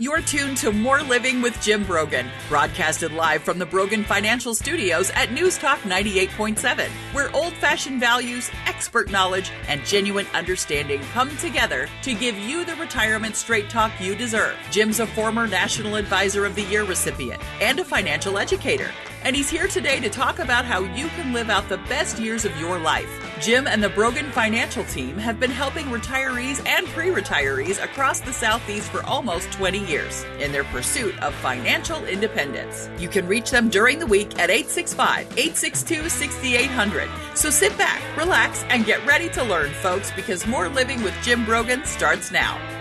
You're 0.00 0.20
tuned 0.20 0.58
to 0.58 0.70
More 0.70 1.02
Living 1.02 1.42
with 1.42 1.60
Jim 1.60 1.82
Brogan, 1.82 2.30
broadcasted 2.48 3.10
live 3.10 3.42
from 3.42 3.58
the 3.58 3.66
Brogan 3.66 4.04
Financial 4.04 4.54
Studios 4.54 5.10
at 5.10 5.32
News 5.32 5.58
Talk 5.58 5.80
98.7, 5.80 6.88
where 7.12 7.34
old 7.34 7.52
fashioned 7.54 7.98
values, 7.98 8.48
expert 8.66 9.10
knowledge, 9.10 9.50
and 9.66 9.84
genuine 9.84 10.28
understanding 10.34 11.00
come 11.12 11.36
together 11.38 11.88
to 12.02 12.14
give 12.14 12.38
you 12.38 12.64
the 12.64 12.76
retirement 12.76 13.34
straight 13.34 13.68
talk 13.68 13.90
you 14.00 14.14
deserve. 14.14 14.54
Jim's 14.70 15.00
a 15.00 15.06
former 15.08 15.48
National 15.48 15.96
Advisor 15.96 16.46
of 16.46 16.54
the 16.54 16.62
Year 16.62 16.84
recipient 16.84 17.42
and 17.60 17.80
a 17.80 17.84
financial 17.84 18.38
educator 18.38 18.92
and 19.24 19.34
he's 19.34 19.50
here 19.50 19.66
today 19.66 20.00
to 20.00 20.08
talk 20.08 20.38
about 20.38 20.64
how 20.64 20.80
you 20.80 21.08
can 21.08 21.32
live 21.32 21.50
out 21.50 21.68
the 21.68 21.78
best 21.88 22.18
years 22.18 22.44
of 22.44 22.58
your 22.58 22.78
life. 22.78 23.10
Jim 23.40 23.66
and 23.66 23.82
the 23.82 23.88
Brogan 23.88 24.30
Financial 24.32 24.84
Team 24.84 25.16
have 25.16 25.38
been 25.38 25.50
helping 25.50 25.86
retirees 25.86 26.64
and 26.66 26.86
pre 26.88 27.08
retirees 27.08 27.82
across 27.82 28.20
the 28.20 28.32
Southeast 28.32 28.90
for 28.90 29.04
almost 29.04 29.50
20 29.52 29.84
years 29.86 30.24
in 30.40 30.52
their 30.52 30.64
pursuit 30.64 31.16
of 31.22 31.34
financial 31.36 32.04
independence. 32.04 32.88
You 32.98 33.08
can 33.08 33.26
reach 33.26 33.50
them 33.50 33.68
during 33.68 33.98
the 33.98 34.06
week 34.06 34.38
at 34.38 34.50
865 34.50 35.26
862 35.38 36.08
6800. 36.08 37.08
So 37.34 37.50
sit 37.50 37.76
back, 37.78 38.02
relax, 38.16 38.64
and 38.68 38.84
get 38.84 39.04
ready 39.06 39.28
to 39.30 39.44
learn, 39.44 39.70
folks, 39.74 40.10
because 40.12 40.46
more 40.46 40.68
living 40.68 41.02
with 41.02 41.14
Jim 41.22 41.44
Brogan 41.44 41.84
starts 41.84 42.30
now. 42.30 42.77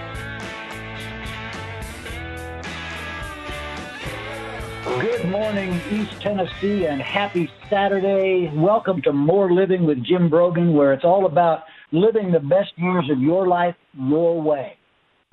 Good 4.88 5.30
morning, 5.30 5.80
East 5.92 6.22
Tennessee, 6.22 6.86
and 6.86 7.02
happy 7.02 7.50
Saturday. 7.70 8.50
Welcome 8.56 9.02
to 9.04 9.12
More 9.12 9.52
Living 9.54 9.86
with 9.86 10.04
Jim 10.04 10.30
Brogan, 10.30 10.74
where 10.74 10.94
it's 10.94 11.04
all 11.04 11.26
about 11.26 11.66
living 11.92 12.32
the 12.32 12.40
best 12.40 12.72
years 12.78 13.08
of 13.12 13.20
your 13.20 13.48
life 13.48 13.76
your 13.94 14.42
way. 14.42 14.78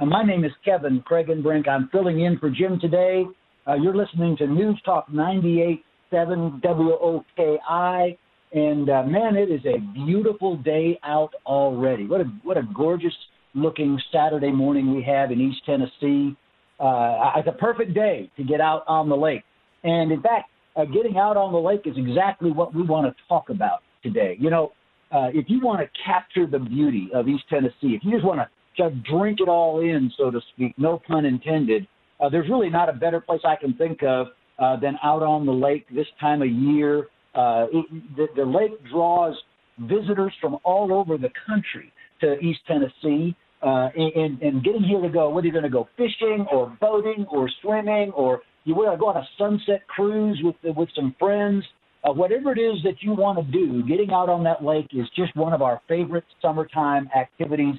And 0.00 0.10
my 0.10 0.22
name 0.22 0.44
is 0.44 0.50
Kevin 0.64 1.02
Brink. 1.08 1.68
I'm 1.68 1.88
filling 1.90 2.20
in 2.20 2.36
for 2.38 2.50
Jim 2.50 2.78
today. 2.80 3.24
Uh, 3.66 3.74
you're 3.74 3.96
listening 3.96 4.36
to 4.38 4.46
News 4.48 4.78
Talk 4.84 5.08
98.7 5.08 6.60
WOKI. 6.60 8.18
And 8.52 8.90
uh, 8.90 9.04
man, 9.04 9.36
it 9.36 9.50
is 9.50 9.64
a 9.64 9.78
beautiful 10.04 10.56
day 10.58 10.98
out 11.04 11.32
already. 11.46 12.06
What 12.06 12.20
a 12.20 12.24
what 12.42 12.58
a 12.58 12.62
gorgeous 12.74 13.14
looking 13.54 13.98
Saturday 14.12 14.50
morning 14.50 14.94
we 14.94 15.02
have 15.04 15.30
in 15.30 15.40
East 15.40 15.64
Tennessee. 15.64 16.36
Uh, 16.78 17.32
it's 17.36 17.48
a 17.48 17.52
perfect 17.58 17.94
day 17.94 18.30
to 18.36 18.44
get 18.44 18.60
out 18.60 18.84
on 18.86 19.08
the 19.08 19.16
lake. 19.16 19.42
And 19.84 20.10
in 20.10 20.20
fact, 20.20 20.50
uh, 20.76 20.84
getting 20.86 21.16
out 21.18 21.36
on 21.36 21.52
the 21.52 21.58
lake 21.58 21.82
is 21.84 21.94
exactly 21.96 22.50
what 22.50 22.74
we 22.74 22.82
want 22.82 23.06
to 23.06 23.22
talk 23.28 23.50
about 23.50 23.82
today. 24.02 24.36
You 24.40 24.50
know, 24.50 24.72
uh, 25.12 25.28
if 25.32 25.46
you 25.48 25.60
want 25.60 25.80
to 25.80 25.88
capture 26.04 26.46
the 26.46 26.58
beauty 26.58 27.08
of 27.14 27.28
East 27.28 27.44
Tennessee, 27.48 27.94
if 27.94 28.02
you 28.02 28.10
just 28.10 28.24
want 28.24 28.40
to 28.40 28.48
just 28.76 29.00
drink 29.04 29.38
it 29.40 29.48
all 29.48 29.80
in, 29.80 30.10
so 30.16 30.30
to 30.30 30.40
speak, 30.52 30.74
no 30.76 31.00
pun 31.06 31.24
intended, 31.24 31.86
uh, 32.20 32.28
there's 32.28 32.48
really 32.48 32.70
not 32.70 32.88
a 32.88 32.92
better 32.92 33.20
place 33.20 33.40
I 33.44 33.56
can 33.56 33.74
think 33.74 34.02
of 34.02 34.28
uh, 34.58 34.76
than 34.80 34.96
out 35.02 35.22
on 35.22 35.46
the 35.46 35.52
lake 35.52 35.86
this 35.94 36.06
time 36.20 36.42
of 36.42 36.48
year. 36.48 37.08
Uh, 37.34 37.66
it, 37.72 38.16
the, 38.16 38.26
the 38.36 38.44
lake 38.44 38.72
draws 38.90 39.36
visitors 39.78 40.32
from 40.40 40.56
all 40.64 40.92
over 40.92 41.16
the 41.16 41.30
country 41.46 41.92
to 42.20 42.38
East 42.38 42.60
Tennessee. 42.66 43.36
Uh, 43.62 43.88
and, 43.96 44.42
and 44.42 44.62
getting 44.62 44.82
here 44.82 45.00
to 45.00 45.08
go, 45.08 45.30
whether 45.30 45.46
you're 45.46 45.52
going 45.52 45.62
to 45.62 45.70
go 45.70 45.88
fishing 45.96 46.46
or 46.52 46.76
boating 46.82 47.24
or 47.30 47.48
swimming 47.62 48.10
or 48.12 48.42
you 48.64 48.74
want 48.74 48.92
to 48.92 48.98
go 48.98 49.08
on 49.08 49.16
a 49.16 49.28
sunset 49.38 49.86
cruise 49.88 50.40
with 50.42 50.56
with 50.76 50.88
some 50.94 51.14
friends, 51.18 51.64
uh, 52.04 52.12
whatever 52.12 52.52
it 52.52 52.58
is 52.58 52.82
that 52.82 52.96
you 53.00 53.12
want 53.12 53.38
to 53.38 53.52
do, 53.52 53.82
getting 53.86 54.10
out 54.10 54.28
on 54.28 54.44
that 54.44 54.64
lake 54.64 54.88
is 54.92 55.06
just 55.16 55.34
one 55.36 55.52
of 55.52 55.62
our 55.62 55.80
favorite 55.88 56.24
summertime 56.42 57.08
activities. 57.16 57.74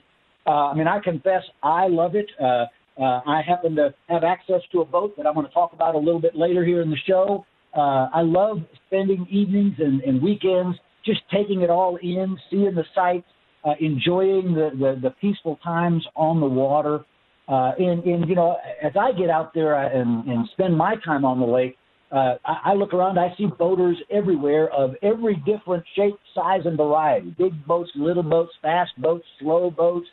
Uh, 0.48 0.68
I 0.68 0.74
mean, 0.76 0.88
I 0.88 1.00
confess 1.00 1.44
I 1.64 1.88
love 1.88 2.16
it. 2.16 2.28
Uh, 2.42 2.66
uh, 2.98 3.22
I 3.28 3.42
happen 3.46 3.76
to 3.76 3.94
have 4.08 4.24
access 4.24 4.62
to 4.72 4.82
a 4.82 4.86
boat 4.86 5.18
that 5.18 5.28
I'm 5.28 5.34
going 5.34 5.48
to 5.48 5.54
talk 5.54 5.74
about 5.74 5.96
a 5.96 5.98
little 5.98 6.22
bit 6.22 6.36
later 6.36 6.64
here 6.64 6.82
in 6.82 6.90
the 6.90 6.98
show. 7.08 7.46
Uh, 7.76 8.08
I 8.14 8.22
love 8.22 8.60
spending 8.88 9.28
evenings 9.30 9.76
and, 9.80 10.02
and 10.02 10.22
weekends 10.22 10.78
just 11.06 11.22
taking 11.32 11.62
it 11.62 11.70
all 11.70 11.98
in, 11.98 12.38
seeing 12.50 12.74
the 12.74 12.86
sights, 12.96 13.28
uh, 13.66 13.74
enjoying 13.80 14.54
the, 14.54 14.70
the, 14.80 15.00
the 15.02 15.10
peaceful 15.22 15.60
times 15.64 16.06
on 16.16 16.40
the 16.40 16.46
water. 16.46 17.06
Uh, 17.48 17.72
and, 17.78 18.04
and, 18.04 18.28
you 18.28 18.36
know, 18.36 18.58
as 18.82 18.94
I 19.00 19.12
get 19.12 19.30
out 19.30 19.54
there 19.54 19.76
and, 19.76 20.28
and 20.28 20.50
spend 20.54 20.76
my 20.76 20.96
time 21.06 21.24
on 21.24 21.40
the 21.40 21.46
lake, 21.46 21.78
uh, 22.12 22.36
I, 22.46 22.72
I 22.72 22.74
look 22.74 22.94
around, 22.94 23.20
I 23.20 23.36
see 23.38 23.48
boaters 23.60 23.98
everywhere 24.10 24.70
of 24.70 24.96
every 25.04 25.36
different 25.46 25.84
shape, 25.96 26.16
size, 26.34 26.62
and 26.66 26.78
variety 26.78 27.36
big 27.38 27.66
boats, 27.66 27.92
little 27.96 28.24
boats, 28.24 28.52
fast 28.62 28.92
boats, 28.98 29.26
slow 29.40 29.70
boats, 29.70 30.08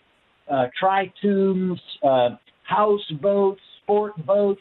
uh, 0.50 0.66
tritoons, 0.82 1.78
uh, 2.03 2.37
house 2.65 3.00
boats, 3.20 3.60
sport 3.82 4.14
boats, 4.26 4.60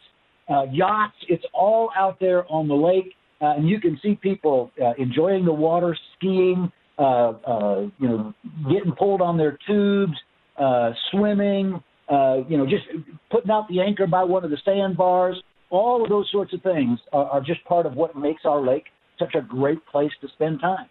uh, 0.49 0.63
yachts. 0.71 1.15
It's 1.27 1.45
all 1.53 1.89
out 1.97 2.19
there 2.19 2.49
on 2.51 2.67
the 2.67 2.75
lake. 2.75 3.13
Uh, 3.41 3.55
and 3.55 3.67
you 3.67 3.79
can 3.79 3.99
see 4.03 4.15
people 4.21 4.71
uh, 4.81 4.93
enjoying 4.99 5.45
the 5.45 5.53
water, 5.53 5.97
skiing, 6.15 6.71
uh, 6.99 7.01
uh, 7.01 7.81
you 7.97 8.07
know, 8.07 8.33
getting 8.71 8.91
pulled 8.91 9.21
on 9.21 9.37
their 9.37 9.57
tubes, 9.65 10.13
uh, 10.57 10.91
swimming, 11.09 11.81
uh, 12.11 12.43
you 12.49 12.57
know, 12.57 12.65
just 12.65 12.83
putting 13.31 13.49
out 13.49 13.67
the 13.69 13.79
anchor 13.79 14.05
by 14.05 14.23
one 14.23 14.43
of 14.43 14.51
the 14.51 14.57
sandbars. 14.65 15.41
All 15.69 16.03
of 16.03 16.09
those 16.09 16.29
sorts 16.31 16.53
of 16.53 16.61
things 16.61 16.99
are, 17.13 17.25
are 17.25 17.41
just 17.41 17.63
part 17.63 17.85
of 17.85 17.93
what 17.93 18.17
makes 18.17 18.41
our 18.43 18.61
lake 18.61 18.83
such 19.17 19.33
a 19.35 19.41
great 19.41 19.85
place 19.87 20.11
to 20.19 20.27
spend 20.33 20.59
time. 20.59 20.87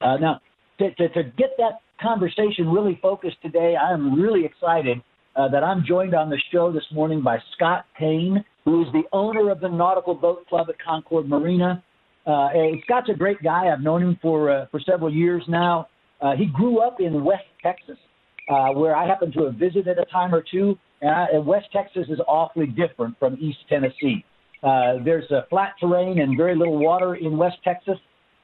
Uh, 0.00 0.16
now, 0.16 0.40
to, 0.78 0.92
to, 0.94 1.08
to, 1.10 1.22
get 1.36 1.50
that 1.58 1.80
conversation 2.02 2.68
really 2.68 2.98
focused 3.00 3.36
today, 3.42 3.76
I 3.80 3.92
am 3.92 4.20
really 4.20 4.44
excited 4.44 5.02
uh, 5.36 5.48
that 5.48 5.62
I'm 5.62 5.84
joined 5.86 6.14
on 6.14 6.30
the 6.30 6.38
show 6.52 6.72
this 6.72 6.84
morning 6.92 7.22
by 7.22 7.38
Scott 7.54 7.84
Payne, 7.98 8.44
who 8.64 8.82
is 8.82 8.88
the 8.92 9.02
owner 9.12 9.50
of 9.50 9.60
the 9.60 9.68
Nautical 9.68 10.14
Boat 10.14 10.46
Club 10.48 10.68
at 10.70 10.76
Concord 10.82 11.28
Marina. 11.28 11.84
Uh, 12.26 12.48
Scott's 12.84 13.08
a 13.12 13.16
great 13.16 13.42
guy. 13.42 13.68
I've 13.72 13.80
known 13.80 14.02
him 14.02 14.18
for 14.20 14.50
uh, 14.50 14.66
for 14.70 14.80
several 14.80 15.12
years 15.12 15.42
now. 15.48 15.88
Uh, 16.20 16.34
he 16.36 16.46
grew 16.46 16.80
up 16.80 17.00
in 17.00 17.24
West 17.24 17.44
Texas, 17.62 17.96
uh, 18.50 18.72
where 18.72 18.96
I 18.96 19.06
happen 19.06 19.32
to 19.32 19.44
have 19.44 19.54
visited 19.54 19.98
a 19.98 20.04
time 20.06 20.34
or 20.34 20.42
two. 20.42 20.76
Uh, 21.02 21.26
and 21.32 21.46
West 21.46 21.66
Texas 21.72 22.06
is 22.10 22.18
awfully 22.26 22.66
different 22.66 23.18
from 23.18 23.38
East 23.40 23.58
Tennessee. 23.68 24.24
Uh, 24.62 25.02
there's 25.04 25.30
a 25.30 25.46
flat 25.48 25.72
terrain 25.80 26.20
and 26.20 26.36
very 26.36 26.54
little 26.54 26.78
water 26.78 27.14
in 27.14 27.38
West 27.38 27.56
Texas. 27.64 27.96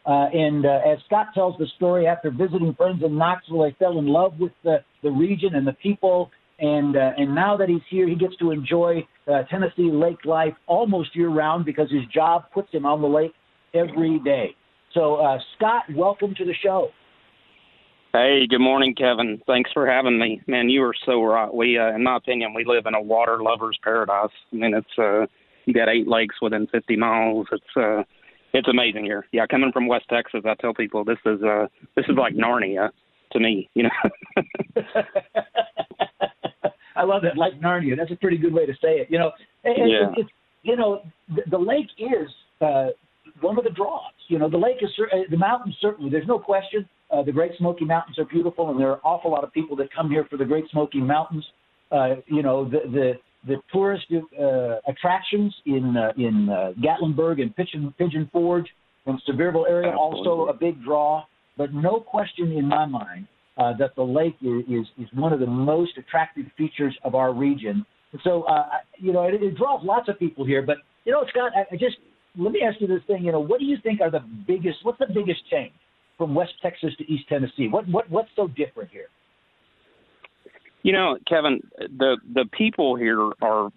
Uh, 0.06 0.28
and 0.32 0.64
uh, 0.64 0.78
as 0.86 0.98
Scott 1.06 1.26
tells 1.34 1.58
the 1.58 1.66
story, 1.76 2.06
after 2.06 2.30
visiting 2.30 2.72
friends 2.74 3.02
in 3.04 3.18
Knoxville, 3.18 3.64
he 3.64 3.72
fell 3.78 3.98
in 3.98 4.06
love 4.06 4.38
with 4.38 4.52
the, 4.62 4.78
the 5.02 5.10
region 5.10 5.56
and 5.56 5.66
the 5.66 5.74
people. 5.74 6.30
And 6.58 6.96
uh, 6.96 7.10
and 7.18 7.34
now 7.34 7.58
that 7.58 7.68
he's 7.68 7.82
here, 7.90 8.08
he 8.08 8.14
gets 8.14 8.34
to 8.36 8.50
enjoy 8.50 9.06
uh, 9.28 9.42
Tennessee 9.50 9.90
lake 9.92 10.24
life 10.24 10.54
almost 10.66 11.14
year 11.14 11.28
round 11.28 11.66
because 11.66 11.90
his 11.90 12.06
job 12.14 12.44
puts 12.54 12.72
him 12.72 12.86
on 12.86 13.02
the 13.02 13.08
lake 13.08 13.32
every 13.74 14.18
day. 14.20 14.56
So, 14.94 15.16
uh, 15.16 15.38
Scott, 15.56 15.82
welcome 15.94 16.34
to 16.36 16.46
the 16.46 16.54
show. 16.64 16.88
Hey, 18.16 18.46
good 18.48 18.60
morning, 18.60 18.94
Kevin. 18.94 19.42
Thanks 19.46 19.70
for 19.74 19.86
having 19.86 20.18
me. 20.18 20.40
Man, 20.46 20.70
you 20.70 20.82
are 20.84 20.94
so 21.04 21.22
right. 21.22 21.52
We, 21.52 21.78
uh, 21.78 21.94
in 21.94 22.02
my 22.02 22.16
opinion, 22.16 22.54
we 22.54 22.64
live 22.64 22.86
in 22.86 22.94
a 22.94 23.00
water 23.00 23.42
lover's 23.42 23.78
paradise. 23.82 24.30
I 24.50 24.56
mean, 24.56 24.72
it's 24.72 24.98
uh, 24.98 25.26
you 25.66 25.74
got 25.74 25.90
eight 25.90 26.08
lakes 26.08 26.36
within 26.40 26.66
50 26.68 26.96
miles. 26.96 27.46
It's 27.52 27.76
uh, 27.76 28.04
it's 28.54 28.68
amazing 28.68 29.04
here. 29.04 29.26
Yeah, 29.32 29.44
coming 29.46 29.70
from 29.70 29.86
West 29.86 30.06
Texas, 30.08 30.40
I 30.46 30.54
tell 30.54 30.72
people 30.72 31.04
this 31.04 31.18
is 31.26 31.42
uh, 31.42 31.66
this 31.94 32.06
is 32.08 32.16
like 32.16 32.32
Narnia 32.32 32.88
to 33.32 33.38
me. 33.38 33.68
You 33.74 33.82
know. 33.82 33.90
I 36.96 37.04
love 37.04 37.20
that, 37.20 37.36
like 37.36 37.60
Narnia. 37.60 37.98
That's 37.98 38.12
a 38.12 38.16
pretty 38.16 38.38
good 38.38 38.54
way 38.54 38.64
to 38.64 38.72
say 38.80 38.96
it. 38.96 39.08
You 39.10 39.18
know, 39.18 39.30
and, 39.64 39.90
yeah. 39.90 40.12
it's, 40.16 40.30
you 40.62 40.76
know, 40.76 41.02
the, 41.28 41.42
the 41.50 41.58
lake 41.58 41.90
is 41.98 42.30
uh, 42.62 42.86
one 43.42 43.58
of 43.58 43.64
the 43.64 43.70
draws. 43.70 44.10
You 44.28 44.38
know, 44.38 44.48
the 44.48 44.56
lake 44.56 44.78
is 44.80 44.88
uh, 45.12 45.18
the 45.28 45.36
mountains 45.36 45.76
certainly. 45.82 46.10
There's 46.10 46.26
no 46.26 46.38
question. 46.38 46.88
Uh, 47.10 47.22
the 47.22 47.32
Great 47.32 47.52
Smoky 47.58 47.84
Mountains 47.84 48.18
are 48.18 48.24
beautiful, 48.24 48.70
and 48.70 48.80
there 48.80 48.90
are 48.90 48.94
an 48.94 49.00
awful 49.04 49.30
lot 49.30 49.44
of 49.44 49.52
people 49.52 49.76
that 49.76 49.88
come 49.94 50.10
here 50.10 50.26
for 50.28 50.36
the 50.36 50.44
Great 50.44 50.64
Smoky 50.70 51.00
Mountains. 51.00 51.44
Uh, 51.92 52.16
you 52.26 52.42
know, 52.42 52.64
the 52.64 52.80
the 52.90 53.12
the 53.46 53.56
tourist 53.72 54.06
uh, 54.12 54.90
attractions 54.90 55.54
in 55.66 55.96
uh, 55.96 56.12
in 56.16 56.48
uh, 56.48 56.72
Gatlinburg 56.82 57.40
and 57.40 57.54
Pigeon, 57.54 57.94
Pigeon 57.96 58.28
Forge 58.32 58.66
and 59.06 59.20
Sevierville 59.28 59.68
area 59.68 59.90
Absolutely. 59.90 60.28
also 60.28 60.46
a 60.50 60.54
big 60.54 60.82
draw. 60.82 61.22
But 61.56 61.72
no 61.72 62.00
question 62.00 62.52
in 62.52 62.66
my 62.66 62.86
mind 62.86 63.28
uh, 63.56 63.72
that 63.78 63.94
the 63.94 64.02
lake 64.02 64.36
is, 64.42 64.64
is 64.68 64.86
is 64.98 65.08
one 65.14 65.32
of 65.32 65.38
the 65.38 65.46
most 65.46 65.92
attractive 65.96 66.46
features 66.58 66.96
of 67.04 67.14
our 67.14 67.32
region. 67.32 67.86
And 68.12 68.20
so, 68.24 68.42
uh, 68.42 68.66
you 68.98 69.12
know, 69.12 69.22
it, 69.22 69.34
it 69.34 69.56
draws 69.56 69.84
lots 69.84 70.08
of 70.08 70.18
people 70.18 70.44
here. 70.44 70.62
But 70.62 70.78
you 71.04 71.12
know, 71.12 71.24
Scott, 71.30 71.52
I, 71.54 71.72
I 71.72 71.78
just 71.78 71.96
let 72.36 72.50
me 72.50 72.62
ask 72.66 72.80
you 72.80 72.88
this 72.88 73.00
thing. 73.06 73.24
You 73.24 73.30
know, 73.30 73.40
what 73.40 73.60
do 73.60 73.64
you 73.64 73.76
think 73.82 74.00
are 74.00 74.10
the 74.10 74.24
biggest? 74.46 74.78
What's 74.82 74.98
the 74.98 75.06
biggest 75.06 75.40
change 75.50 75.72
from 76.18 76.34
West 76.34 76.54
Texas 76.62 76.90
to 76.98 77.12
East 77.12 77.28
Tennessee? 77.28 77.68
What 77.68 77.88
what 77.88 78.10
what's 78.10 78.30
so 78.36 78.48
different 78.48 78.90
here? 78.90 79.08
You 80.82 80.92
know, 80.92 81.18
Kevin, 81.28 81.60
the 81.78 82.16
the 82.32 82.44
people 82.52 82.96
here 82.96 83.32
are 83.42 83.70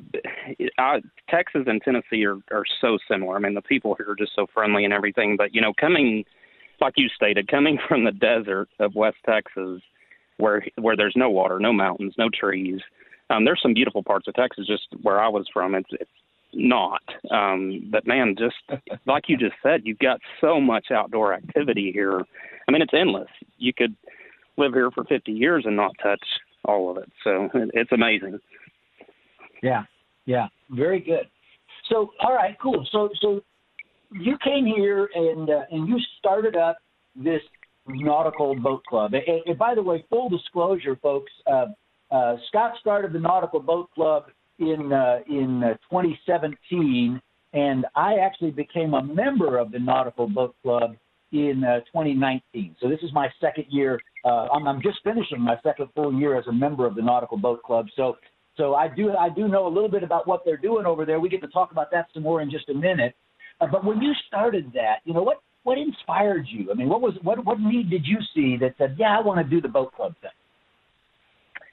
uh, 0.78 1.00
Texas 1.30 1.64
and 1.66 1.82
Tennessee 1.82 2.26
are 2.26 2.38
are 2.52 2.66
so 2.82 2.98
similar. 3.10 3.36
I 3.36 3.40
mean, 3.40 3.56
the 3.56 3.62
people 3.62 3.96
here 3.98 4.12
are 4.12 4.16
just 4.16 4.34
so 4.36 4.48
friendly 4.54 4.86
and 4.86 4.94
everything. 4.94 5.36
But 5.38 5.54
you 5.54 5.62
know, 5.62 5.74
coming 5.80 6.24
like 6.82 6.94
you 6.98 7.10
stated, 7.10 7.48
coming 7.48 7.78
from 7.88 8.04
the 8.04 8.12
desert 8.12 8.70
of 8.80 8.96
West 8.96 9.18
Texas, 9.26 9.82
where 10.38 10.64
where 10.80 10.96
there's 10.96 11.16
no 11.16 11.30
water, 11.30 11.60
no 11.60 11.74
mountains, 11.74 12.14
no 12.18 12.30
trees, 12.30 12.80
Um, 13.30 13.46
there's 13.46 13.62
some 13.62 13.74
beautiful 13.74 14.04
parts 14.04 14.28
of 14.28 14.34
Texas, 14.34 14.66
just 14.68 14.88
where 15.02 15.20
I 15.20 15.28
was 15.28 15.48
from. 15.54 15.76
It's 15.76 15.90
it's 15.92 16.12
not. 16.54 17.02
Um, 17.32 17.90
but 17.92 18.08
man, 18.08 18.36
just 18.38 18.82
like 19.06 19.26
you 19.28 19.38
just 19.38 19.56
said, 19.62 19.82
you've 19.84 20.00
got 20.00 20.20
so 20.42 20.60
much 20.60 20.88
outdoor 20.92 21.34
activity 21.34 21.92
here. 21.94 22.22
I 22.68 22.72
mean, 22.72 22.82
it's 22.82 22.94
endless. 22.94 23.30
You 23.58 23.74
could 23.74 23.96
live 24.58 24.74
here 24.74 24.92
for 24.92 25.04
50 25.04 25.32
years 25.32 25.64
and 25.66 25.76
not 25.76 25.92
touch 26.02 26.24
all 26.66 26.92
of 26.92 26.98
it. 26.98 27.12
So 27.24 27.50
it's 27.74 27.92
amazing. 27.92 28.40
Yeah, 29.62 29.84
yeah, 30.26 30.48
very 30.70 31.00
good. 31.00 31.30
So, 31.90 32.12
all 32.22 32.34
right, 32.34 32.56
cool. 32.62 32.88
So, 32.92 33.10
so 33.22 33.42
you 34.12 34.38
came 34.44 34.66
here 34.66 35.10
and 35.16 35.50
uh, 35.50 35.62
and 35.72 35.88
you 35.88 35.98
started 36.20 36.56
up 36.56 36.78
this 37.16 37.42
nautical 37.88 38.56
boat 38.56 38.84
club. 38.86 39.14
And, 39.14 39.42
and 39.46 39.58
by 39.58 39.76
the 39.76 39.82
way, 39.82 40.06
full 40.10 40.30
disclosure, 40.30 40.98
folks, 41.02 41.32
uh, 41.52 41.66
uh, 42.12 42.38
Scott 42.48 42.74
started 42.80 43.14
the 43.14 43.20
nautical 43.20 43.60
boat 43.60 43.90
club 43.94 44.26
in 44.60 44.92
uh, 44.94 45.20
in 45.28 45.64
uh, 45.64 45.74
2017, 45.90 47.22
and 47.54 47.86
I 47.96 48.16
actually 48.16 48.52
became 48.52 48.94
a 48.94 49.04
member 49.04 49.58
of 49.58 49.72
the 49.72 49.80
nautical 49.80 50.28
boat 50.28 50.56
club 50.62 50.96
in 51.32 51.64
uh, 51.64 51.80
2019. 51.82 52.76
So 52.82 52.90
this 52.90 53.00
is 53.04 53.12
my 53.14 53.30
second 53.40 53.66
year. 53.70 54.00
Uh, 54.26 54.48
I'm, 54.54 54.68
I'm 54.68 54.82
just 54.82 55.00
finishing 55.04 55.40
my 55.40 55.56
second 55.64 55.90
full 55.96 56.14
year 56.14 56.38
as 56.38 56.46
a 56.48 56.52
member 56.52 56.86
of 56.86 56.96
the 56.96 57.02
nautical 57.02 57.38
boat 57.38 57.64
club. 57.64 57.88
So 57.96 58.18
so 58.58 58.76
I 58.76 58.88
do 58.88 59.12
I 59.16 59.30
do 59.30 59.48
know 59.48 59.68
a 59.68 59.74
little 59.74 59.90
bit 59.90 60.04
about 60.04 60.28
what 60.28 60.44
they're 60.46 60.58
doing 60.58 60.86
over 60.86 61.06
there. 61.06 61.20
We 61.20 61.30
get 61.30 61.42
to 61.42 61.48
talk 61.48 61.72
about 61.72 61.92
that 61.92 62.08
some 62.14 62.24
more 62.24 62.42
in 62.42 62.52
just 62.52 62.70
a 62.70 62.74
minute. 62.74 63.16
Uh, 63.62 63.68
but 63.72 63.84
when 63.84 64.02
you 64.02 64.14
started 64.28 64.72
that, 64.74 64.98
you 65.06 65.14
know 65.14 65.24
what 65.24 65.38
what 65.64 65.78
inspired 65.78 66.46
you? 66.50 66.72
I 66.72 66.74
mean, 66.74 66.90
what 66.90 67.02
was 67.02 67.14
what 67.22 67.44
what 67.46 67.60
need 67.60 67.90
did 67.90 68.06
you 68.06 68.18
see 68.34 68.58
that 68.58 68.76
said, 68.78 68.96
yeah, 69.00 69.18
I 69.18 69.22
want 69.22 69.46
to 69.46 69.50
do 69.50 69.62
the 69.62 69.68
boat 69.68 69.94
club 69.94 70.14
thing? 70.22 70.32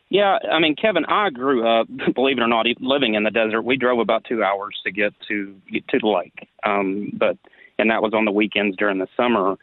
Yeah, 0.08 0.38
I 0.50 0.60
mean, 0.60 0.76
Kevin, 0.76 1.04
I 1.06 1.30
grew 1.30 1.66
up, 1.66 1.88
believe 2.14 2.38
it 2.38 2.42
or 2.42 2.48
not, 2.48 2.66
living 2.80 3.14
in 3.14 3.24
the 3.24 3.30
desert. 3.30 3.62
We 3.62 3.76
drove 3.76 3.98
about 3.98 4.24
two 4.24 4.42
hours 4.42 4.78
to 4.84 4.92
get 4.92 5.12
to 5.28 5.54
get 5.70 5.86
to 5.88 5.98
the 5.98 6.08
lake, 6.08 6.48
um, 6.64 7.10
but 7.14 7.36
and 7.78 7.90
that 7.90 8.02
was 8.02 8.14
on 8.14 8.24
the 8.24 8.32
weekends 8.32 8.76
during 8.76 8.98
the 8.98 9.08
summer. 9.16 9.56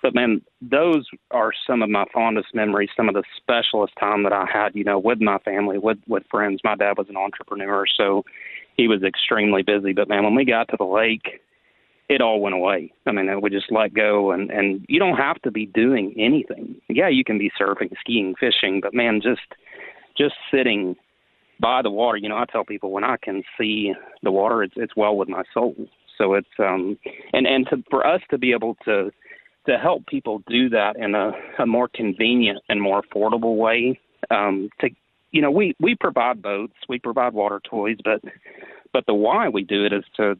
But 0.00 0.14
man, 0.14 0.42
those 0.62 1.06
are 1.32 1.52
some 1.66 1.82
of 1.82 1.90
my 1.90 2.04
fondest 2.14 2.54
memories. 2.54 2.90
Some 2.96 3.08
of 3.08 3.14
the 3.14 3.24
specialist 3.36 3.94
time 3.98 4.22
that 4.22 4.32
I 4.32 4.46
had, 4.50 4.74
you 4.74 4.84
know, 4.84 4.98
with 4.98 5.20
my 5.20 5.38
family, 5.38 5.78
with 5.78 5.98
with 6.06 6.22
friends. 6.30 6.60
My 6.62 6.76
dad 6.76 6.96
was 6.96 7.08
an 7.08 7.16
entrepreneur, 7.16 7.84
so 7.96 8.24
he 8.76 8.86
was 8.86 9.02
extremely 9.02 9.62
busy. 9.62 9.92
But 9.92 10.08
man, 10.08 10.22
when 10.22 10.36
we 10.36 10.44
got 10.44 10.68
to 10.68 10.76
the 10.78 10.84
lake, 10.84 11.40
it 12.08 12.20
all 12.20 12.40
went 12.40 12.54
away. 12.54 12.92
I 13.06 13.12
mean, 13.12 13.28
we 13.40 13.50
just 13.50 13.72
let 13.72 13.92
go, 13.92 14.30
and 14.30 14.50
and 14.50 14.86
you 14.88 15.00
don't 15.00 15.16
have 15.16 15.42
to 15.42 15.50
be 15.50 15.66
doing 15.66 16.14
anything. 16.16 16.76
Yeah, 16.88 17.08
you 17.08 17.24
can 17.24 17.38
be 17.38 17.50
surfing, 17.60 17.92
skiing, 17.98 18.36
fishing, 18.38 18.80
but 18.80 18.94
man, 18.94 19.20
just 19.20 19.42
just 20.18 20.34
sitting 20.52 20.96
by 21.60 21.82
the 21.82 21.90
water. 21.90 22.18
You 22.18 22.28
know, 22.28 22.36
I 22.36 22.44
tell 22.50 22.64
people 22.64 22.90
when 22.90 23.04
I 23.04 23.16
can 23.16 23.42
see 23.58 23.92
the 24.22 24.32
water, 24.32 24.62
it's 24.62 24.74
it's 24.76 24.96
well 24.96 25.16
with 25.16 25.28
my 25.28 25.44
soul. 25.54 25.74
So 26.16 26.34
it's 26.34 26.48
um 26.58 26.98
and 27.32 27.46
and 27.46 27.66
to 27.70 27.82
for 27.90 28.06
us 28.06 28.20
to 28.30 28.38
be 28.38 28.52
able 28.52 28.76
to 28.84 29.10
to 29.68 29.76
help 29.76 30.06
people 30.06 30.42
do 30.48 30.68
that 30.70 30.96
in 30.96 31.14
a, 31.14 31.32
a 31.58 31.66
more 31.66 31.88
convenient 31.88 32.60
and 32.68 32.80
more 32.80 33.02
affordable 33.02 33.56
way. 33.56 34.00
Um, 34.30 34.70
to 34.80 34.88
you 35.30 35.42
know, 35.42 35.50
we 35.50 35.74
we 35.80 35.94
provide 35.94 36.42
boats, 36.42 36.74
we 36.88 36.98
provide 36.98 37.34
water 37.34 37.60
toys, 37.68 37.98
but 38.04 38.22
but 38.92 39.04
the 39.06 39.14
why 39.14 39.48
we 39.48 39.62
do 39.62 39.84
it 39.84 39.92
is 39.92 40.04
to 40.16 40.36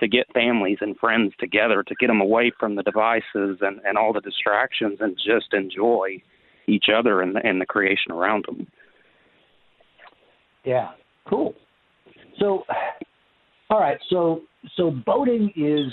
to 0.00 0.08
get 0.08 0.32
families 0.34 0.78
and 0.80 0.96
friends 0.96 1.32
together, 1.38 1.84
to 1.84 1.94
get 1.94 2.08
them 2.08 2.20
away 2.20 2.50
from 2.58 2.74
the 2.74 2.82
devices 2.82 3.58
and 3.60 3.80
and 3.84 3.96
all 3.96 4.12
the 4.12 4.20
distractions, 4.20 4.98
and 5.00 5.16
just 5.16 5.52
enjoy 5.52 6.20
each 6.66 6.86
other 6.94 7.22
and 7.22 7.36
and 7.36 7.60
the 7.60 7.66
creation 7.66 8.10
around 8.10 8.44
them. 8.46 8.66
Yeah, 10.64 10.90
cool. 11.28 11.54
So, 12.38 12.64
all 13.70 13.80
right, 13.80 13.98
so 14.10 14.42
so 14.76 14.90
boating 14.90 15.52
is 15.56 15.92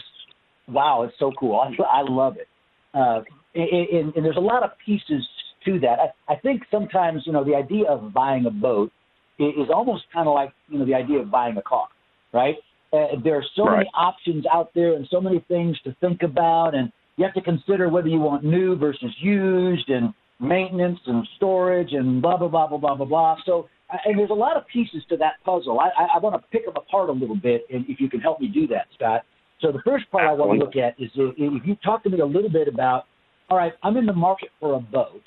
wow, 0.67 1.03
it's 1.03 1.15
so 1.19 1.31
cool. 1.39 1.59
I, 1.59 1.99
I 1.99 2.01
love 2.03 2.37
it. 2.37 2.47
Uh, 2.93 3.21
and, 3.55 4.13
and 4.15 4.25
there's 4.25 4.37
a 4.37 4.41
lot 4.41 4.63
of 4.63 4.71
pieces 4.85 5.27
to 5.65 5.79
that. 5.79 5.97
I, 5.99 6.33
I 6.33 6.35
think 6.37 6.63
sometimes 6.71 7.23
you 7.25 7.33
know 7.33 7.43
the 7.43 7.55
idea 7.55 7.85
of 7.89 8.13
buying 8.13 8.45
a 8.45 8.51
boat 8.51 8.91
is 9.39 9.69
almost 9.73 10.03
kind 10.13 10.27
of 10.27 10.33
like 10.33 10.51
you 10.67 10.79
know 10.79 10.85
the 10.85 10.95
idea 10.95 11.19
of 11.19 11.31
buying 11.31 11.57
a 11.57 11.61
car, 11.61 11.87
right? 12.33 12.55
Uh, 12.91 13.07
there 13.23 13.35
are 13.35 13.45
so 13.55 13.65
right. 13.65 13.77
many 13.77 13.89
options 13.95 14.45
out 14.51 14.71
there 14.73 14.93
and 14.93 15.07
so 15.11 15.21
many 15.21 15.43
things 15.47 15.77
to 15.83 15.95
think 16.01 16.23
about, 16.23 16.73
and 16.73 16.91
you 17.17 17.23
have 17.23 17.33
to 17.33 17.41
consider 17.41 17.87
whether 17.87 18.07
you 18.07 18.19
want 18.19 18.43
new 18.43 18.75
versus 18.75 19.13
used, 19.21 19.89
and 19.89 20.13
maintenance 20.39 20.99
and 21.05 21.27
storage, 21.37 21.93
and 21.93 22.21
blah 22.21 22.37
blah 22.37 22.47
blah 22.47 22.67
blah 22.67 22.77
blah 22.77 22.95
blah 22.95 23.05
blah. 23.05 23.35
So, 23.45 23.67
and 24.05 24.19
there's 24.19 24.29
a 24.29 24.33
lot 24.33 24.57
of 24.57 24.67
pieces 24.67 25.03
to 25.09 25.17
that 25.17 25.33
puzzle. 25.43 25.79
I, 25.79 25.89
I, 26.03 26.07
I 26.15 26.19
want 26.19 26.35
to 26.35 26.47
pick 26.49 26.65
them 26.65 26.75
apart 26.75 27.09
a 27.09 27.11
little 27.11 27.35
bit, 27.35 27.65
and 27.73 27.85
if 27.87 27.99
you 27.99 28.09
can 28.09 28.19
help 28.19 28.39
me 28.39 28.47
do 28.47 28.67
that, 28.67 28.87
Scott. 28.95 29.21
So 29.61 29.71
the 29.71 29.81
first 29.85 30.09
part 30.11 30.25
I 30.25 30.31
want 30.31 30.57
to 30.57 30.65
look 30.65 30.75
at 30.75 30.99
is 31.01 31.09
if 31.15 31.65
you 31.65 31.75
talk 31.83 32.03
to 32.03 32.09
me 32.09 32.19
a 32.19 32.25
little 32.25 32.49
bit 32.49 32.67
about, 32.67 33.05
all 33.49 33.57
right, 33.57 33.73
I'm 33.83 33.97
in 33.97 34.05
the 34.05 34.13
market 34.13 34.49
for 34.59 34.75
a 34.75 34.79
boat. 34.79 35.23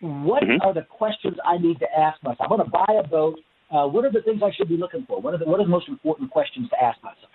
What 0.00 0.42
mm-hmm. 0.42 0.60
are 0.62 0.74
the 0.74 0.82
questions 0.82 1.36
I 1.44 1.56
need 1.56 1.78
to 1.78 1.86
ask 1.98 2.22
myself? 2.22 2.40
I'm 2.40 2.48
going 2.48 2.64
to 2.64 2.70
buy 2.70 3.00
a 3.02 3.08
boat. 3.08 3.38
Uh, 3.70 3.86
what 3.86 4.04
are 4.04 4.12
the 4.12 4.20
things 4.22 4.42
I 4.44 4.50
should 4.54 4.68
be 4.68 4.76
looking 4.76 5.06
for? 5.08 5.20
What 5.20 5.34
are 5.34 5.38
the 5.38 5.46
what 5.46 5.58
are 5.58 5.64
the 5.64 5.70
most 5.70 5.88
important 5.88 6.30
questions 6.30 6.68
to 6.70 6.84
ask 6.84 7.02
myself? 7.02 7.30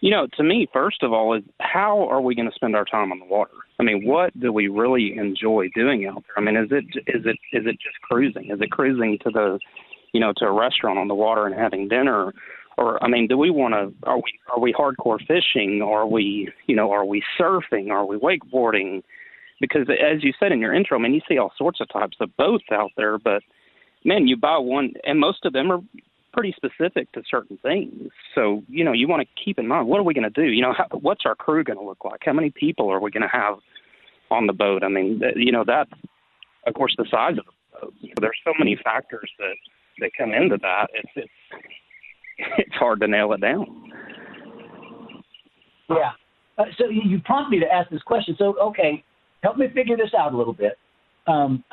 You 0.00 0.10
know, 0.10 0.26
to 0.36 0.42
me, 0.42 0.68
first 0.72 1.02
of 1.02 1.12
all, 1.12 1.34
is 1.34 1.42
how 1.60 2.06
are 2.08 2.20
we 2.20 2.34
going 2.34 2.48
to 2.48 2.54
spend 2.54 2.76
our 2.76 2.84
time 2.84 3.10
on 3.10 3.18
the 3.18 3.24
water? 3.24 3.52
I 3.78 3.82
mean, 3.82 4.06
what 4.06 4.38
do 4.38 4.52
we 4.52 4.68
really 4.68 5.16
enjoy 5.16 5.68
doing 5.74 6.06
out 6.06 6.22
there? 6.26 6.38
I 6.38 6.40
mean, 6.40 6.56
is 6.56 6.70
it 6.70 6.84
is 7.06 7.24
it 7.26 7.36
is 7.52 7.66
it 7.66 7.76
just 7.80 8.00
cruising? 8.02 8.50
Is 8.50 8.60
it 8.60 8.70
cruising 8.70 9.18
to 9.24 9.30
the, 9.30 9.58
you 10.12 10.20
know, 10.20 10.32
to 10.36 10.46
a 10.46 10.52
restaurant 10.52 10.98
on 10.98 11.08
the 11.08 11.14
water 11.14 11.46
and 11.46 11.54
having 11.54 11.88
dinner? 11.88 12.32
or 12.76 13.02
I 13.02 13.08
mean, 13.08 13.28
do 13.28 13.38
we 13.38 13.50
want 13.50 13.74
to? 13.74 14.08
Are 14.08 14.16
we 14.16 14.38
are 14.52 14.60
we 14.60 14.72
hardcore 14.72 15.18
fishing? 15.26 15.82
Are 15.82 16.06
we 16.06 16.50
you 16.66 16.76
know 16.76 16.90
are 16.90 17.04
we 17.04 17.22
surfing? 17.38 17.90
Are 17.90 18.06
we 18.06 18.16
wakeboarding? 18.16 19.02
Because 19.60 19.88
as 19.88 20.22
you 20.22 20.32
said 20.38 20.52
in 20.52 20.58
your 20.58 20.74
intro, 20.74 20.98
I 20.98 21.02
mean, 21.02 21.14
you 21.14 21.20
see 21.28 21.38
all 21.38 21.52
sorts 21.56 21.80
of 21.80 21.88
types 21.88 22.16
of 22.20 22.36
boats 22.36 22.64
out 22.72 22.90
there, 22.96 23.18
but 23.18 23.42
man, 24.04 24.26
you 24.26 24.36
buy 24.36 24.58
one, 24.58 24.92
and 25.04 25.18
most 25.18 25.44
of 25.44 25.52
them 25.52 25.70
are 25.70 25.80
pretty 26.34 26.54
specific 26.56 27.10
to 27.12 27.22
certain 27.30 27.58
things. 27.62 28.10
So 28.34 28.62
you 28.68 28.84
know, 28.84 28.92
you 28.92 29.08
want 29.08 29.26
to 29.26 29.44
keep 29.44 29.58
in 29.58 29.68
mind 29.68 29.86
what 29.86 30.00
are 30.00 30.02
we 30.02 30.12
going 30.12 30.30
to 30.30 30.42
do? 30.42 30.50
You 30.50 30.62
know, 30.62 30.74
how, 30.76 30.86
what's 30.98 31.22
our 31.24 31.34
crew 31.34 31.64
going 31.64 31.78
to 31.78 31.84
look 31.84 32.04
like? 32.04 32.20
How 32.24 32.32
many 32.32 32.50
people 32.50 32.90
are 32.90 33.00
we 33.00 33.10
going 33.10 33.22
to 33.22 33.28
have 33.28 33.56
on 34.30 34.46
the 34.46 34.52
boat? 34.52 34.82
I 34.82 34.88
mean, 34.88 35.22
you 35.36 35.52
know, 35.52 35.64
that 35.64 35.86
of 36.66 36.74
course 36.74 36.94
the 36.98 37.06
size 37.10 37.38
of 37.38 37.44
the 37.44 37.80
boat. 37.80 37.94
So 38.02 38.14
there's 38.20 38.38
so 38.44 38.52
many 38.58 38.76
factors 38.82 39.30
that 39.38 39.54
that 40.00 40.10
come 40.18 40.32
into 40.32 40.58
that. 40.58 40.88
It's 40.92 41.12
it's 41.16 41.64
it's 42.58 42.74
hard 42.74 43.00
to 43.00 43.08
nail 43.08 43.32
it 43.32 43.40
down. 43.40 43.66
Yeah. 45.88 46.12
Uh, 46.58 46.64
so 46.78 46.84
you 46.88 47.20
prompt 47.24 47.50
me 47.50 47.60
to 47.60 47.66
ask 47.66 47.90
this 47.90 48.02
question. 48.02 48.34
So 48.38 48.56
okay, 48.60 49.04
help 49.42 49.56
me 49.56 49.66
figure 49.72 49.96
this 49.96 50.10
out 50.18 50.34
a 50.34 50.36
little 50.36 50.52
bit. 50.52 50.78
Um, 51.26 51.64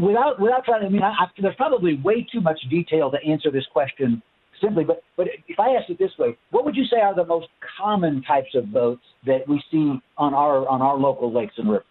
without 0.00 0.40
without 0.40 0.64
trying 0.64 0.82
to, 0.82 0.86
I 0.86 0.90
mean, 0.90 1.02
I, 1.02 1.10
I, 1.10 1.26
there's 1.40 1.56
probably 1.56 2.00
way 2.02 2.26
too 2.30 2.40
much 2.40 2.60
detail 2.70 3.10
to 3.10 3.18
answer 3.28 3.50
this 3.50 3.64
question 3.72 4.22
simply. 4.60 4.84
But 4.84 5.02
but 5.16 5.26
if 5.48 5.58
I 5.58 5.70
ask 5.70 5.90
it 5.90 5.98
this 5.98 6.12
way, 6.18 6.36
what 6.50 6.64
would 6.64 6.76
you 6.76 6.84
say 6.84 7.00
are 7.00 7.14
the 7.14 7.26
most 7.26 7.48
common 7.78 8.22
types 8.22 8.54
of 8.54 8.72
boats 8.72 9.02
that 9.26 9.48
we 9.48 9.62
see 9.70 10.00
on 10.16 10.34
our 10.34 10.68
on 10.68 10.82
our 10.82 10.96
local 10.96 11.32
lakes 11.32 11.54
and 11.58 11.68
rivers? 11.68 11.86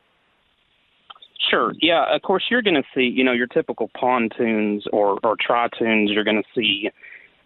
Sure. 1.50 1.74
Yeah. 1.82 2.06
Of 2.14 2.22
course, 2.22 2.44
you're 2.50 2.62
going 2.62 2.76
to 2.76 2.84
see, 2.96 3.02
you 3.02 3.24
know, 3.24 3.34
your 3.34 3.48
typical 3.48 3.90
pontoons 4.00 4.86
or 4.94 5.20
or 5.24 5.36
tritoons. 5.36 6.14
You're 6.14 6.24
going 6.24 6.42
to 6.42 6.50
see 6.60 6.90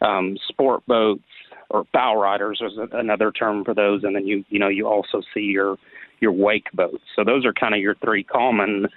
um, 0.02 0.38
sport 0.48 0.86
boats 0.86 1.24
or 1.70 1.86
bow 1.94 2.20
riders 2.20 2.62
is 2.62 2.78
another 2.92 3.32
term 3.32 3.66
for 3.66 3.74
those, 3.74 4.04
and 4.04 4.16
then 4.16 4.28
you 4.28 4.44
you 4.50 4.60
know 4.60 4.68
you 4.68 4.88
also 4.88 5.22
see 5.34 5.42
your 5.42 5.78
your 6.20 6.32
wake 6.32 6.72
boats. 6.74 7.04
So 7.16 7.24
those 7.24 7.46
are 7.46 7.54
kind 7.54 7.74
of 7.74 7.82
your 7.82 7.96
three 7.96 8.24
common 8.24 8.88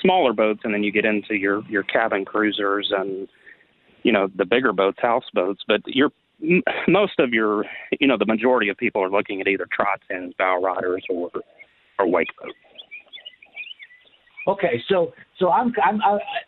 smaller 0.00 0.32
boats, 0.32 0.60
and 0.64 0.72
then 0.72 0.82
you 0.82 0.92
get 0.92 1.04
into 1.04 1.34
your 1.34 1.62
your 1.68 1.82
cabin 1.82 2.24
cruisers 2.24 2.92
and 2.96 3.28
you 4.02 4.12
know 4.12 4.28
the 4.36 4.44
bigger 4.44 4.72
boats, 4.72 4.98
houseboats. 5.00 5.62
But 5.66 5.80
your 5.86 6.10
most 6.88 7.18
of 7.18 7.32
your 7.32 7.64
you 8.00 8.06
know 8.06 8.16
the 8.18 8.26
majority 8.26 8.68
of 8.68 8.76
people 8.76 9.02
are 9.02 9.10
looking 9.10 9.40
at 9.40 9.48
either 9.48 9.66
tritoons, 9.66 10.36
bow 10.36 10.60
riders, 10.60 11.04
or 11.10 11.30
or 11.98 12.06
wake 12.06 12.28
boats. 12.40 12.54
Okay, 14.46 14.82
so 14.88 15.12
so 15.38 15.50
I'm 15.50 15.72
I'm 15.84 16.00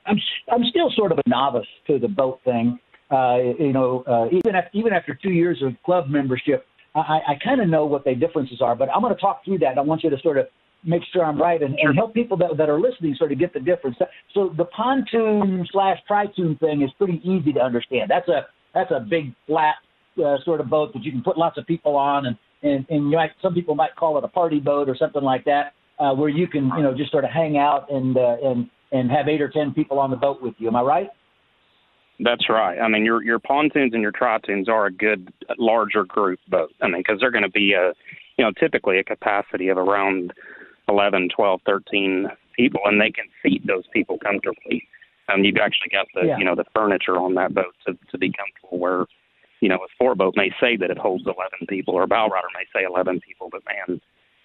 I'm 0.06 0.16
I'm 0.50 0.64
still 0.70 0.90
sort 0.96 1.12
of 1.12 1.18
a 1.18 1.28
novice 1.28 1.66
to 1.86 1.98
the 1.98 2.08
boat 2.08 2.40
thing. 2.44 2.78
Uh, 3.10 3.38
you 3.58 3.72
know, 3.72 4.04
uh, 4.06 4.26
even 4.26 4.54
after, 4.54 4.70
even 4.72 4.92
after 4.92 5.18
two 5.20 5.32
years 5.32 5.60
of 5.62 5.72
club 5.84 6.08
membership, 6.08 6.64
I, 6.94 7.18
I 7.28 7.34
kind 7.42 7.60
of 7.60 7.68
know 7.68 7.84
what 7.84 8.04
the 8.04 8.14
differences 8.14 8.60
are. 8.62 8.76
But 8.76 8.88
I'm 8.94 9.02
going 9.02 9.14
to 9.14 9.20
talk 9.20 9.44
through 9.44 9.58
that. 9.58 9.78
I 9.78 9.80
want 9.80 10.04
you 10.04 10.10
to 10.10 10.18
sort 10.20 10.38
of 10.38 10.46
make 10.84 11.02
sure 11.12 11.24
I'm 11.24 11.40
right 11.40 11.62
and, 11.62 11.74
and 11.78 11.94
help 11.94 12.14
people 12.14 12.36
that, 12.38 12.56
that 12.56 12.68
are 12.68 12.80
listening 12.80 13.14
sort 13.18 13.32
of 13.32 13.38
get 13.38 13.52
the 13.52 13.60
difference. 13.60 13.96
So 14.34 14.52
the 14.56 14.64
pontoon 14.64 15.66
slash 15.70 15.98
tritoon 16.10 16.58
thing 16.58 16.82
is 16.82 16.90
pretty 16.98 17.20
easy 17.24 17.52
to 17.52 17.60
understand. 17.60 18.10
That's 18.10 18.28
a 18.28 18.46
that's 18.74 18.90
a 18.90 19.00
big 19.00 19.34
flat 19.46 19.76
uh, 20.24 20.36
sort 20.44 20.60
of 20.60 20.68
boat 20.68 20.92
that 20.94 21.02
you 21.02 21.12
can 21.12 21.22
put 21.22 21.36
lots 21.36 21.58
of 21.58 21.66
people 21.66 21.96
on, 21.96 22.26
and 22.26 22.36
and, 22.62 22.86
and 22.90 23.10
you 23.10 23.16
might, 23.16 23.30
some 23.40 23.54
people 23.54 23.74
might 23.74 23.96
call 23.96 24.18
it 24.18 24.24
a 24.24 24.28
party 24.28 24.60
boat 24.60 24.88
or 24.88 24.96
something 24.96 25.22
like 25.22 25.44
that, 25.44 25.72
uh, 25.98 26.12
where 26.14 26.28
you 26.28 26.46
can 26.46 26.70
you 26.76 26.82
know 26.82 26.94
just 26.96 27.10
sort 27.10 27.24
of 27.24 27.30
hang 27.30 27.56
out 27.56 27.90
and 27.90 28.16
uh, 28.16 28.36
and 28.42 28.70
and 28.92 29.10
have 29.10 29.28
eight 29.28 29.40
or 29.40 29.48
ten 29.48 29.72
people 29.72 29.98
on 29.98 30.10
the 30.10 30.16
boat 30.16 30.42
with 30.42 30.54
you. 30.58 30.68
Am 30.68 30.76
I 30.76 30.82
right? 30.82 31.08
That's 32.22 32.48
right. 32.50 32.78
I 32.78 32.88
mean, 32.88 33.04
your 33.04 33.22
your 33.22 33.38
pontoons 33.38 33.92
and 33.94 34.02
your 34.02 34.12
tritoons 34.12 34.68
are 34.68 34.86
a 34.86 34.92
good 34.92 35.32
larger 35.58 36.04
group 36.04 36.38
boat. 36.48 36.70
I 36.82 36.86
mean, 36.86 37.00
because 37.00 37.18
they're 37.20 37.30
going 37.30 37.44
to 37.44 37.50
be 37.50 37.72
a, 37.72 37.92
you 38.36 38.44
know, 38.44 38.52
typically 38.60 38.98
a 38.98 39.04
capacity 39.04 39.68
of 39.68 39.78
around 39.78 40.32
11, 40.88 41.28
12, 41.34 41.60
13 41.66 42.26
people, 42.56 42.80
and 42.84 43.00
they 43.00 43.10
can 43.10 43.26
seat 43.42 43.66
those 43.66 43.84
people 43.92 44.18
comfortably. 44.18 44.86
Um, 45.32 45.44
you've 45.44 45.56
actually 45.56 45.90
got 45.90 46.06
the 46.14 46.26
yeah. 46.26 46.38
you 46.38 46.44
know 46.44 46.56
the 46.56 46.64
furniture 46.74 47.16
on 47.16 47.34
that 47.34 47.54
boat 47.54 47.74
to 47.86 47.96
to 48.10 48.18
be 48.18 48.32
comfortable. 48.32 48.78
Where 48.78 49.06
you 49.60 49.68
know 49.68 49.76
a 49.76 49.88
sport 49.94 50.18
boat 50.18 50.34
may 50.36 50.50
say 50.60 50.76
that 50.76 50.90
it 50.90 50.98
holds 50.98 51.24
11 51.24 51.66
people, 51.68 51.94
or 51.94 52.02
a 52.02 52.08
bow 52.08 52.28
rider 52.28 52.48
may 52.54 52.64
say 52.74 52.84
11 52.84 53.20
people, 53.20 53.48
but 53.50 53.62
man, 53.64 54.00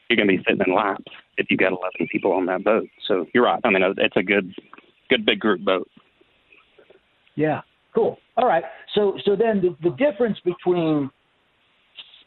you're 0.09 0.17
going 0.17 0.27
to 0.27 0.37
be 0.37 0.43
sitting 0.47 0.63
in 0.65 0.75
laps 0.75 1.11
if 1.37 1.47
you've 1.49 1.59
got 1.59 1.71
11 1.71 2.07
people 2.11 2.31
on 2.33 2.45
that 2.45 2.63
boat. 2.63 2.87
So 3.07 3.25
you're 3.33 3.45
right. 3.45 3.59
I 3.63 3.69
mean, 3.69 3.81
it's 3.97 4.17
a 4.17 4.23
good 4.23 4.53
good 5.09 5.25
big 5.25 5.39
group 5.39 5.61
boat. 5.61 5.89
Yeah, 7.35 7.61
cool. 7.93 8.17
All 8.37 8.47
right. 8.47 8.63
So 8.93 9.17
so 9.25 9.35
then 9.35 9.61
the, 9.61 9.89
the 9.89 9.95
difference 9.95 10.37
between 10.45 11.09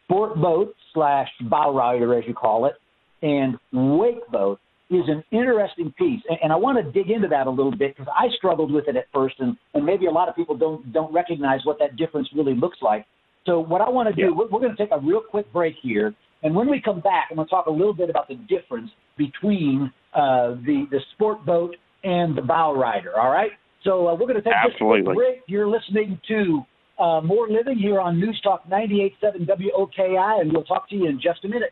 sport 0.04 0.36
boat 0.36 0.74
slash 0.94 1.28
bow 1.42 1.74
rider, 1.74 2.18
as 2.18 2.24
you 2.26 2.34
call 2.34 2.66
it, 2.66 2.74
and 3.22 3.58
wake 3.72 4.26
boat 4.30 4.60
is 4.90 5.04
an 5.08 5.22
interesting 5.30 5.92
piece, 5.98 6.22
and, 6.28 6.38
and 6.42 6.52
I 6.52 6.56
want 6.56 6.82
to 6.82 6.92
dig 6.92 7.10
into 7.10 7.28
that 7.28 7.46
a 7.46 7.50
little 7.50 7.76
bit 7.76 7.96
because 7.96 8.10
I 8.16 8.28
struggled 8.36 8.72
with 8.72 8.88
it 8.88 8.96
at 8.96 9.04
first, 9.12 9.36
and, 9.38 9.56
and 9.74 9.84
maybe 9.84 10.06
a 10.06 10.10
lot 10.10 10.28
of 10.28 10.36
people 10.36 10.56
don't 10.56 10.92
don't 10.92 11.12
recognize 11.12 11.60
what 11.64 11.78
that 11.80 11.96
difference 11.96 12.28
really 12.34 12.54
looks 12.54 12.78
like. 12.80 13.06
So 13.46 13.60
what 13.60 13.80
I 13.80 13.88
want 13.88 14.08
to 14.08 14.14
do, 14.14 14.28
yeah. 14.28 14.36
we're, 14.36 14.48
we're 14.48 14.60
going 14.60 14.74
to 14.74 14.82
take 14.82 14.92
a 14.92 14.98
real 14.98 15.20
quick 15.20 15.52
break 15.52 15.74
here, 15.82 16.14
and 16.42 16.54
when 16.54 16.70
we 16.70 16.80
come 16.80 17.00
back, 17.00 17.26
I'm 17.30 17.36
going 17.36 17.46
to 17.46 17.50
talk 17.50 17.66
a 17.66 17.70
little 17.70 17.94
bit 17.94 18.08
about 18.08 18.28
the 18.28 18.36
difference 18.48 18.90
between 19.16 19.92
uh, 20.14 20.54
the 20.64 20.86
the 20.90 21.00
sport 21.14 21.44
boat 21.44 21.76
and 22.04 22.36
the 22.36 22.42
bow 22.42 22.74
rider. 22.74 23.18
All 23.18 23.30
right. 23.30 23.50
So 23.84 24.08
uh, 24.08 24.14
we're 24.14 24.26
going 24.26 24.36
to 24.36 24.42
take 24.42 24.54
Absolutely. 24.54 25.02
this 25.02 25.16
break. 25.16 25.42
You're 25.46 25.68
listening 25.68 26.20
to 26.28 26.62
uh, 26.98 27.20
More 27.20 27.48
Living 27.48 27.78
here 27.78 28.00
on 28.00 28.18
News 28.18 28.40
Talk 28.42 28.68
98.7 28.68 29.46
WOKI, 29.46 30.40
and 30.40 30.52
we'll 30.52 30.64
talk 30.64 30.88
to 30.90 30.96
you 30.96 31.06
in 31.06 31.20
just 31.20 31.44
a 31.44 31.48
minute. 31.48 31.70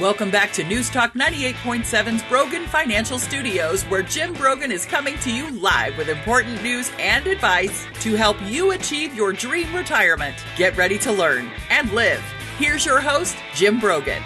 Welcome 0.00 0.32
back 0.32 0.50
to 0.54 0.64
News 0.64 0.90
Talk 0.90 1.12
98.7's 1.12 2.24
Brogan 2.24 2.66
Financial 2.66 3.16
Studios, 3.16 3.84
where 3.84 4.02
Jim 4.02 4.32
Brogan 4.32 4.72
is 4.72 4.84
coming 4.84 5.16
to 5.18 5.32
you 5.32 5.48
live 5.60 5.96
with 5.96 6.08
important 6.08 6.60
news 6.64 6.90
and 6.98 7.24
advice 7.28 7.86
to 8.00 8.16
help 8.16 8.36
you 8.42 8.72
achieve 8.72 9.14
your 9.14 9.32
dream 9.32 9.72
retirement. 9.72 10.34
Get 10.56 10.76
ready 10.76 10.98
to 10.98 11.12
learn 11.12 11.48
and 11.70 11.92
live. 11.92 12.18
Here's 12.58 12.84
your 12.84 13.00
host, 13.00 13.36
Jim 13.54 13.78
Brogan. 13.78 14.20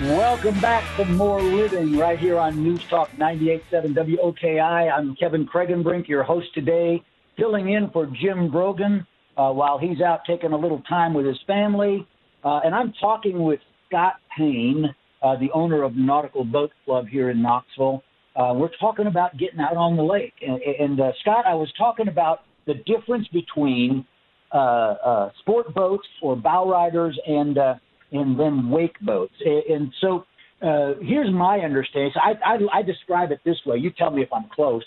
Welcome 0.00 0.58
back 0.58 0.82
to 0.96 1.04
More 1.04 1.40
Living 1.40 1.96
right 1.96 2.18
here 2.18 2.36
on 2.36 2.64
News 2.64 2.82
Talk 2.90 3.12
98.7 3.12 3.94
WOKI. 3.94 4.92
I'm 4.92 5.14
Kevin 5.14 5.46
Kraggenbrink, 5.46 6.08
your 6.08 6.24
host 6.24 6.52
today, 6.52 7.00
filling 7.36 7.70
in 7.70 7.90
for 7.90 8.06
Jim 8.06 8.50
Brogan 8.50 9.06
uh, 9.36 9.52
while 9.52 9.78
he's 9.78 10.00
out 10.00 10.24
taking 10.26 10.52
a 10.52 10.58
little 10.58 10.80
time 10.88 11.14
with 11.14 11.26
his 11.26 11.38
family. 11.46 12.08
Uh, 12.44 12.60
and 12.64 12.74
I'm 12.74 12.92
talking 13.00 13.42
with 13.42 13.60
Scott 13.88 14.14
Payne, 14.36 14.86
uh, 15.22 15.36
the 15.38 15.50
owner 15.54 15.82
of 15.82 15.96
Nautical 15.96 16.44
Boat 16.44 16.70
Club 16.84 17.06
here 17.08 17.30
in 17.30 17.42
Knoxville. 17.42 18.02
Uh, 18.34 18.52
we're 18.56 18.70
talking 18.80 19.06
about 19.06 19.36
getting 19.36 19.60
out 19.60 19.76
on 19.76 19.96
the 19.96 20.02
lake. 20.02 20.32
And, 20.40 20.60
and 20.62 21.00
uh, 21.00 21.12
Scott, 21.20 21.44
I 21.46 21.54
was 21.54 21.72
talking 21.76 22.08
about 22.08 22.40
the 22.66 22.74
difference 22.74 23.28
between 23.28 24.06
uh, 24.52 24.56
uh, 24.56 25.30
sport 25.40 25.74
boats 25.74 26.06
or 26.22 26.36
bow 26.36 26.68
riders 26.68 27.18
and 27.26 27.58
uh, 27.58 27.74
and 28.10 28.38
then 28.38 28.68
wake 28.68 28.98
boats. 29.00 29.32
And, 29.44 29.62
and 29.64 29.92
so 30.00 30.24
uh, 30.62 30.94
here's 31.00 31.32
my 31.32 31.58
understanding. 31.58 32.12
So 32.14 32.20
I, 32.20 32.54
I, 32.54 32.80
I 32.80 32.82
describe 32.82 33.32
it 33.32 33.40
this 33.44 33.56
way. 33.64 33.78
You 33.78 33.90
tell 33.90 34.10
me 34.10 34.22
if 34.22 34.32
I'm 34.32 34.48
close. 34.54 34.82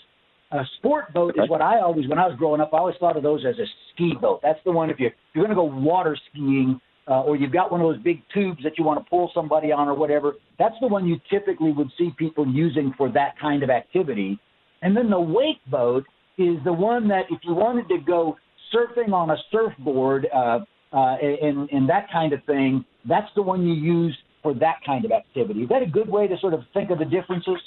A 0.52 0.62
sport 0.78 1.12
boat 1.12 1.34
is 1.36 1.50
what 1.50 1.60
I 1.60 1.80
always, 1.80 2.08
when 2.08 2.20
I 2.20 2.26
was 2.28 2.36
growing 2.38 2.60
up, 2.60 2.70
I 2.72 2.78
always 2.78 2.94
thought 3.00 3.16
of 3.16 3.24
those 3.24 3.44
as 3.44 3.58
a 3.58 3.66
ski 3.92 4.12
boat. 4.20 4.40
That's 4.44 4.60
the 4.64 4.70
one 4.70 4.90
if 4.90 5.00
you're, 5.00 5.10
if 5.10 5.14
you're 5.34 5.44
going 5.44 5.56
to 5.56 5.56
go 5.56 5.64
water 5.64 6.16
skiing 6.30 6.80
uh, 7.08 7.22
or 7.22 7.36
you've 7.36 7.52
got 7.52 7.70
one 7.70 7.80
of 7.80 7.86
those 7.86 8.02
big 8.02 8.22
tubes 8.34 8.62
that 8.64 8.72
you 8.78 8.84
want 8.84 9.02
to 9.02 9.08
pull 9.08 9.30
somebody 9.34 9.70
on 9.72 9.88
or 9.88 9.94
whatever. 9.94 10.34
That's 10.58 10.74
the 10.80 10.88
one 10.88 11.06
you 11.06 11.20
typically 11.30 11.72
would 11.72 11.90
see 11.96 12.10
people 12.18 12.46
using 12.46 12.92
for 12.96 13.10
that 13.12 13.38
kind 13.40 13.62
of 13.62 13.70
activity. 13.70 14.38
And 14.82 14.96
then 14.96 15.10
the 15.10 15.20
wake 15.20 15.64
boat 15.70 16.04
is 16.38 16.56
the 16.64 16.72
one 16.72 17.08
that 17.08 17.24
if 17.30 17.38
you 17.44 17.54
wanted 17.54 17.88
to 17.88 17.98
go 17.98 18.36
surfing 18.74 19.12
on 19.12 19.30
a 19.30 19.36
surfboard 19.50 20.26
uh, 20.34 20.60
uh, 20.92 21.16
and, 21.16 21.70
and 21.70 21.88
that 21.88 22.08
kind 22.12 22.32
of 22.32 22.42
thing, 22.44 22.84
that's 23.08 23.28
the 23.34 23.42
one 23.42 23.66
you 23.66 23.74
use 23.74 24.16
for 24.42 24.54
that 24.54 24.76
kind 24.84 25.04
of 25.04 25.12
activity. 25.12 25.60
Is 25.60 25.68
that 25.68 25.82
a 25.82 25.86
good 25.86 26.08
way 26.08 26.26
to 26.26 26.36
sort 26.38 26.54
of 26.54 26.60
think 26.74 26.90
of 26.90 26.98
the 26.98 27.04
differences? 27.04 27.58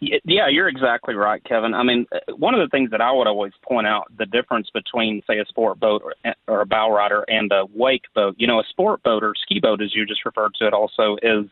Yeah, 0.00 0.48
you're 0.50 0.68
exactly 0.68 1.14
right, 1.14 1.42
Kevin. 1.44 1.72
I 1.72 1.82
mean, 1.82 2.06
uh, 2.12 2.34
one 2.36 2.54
of 2.54 2.60
the 2.60 2.70
things 2.70 2.90
that 2.90 3.00
I 3.00 3.10
would 3.10 3.26
always 3.26 3.52
point 3.62 3.86
out 3.86 4.04
the 4.18 4.26
difference 4.26 4.68
between, 4.74 5.22
say, 5.26 5.38
a 5.38 5.46
sport 5.46 5.80
boat 5.80 6.02
or, 6.04 6.34
or 6.46 6.60
a 6.60 6.66
bow 6.66 6.92
rider 6.92 7.24
and 7.28 7.50
a 7.50 7.64
wake 7.74 8.04
boat. 8.14 8.34
You 8.38 8.46
know, 8.46 8.60
a 8.60 8.64
sport 8.68 9.02
boat 9.02 9.24
or 9.24 9.32
ski 9.34 9.58
boat, 9.58 9.80
as 9.80 9.94
you 9.94 10.04
just 10.04 10.26
referred 10.26 10.54
to 10.58 10.66
it, 10.66 10.74
also 10.74 11.16
is 11.22 11.46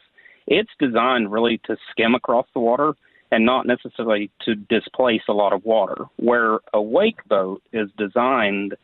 it's 0.46 0.70
designed 0.78 1.32
really 1.32 1.58
to 1.64 1.76
skim 1.90 2.14
across 2.14 2.46
the 2.52 2.60
water 2.60 2.92
and 3.32 3.46
not 3.46 3.66
necessarily 3.66 4.30
to 4.44 4.54
displace 4.54 5.22
a 5.28 5.32
lot 5.32 5.54
of 5.54 5.64
water. 5.64 6.04
Where 6.16 6.58
a 6.74 6.82
wake 6.82 7.24
boat 7.26 7.62
is 7.72 7.88
designed, 7.96 8.76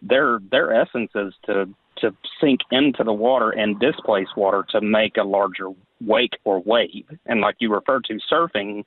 their 0.00 0.38
their 0.50 0.72
essence 0.72 1.10
is 1.16 1.34
to 1.46 1.68
to 1.98 2.14
sink 2.40 2.60
into 2.70 3.02
the 3.02 3.12
water 3.12 3.50
and 3.50 3.80
displace 3.80 4.28
water 4.36 4.64
to 4.70 4.80
make 4.80 5.16
a 5.16 5.24
larger 5.24 5.70
wake 6.00 6.38
or 6.44 6.60
wave. 6.60 7.04
And 7.26 7.40
like 7.40 7.56
you 7.58 7.74
referred 7.74 8.04
to, 8.04 8.18
surfing, 8.32 8.84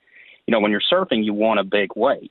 you 0.48 0.52
know, 0.52 0.60
when 0.60 0.72
you're 0.72 0.82
surfing, 0.92 1.24
you 1.24 1.34
want 1.34 1.60
a 1.60 1.64
big 1.64 1.90
wave 1.96 2.30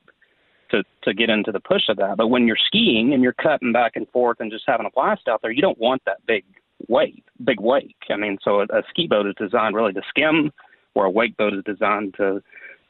to 0.70 0.82
to 1.02 1.14
get 1.14 1.30
into 1.30 1.52
the 1.52 1.60
push 1.60 1.88
of 1.88 1.96
that. 1.98 2.16
But 2.16 2.28
when 2.28 2.46
you're 2.46 2.56
skiing 2.66 3.12
and 3.12 3.22
you're 3.22 3.32
cutting 3.32 3.72
back 3.72 3.92
and 3.96 4.08
forth 4.10 4.38
and 4.40 4.50
just 4.50 4.64
having 4.66 4.86
a 4.86 4.90
blast 4.90 5.28
out 5.28 5.42
there, 5.42 5.50
you 5.50 5.62
don't 5.62 5.78
want 5.78 6.02
that 6.06 6.24
big 6.26 6.44
wave, 6.88 7.22
big 7.44 7.60
wake. 7.60 7.96
I 8.10 8.16
mean, 8.16 8.38
so 8.42 8.60
a, 8.60 8.64
a 8.64 8.82
ski 8.90 9.06
boat 9.06 9.26
is 9.26 9.34
designed 9.38 9.74
really 9.74 9.92
to 9.92 10.02
skim, 10.08 10.52
where 10.94 11.06
a 11.06 11.10
wake 11.10 11.36
boat 11.36 11.54
is 11.54 11.64
designed 11.64 12.14
to 12.18 12.42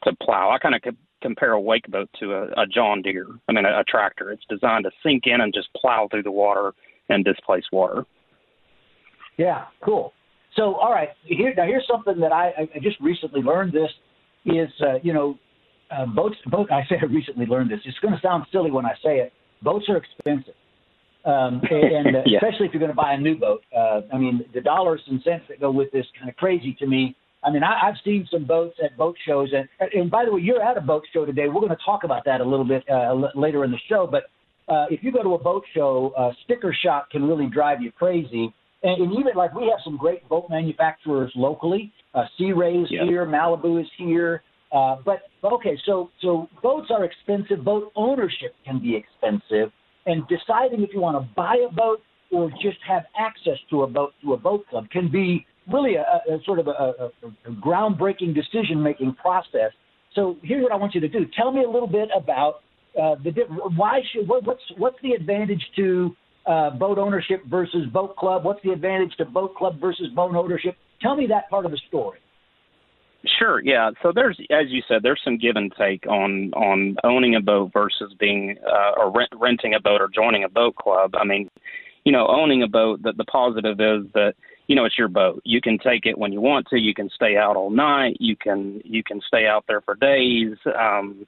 to 0.03 0.15
plow. 0.21 0.51
I 0.51 0.57
kind 0.57 0.75
of 0.75 0.81
compare 1.21 1.51
a 1.51 1.61
wake 1.61 1.87
boat 1.87 2.09
to 2.19 2.33
a, 2.33 2.43
a 2.61 2.67
John 2.67 3.01
Deere. 3.01 3.27
I 3.47 3.51
mean, 3.51 3.65
a, 3.65 3.79
a 3.79 3.83
tractor. 3.83 4.31
It's 4.31 4.43
designed 4.49 4.85
to 4.85 4.91
sink 5.03 5.23
in 5.25 5.41
and 5.41 5.53
just 5.53 5.69
plow 5.73 6.07
through 6.09 6.23
the 6.23 6.31
water 6.31 6.73
and 7.09 7.23
displace 7.23 7.65
water. 7.71 8.05
Yeah, 9.37 9.65
cool. 9.83 10.13
So, 10.55 10.75
all 10.75 10.91
right, 10.91 11.09
here 11.23 11.53
now 11.55 11.65
here's 11.65 11.87
something 11.87 12.19
that 12.19 12.33
I, 12.33 12.67
I 12.75 12.79
just 12.81 12.99
recently 12.99 13.41
learned. 13.41 13.71
This 13.71 13.91
is, 14.45 14.69
uh, 14.81 14.95
you 15.03 15.13
know, 15.13 15.37
uh, 15.91 16.05
boats. 16.05 16.37
Boat. 16.47 16.71
I 16.71 16.83
say 16.89 16.95
I 17.01 17.05
recently 17.05 17.45
learned 17.45 17.71
this. 17.71 17.79
It's 17.85 17.97
going 17.99 18.13
to 18.13 18.21
sound 18.21 18.45
silly 18.51 18.71
when 18.71 18.85
I 18.85 18.93
say 19.03 19.17
it. 19.19 19.33
Boats 19.61 19.85
are 19.89 19.97
expensive, 19.97 20.55
um, 21.25 21.61
and 21.71 22.15
uh, 22.15 22.19
yeah. 22.25 22.39
especially 22.41 22.67
if 22.67 22.73
you're 22.73 22.79
going 22.79 22.91
to 22.91 22.95
buy 22.95 23.13
a 23.13 23.19
new 23.19 23.37
boat. 23.37 23.61
Uh, 23.75 24.01
I 24.13 24.17
mean, 24.17 24.43
the 24.53 24.61
dollars 24.61 25.01
and 25.07 25.21
cents 25.23 25.43
that 25.49 25.59
go 25.59 25.71
with 25.71 25.91
this 25.91 26.05
kind 26.17 26.29
of 26.29 26.35
crazy 26.35 26.75
to 26.79 26.87
me. 26.87 27.15
I 27.43 27.49
mean, 27.49 27.63
I, 27.63 27.87
I've 27.87 27.95
seen 28.05 28.27
some 28.31 28.45
boats 28.45 28.77
at 28.83 28.95
boat 28.97 29.15
shows, 29.25 29.49
and 29.53 29.67
and 29.93 30.09
by 30.09 30.25
the 30.25 30.33
way, 30.33 30.41
you're 30.41 30.61
at 30.61 30.77
a 30.77 30.81
boat 30.81 31.03
show 31.13 31.25
today. 31.25 31.47
We're 31.47 31.61
going 31.61 31.69
to 31.69 31.85
talk 31.85 32.03
about 32.03 32.25
that 32.25 32.41
a 32.41 32.45
little 32.45 32.65
bit 32.65 32.83
uh, 32.89 33.13
later 33.35 33.63
in 33.63 33.71
the 33.71 33.79
show, 33.89 34.07
but 34.09 34.23
uh, 34.71 34.85
if 34.89 35.03
you 35.03 35.11
go 35.11 35.21
to 35.23 35.33
a 35.33 35.39
boat 35.39 35.63
show, 35.73 36.13
uh, 36.17 36.31
sticker 36.45 36.73
shock 36.83 37.09
can 37.09 37.23
really 37.23 37.47
drive 37.47 37.81
you 37.81 37.91
crazy. 37.91 38.53
And, 38.83 39.03
and 39.03 39.13
even 39.13 39.33
like 39.35 39.53
we 39.53 39.63
have 39.69 39.79
some 39.83 39.97
great 39.97 40.27
boat 40.27 40.47
manufacturers 40.49 41.31
locally. 41.35 41.91
Uh, 42.13 42.23
Sea 42.37 42.51
Ray's 42.51 42.87
yep. 42.89 43.03
here, 43.07 43.25
Malibu 43.25 43.79
is 43.79 43.87
here. 43.97 44.43
Uh, 44.71 44.95
but, 45.03 45.23
but 45.41 45.51
okay, 45.53 45.77
so 45.85 46.09
so 46.21 46.47
boats 46.63 46.87
are 46.91 47.03
expensive. 47.03 47.63
Boat 47.63 47.91
ownership 47.95 48.55
can 48.65 48.79
be 48.79 48.95
expensive, 48.95 49.69
and 50.05 50.23
deciding 50.29 50.81
if 50.81 50.91
you 50.93 51.01
want 51.01 51.21
to 51.21 51.29
buy 51.35 51.57
a 51.69 51.73
boat 51.73 51.99
or 52.31 52.49
just 52.61 52.77
have 52.87 53.03
access 53.19 53.57
to 53.69 53.83
a 53.83 53.87
boat 53.87 54.13
to 54.23 54.33
a 54.33 54.37
boat 54.37 54.65
club 54.69 54.89
can 54.89 55.11
be 55.11 55.45
really 55.71 55.95
a, 55.95 56.01
a 56.01 56.41
sort 56.45 56.59
of 56.59 56.67
a, 56.67 56.71
a, 56.71 57.11
a 57.45 57.51
groundbreaking 57.51 58.33
decision 58.33 58.81
making 58.81 59.13
process. 59.15 59.71
So 60.15 60.37
here's 60.41 60.63
what 60.63 60.71
I 60.71 60.75
want 60.75 60.95
you 60.95 61.01
to 61.01 61.09
do. 61.09 61.25
Tell 61.37 61.51
me 61.51 61.63
a 61.63 61.69
little 61.69 61.87
bit 61.87 62.09
about 62.15 62.61
uh, 62.99 63.15
the 63.23 63.31
why 63.75 63.99
should 64.13 64.27
what, 64.27 64.45
what's 64.45 64.61
what's 64.77 64.97
the 65.03 65.11
advantage 65.11 65.63
to 65.75 66.15
uh, 66.45 66.71
boat 66.71 66.97
ownership 66.97 67.43
versus 67.49 67.87
boat 67.91 68.15
club? 68.15 68.43
What's 68.43 68.61
the 68.63 68.71
advantage 68.71 69.15
to 69.17 69.25
boat 69.25 69.55
club 69.55 69.79
versus 69.79 70.07
boat 70.15 70.35
ownership? 70.35 70.75
Tell 71.01 71.15
me 71.15 71.27
that 71.27 71.49
part 71.49 71.65
of 71.65 71.71
the 71.71 71.79
story. 71.87 72.19
Sure. 73.37 73.61
Yeah. 73.63 73.91
So 74.01 74.11
there's, 74.13 74.39
as 74.49 74.69
you 74.69 74.81
said, 74.87 75.03
there's 75.03 75.21
some 75.23 75.37
give 75.37 75.55
and 75.55 75.71
take 75.77 76.07
on 76.07 76.51
on 76.53 76.97
owning 77.03 77.35
a 77.35 77.41
boat 77.41 77.71
versus 77.71 78.13
being 78.19 78.55
uh, 78.65 78.99
or 78.99 79.11
rent, 79.11 79.29
renting 79.39 79.75
a 79.75 79.79
boat 79.79 80.01
or 80.01 80.09
joining 80.13 80.43
a 80.43 80.49
boat 80.49 80.75
club. 80.75 81.13
I 81.13 81.23
mean, 81.23 81.47
you 82.03 82.11
know, 82.11 82.27
owning 82.27 82.63
a 82.63 82.67
boat. 82.67 83.03
That 83.03 83.17
the 83.17 83.25
positive 83.25 83.79
is 83.79 84.11
that 84.13 84.33
you 84.65 84.75
know 84.75 84.85
it's 84.85 84.97
your 84.97 85.07
boat. 85.07 85.41
You 85.45 85.61
can 85.61 85.77
take 85.77 86.07
it 86.07 86.17
when 86.17 86.33
you 86.33 86.41
want 86.41 86.67
to. 86.69 86.79
You 86.79 86.95
can 86.95 87.11
stay 87.13 87.37
out 87.37 87.55
all 87.55 87.69
night. 87.69 88.17
You 88.19 88.35
can 88.35 88.81
you 88.83 89.03
can 89.03 89.21
stay 89.27 89.45
out 89.45 89.65
there 89.67 89.81
for 89.81 89.93
days. 89.93 90.57
Um, 90.65 91.27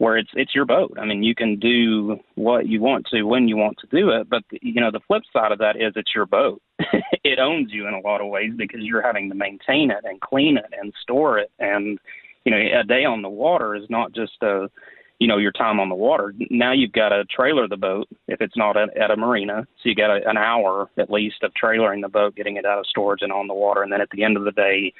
where 0.00 0.16
it's 0.16 0.30
it's 0.34 0.54
your 0.54 0.64
boat. 0.64 0.96
I 0.98 1.04
mean, 1.04 1.22
you 1.22 1.34
can 1.34 1.58
do 1.58 2.18
what 2.34 2.66
you 2.66 2.80
want 2.80 3.06
to 3.12 3.22
when 3.24 3.48
you 3.48 3.56
want 3.56 3.76
to 3.80 3.86
do 3.88 4.10
it, 4.10 4.30
but 4.30 4.42
you 4.62 4.80
know 4.80 4.90
the 4.90 5.00
flip 5.06 5.22
side 5.32 5.52
of 5.52 5.58
that 5.58 5.76
is 5.76 5.92
it's 5.94 6.14
your 6.14 6.26
boat. 6.26 6.60
it 7.24 7.38
owns 7.38 7.70
you 7.70 7.86
in 7.86 7.94
a 7.94 8.00
lot 8.00 8.20
of 8.20 8.28
ways 8.28 8.52
because 8.56 8.80
you're 8.82 9.02
having 9.02 9.28
to 9.28 9.34
maintain 9.34 9.90
it 9.90 10.04
and 10.04 10.20
clean 10.20 10.56
it 10.56 10.72
and 10.80 10.94
store 11.02 11.38
it 11.38 11.50
and 11.58 11.98
you 12.44 12.52
know, 12.52 12.80
a 12.80 12.84
day 12.84 13.04
on 13.04 13.22
the 13.22 13.28
water 13.28 13.74
is 13.74 13.84
not 13.90 14.12
just 14.12 14.42
a 14.42 14.70
you 15.18 15.28
know 15.28 15.36
your 15.36 15.52
time 15.52 15.78
on 15.78 15.90
the 15.90 15.94
water. 15.94 16.34
Now 16.50 16.72
you've 16.72 16.92
got 16.92 17.10
to 17.10 17.24
trailer 17.24 17.68
the 17.68 17.76
boat 17.76 18.08
if 18.26 18.40
it's 18.40 18.56
not 18.56 18.76
at, 18.76 18.96
at 18.96 19.10
a 19.10 19.16
marina. 19.16 19.66
So 19.82 19.88
you 19.90 19.94
got 19.94 20.16
a, 20.16 20.26
an 20.28 20.38
hour 20.38 20.88
at 20.98 21.10
least 21.10 21.42
of 21.42 21.52
trailering 21.62 22.00
the 22.00 22.08
boat, 22.08 22.34
getting 22.34 22.56
it 22.56 22.64
out 22.64 22.78
of 22.78 22.86
storage 22.86 23.20
and 23.20 23.32
on 23.32 23.46
the 23.46 23.54
water, 23.54 23.82
and 23.82 23.92
then 23.92 24.00
at 24.00 24.08
the 24.10 24.24
end 24.24 24.38
of 24.38 24.44
the 24.44 24.52
day, 24.52 24.94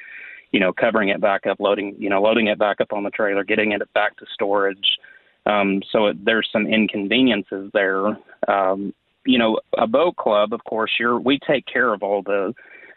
you 0.52 0.60
know, 0.60 0.72
covering 0.72 1.08
it 1.08 1.20
back 1.20 1.46
up, 1.46 1.60
loading, 1.60 1.94
you 1.98 2.10
know, 2.10 2.20
loading 2.20 2.48
it 2.48 2.58
back 2.58 2.80
up 2.80 2.92
on 2.92 3.04
the 3.04 3.10
trailer, 3.10 3.44
getting 3.44 3.72
it 3.72 3.82
back 3.94 4.16
to 4.18 4.26
storage. 4.32 4.98
Um, 5.46 5.82
so 5.90 6.06
it, 6.06 6.24
there's 6.24 6.48
some 6.52 6.66
inconveniences 6.66 7.70
there. 7.72 8.18
Um, 8.48 8.92
you 9.24 9.38
know, 9.38 9.60
a 9.78 9.86
boat 9.86 10.16
club, 10.16 10.52
of 10.52 10.64
course, 10.64 10.92
you're 10.98 11.18
we 11.18 11.38
take 11.46 11.66
care 11.66 11.92
of 11.92 12.02
all 12.02 12.22
the 12.22 12.54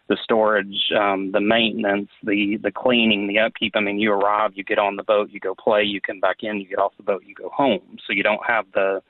the 0.09 0.17
storage, 0.21 0.91
um, 0.99 1.31
the 1.31 1.39
maintenance, 1.39 2.09
the 2.23 2.57
the 2.61 2.71
cleaning, 2.71 3.27
the 3.27 3.39
upkeep. 3.39 3.73
I 3.75 3.79
mean, 3.79 3.99
you 3.99 4.11
arrive, 4.11 4.51
you 4.55 4.63
get 4.63 4.79
on 4.79 4.95
the 4.95 5.03
boat, 5.03 5.29
you 5.31 5.39
go 5.39 5.55
play, 5.55 5.83
you 5.83 6.01
come 6.01 6.19
back 6.19 6.37
in, 6.41 6.59
you 6.59 6.67
get 6.67 6.79
off 6.79 6.93
the 6.97 7.03
boat, 7.03 7.23
you 7.25 7.33
go 7.33 7.49
home. 7.49 7.97
So 8.05 8.13
you 8.13 8.23
don't 8.23 8.45
have 8.45 8.65
the, 8.73 9.01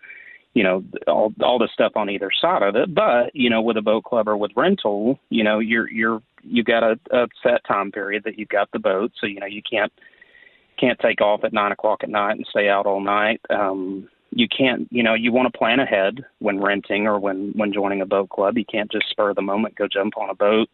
you 0.53 0.63
know, 0.63 0.83
all 1.07 1.33
all 1.41 1.59
the 1.59 1.69
stuff 1.73 1.93
on 1.95 2.09
either 2.09 2.29
side 2.41 2.61
of 2.61 2.75
it. 2.75 2.93
But 2.93 3.35
you 3.35 3.49
know, 3.49 3.61
with 3.61 3.77
a 3.77 3.81
boat 3.81 4.03
club 4.03 4.27
or 4.27 4.37
with 4.37 4.51
rental, 4.55 5.19
you 5.29 5.43
know, 5.43 5.59
you're 5.59 5.89
you're 5.89 6.21
you 6.43 6.63
got 6.63 6.83
a, 6.83 6.99
a 7.11 7.27
set 7.41 7.65
time 7.67 7.91
period 7.91 8.23
that 8.25 8.37
you've 8.37 8.49
got 8.49 8.71
the 8.71 8.79
boat, 8.79 9.11
so 9.19 9.25
you 9.27 9.39
know 9.39 9.45
you 9.45 9.61
can't 9.69 9.91
can't 10.79 10.99
take 10.99 11.21
off 11.21 11.43
at 11.43 11.53
nine 11.53 11.71
o'clock 11.71 11.99
at 12.03 12.09
night 12.09 12.37
and 12.37 12.45
stay 12.49 12.69
out 12.69 12.85
all 12.85 13.01
night. 13.01 13.41
Um, 13.49 14.09
you 14.35 14.47
can't 14.47 14.87
you 14.91 15.03
know 15.03 15.13
you 15.13 15.31
want 15.31 15.51
to 15.51 15.57
plan 15.57 15.79
ahead 15.79 16.25
when 16.39 16.61
renting 16.61 17.07
or 17.07 17.19
when 17.19 17.51
when 17.55 17.73
joining 17.73 18.01
a 18.01 18.05
boat 18.05 18.29
club 18.29 18.57
you 18.57 18.65
can't 18.65 18.91
just 18.91 19.09
spur 19.09 19.33
the 19.33 19.41
moment 19.41 19.75
go 19.75 19.87
jump 19.87 20.17
on 20.17 20.29
a 20.29 20.35
boat 20.35 20.69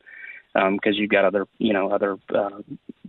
because 0.53 0.93
um, 0.93 0.93
you've 0.93 1.09
got 1.09 1.25
other 1.25 1.45
you 1.57 1.73
know 1.73 1.91
other 1.91 2.17
uh, 2.33 2.61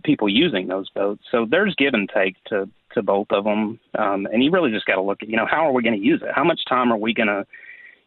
people 0.03 0.27
using 0.27 0.67
those 0.67 0.89
boats 0.89 1.23
so 1.31 1.45
there's 1.49 1.75
give 1.75 1.93
and 1.93 2.09
take 2.13 2.35
to 2.45 2.67
to 2.93 3.01
both 3.01 3.27
of 3.31 3.43
them 3.43 3.79
um, 3.97 4.27
and 4.31 4.43
you 4.43 4.51
really 4.51 4.71
just 4.71 4.85
got 4.85 4.95
to 4.95 5.01
look 5.01 5.21
at 5.21 5.29
you 5.29 5.37
know 5.37 5.47
how 5.49 5.67
are 5.67 5.71
we 5.71 5.83
going 5.83 5.99
to 5.99 6.05
use 6.05 6.21
it 6.23 6.29
how 6.33 6.43
much 6.43 6.59
time 6.67 6.91
are 6.91 6.97
we 6.97 7.13
going 7.13 7.27
to 7.27 7.45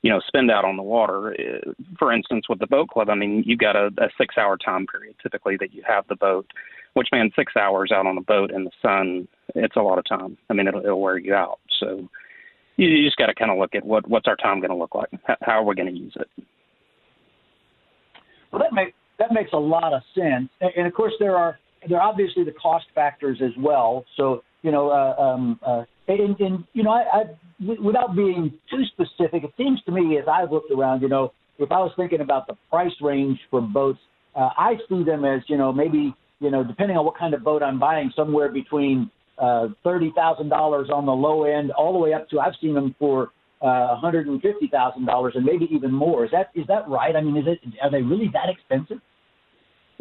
you 0.02 0.10
know 0.10 0.20
spend 0.26 0.50
out 0.50 0.64
on 0.64 0.76
the 0.76 0.82
water 0.82 1.34
uh, 1.34 1.72
for 1.98 2.12
instance 2.12 2.48
with 2.48 2.58
the 2.58 2.66
boat 2.66 2.88
club 2.88 3.08
i 3.08 3.14
mean 3.14 3.42
you've 3.46 3.58
got 3.58 3.76
a, 3.76 3.86
a 3.98 4.08
six 4.18 4.36
hour 4.38 4.56
time 4.56 4.86
period 4.86 5.14
typically 5.22 5.56
that 5.56 5.72
you 5.72 5.82
have 5.86 6.06
the 6.08 6.16
boat 6.16 6.46
which 6.94 7.08
means 7.12 7.32
six 7.34 7.54
hours 7.56 7.90
out 7.92 8.06
on 8.06 8.14
the 8.14 8.20
boat 8.20 8.50
in 8.50 8.64
the 8.64 8.70
sun 8.80 9.26
it's 9.54 9.76
a 9.76 9.80
lot 9.80 9.98
of 9.98 10.04
time 10.08 10.36
i 10.50 10.52
mean 10.52 10.68
it'll, 10.68 10.80
it'll 10.80 11.00
wear 11.00 11.18
you 11.18 11.34
out 11.34 11.58
so 11.80 12.08
you, 12.76 12.88
you 12.88 13.06
just 13.06 13.16
got 13.16 13.26
to 13.26 13.34
kind 13.34 13.50
of 13.50 13.58
look 13.58 13.74
at 13.74 13.84
what 13.84 14.08
what's 14.08 14.26
our 14.26 14.36
time 14.36 14.60
going 14.60 14.70
to 14.70 14.76
look 14.76 14.94
like? 14.94 15.08
How, 15.24 15.36
how 15.42 15.52
are 15.60 15.64
we 15.64 15.74
going 15.74 15.92
to 15.92 15.98
use 15.98 16.14
it? 16.16 16.28
Well, 18.52 18.60
that 18.60 18.72
makes 18.72 18.92
that 19.18 19.32
makes 19.32 19.52
a 19.52 19.58
lot 19.58 19.92
of 19.92 20.02
sense, 20.14 20.48
and, 20.60 20.70
and 20.76 20.86
of 20.86 20.94
course 20.94 21.12
there 21.18 21.36
are 21.36 21.58
there 21.88 22.00
are 22.00 22.08
obviously 22.08 22.44
the 22.44 22.52
cost 22.52 22.86
factors 22.94 23.38
as 23.42 23.52
well. 23.58 24.04
So 24.16 24.42
you 24.64 24.72
know, 24.72 24.88
uh, 24.88 25.20
um, 25.20 25.60
uh, 25.64 25.84
and, 26.08 26.40
and 26.40 26.64
you 26.72 26.82
know, 26.82 26.90
I, 26.90 27.02
I 27.12 27.22
without 27.82 28.16
being 28.16 28.52
too 28.70 28.82
specific, 28.86 29.44
it 29.44 29.52
seems 29.58 29.80
to 29.84 29.92
me 29.92 30.18
as 30.18 30.24
I've 30.26 30.50
looked 30.50 30.72
around, 30.72 31.02
you 31.02 31.08
know, 31.08 31.32
if 31.58 31.70
I 31.70 31.78
was 31.78 31.92
thinking 31.96 32.22
about 32.22 32.46
the 32.46 32.54
price 32.70 32.94
range 33.00 33.38
for 33.50 33.60
boats, 33.60 34.00
uh, 34.34 34.48
I 34.56 34.76
see 34.88 35.04
them 35.04 35.24
as 35.24 35.42
you 35.46 35.58
know 35.58 35.72
maybe 35.72 36.14
you 36.40 36.50
know 36.50 36.64
depending 36.64 36.96
on 36.96 37.04
what 37.04 37.16
kind 37.16 37.34
of 37.34 37.44
boat 37.44 37.62
I'm 37.62 37.78
buying, 37.78 38.10
somewhere 38.16 38.50
between 38.50 39.10
uh, 39.38 39.68
thirty 39.84 40.12
thousand 40.16 40.48
dollars 40.48 40.88
on 40.92 41.04
the 41.04 41.12
low 41.12 41.44
end, 41.44 41.70
all 41.72 41.92
the 41.92 41.98
way 41.98 42.14
up 42.14 42.28
to 42.30 42.40
I've 42.40 42.54
seen 42.60 42.74
them 42.74 42.96
for 42.98 43.24
uh, 43.60 43.88
one 43.88 44.00
hundred 44.00 44.26
and 44.28 44.40
fifty 44.40 44.66
thousand 44.66 45.04
dollars, 45.04 45.34
and 45.36 45.44
maybe 45.44 45.68
even 45.70 45.92
more. 45.92 46.24
Is 46.24 46.30
that 46.32 46.50
is 46.54 46.66
that 46.68 46.88
right? 46.88 47.14
I 47.14 47.20
mean, 47.20 47.36
is 47.36 47.44
it 47.46 47.58
are 47.82 47.90
they 47.90 48.02
really 48.02 48.30
that 48.32 48.48
expensive? 48.48 49.02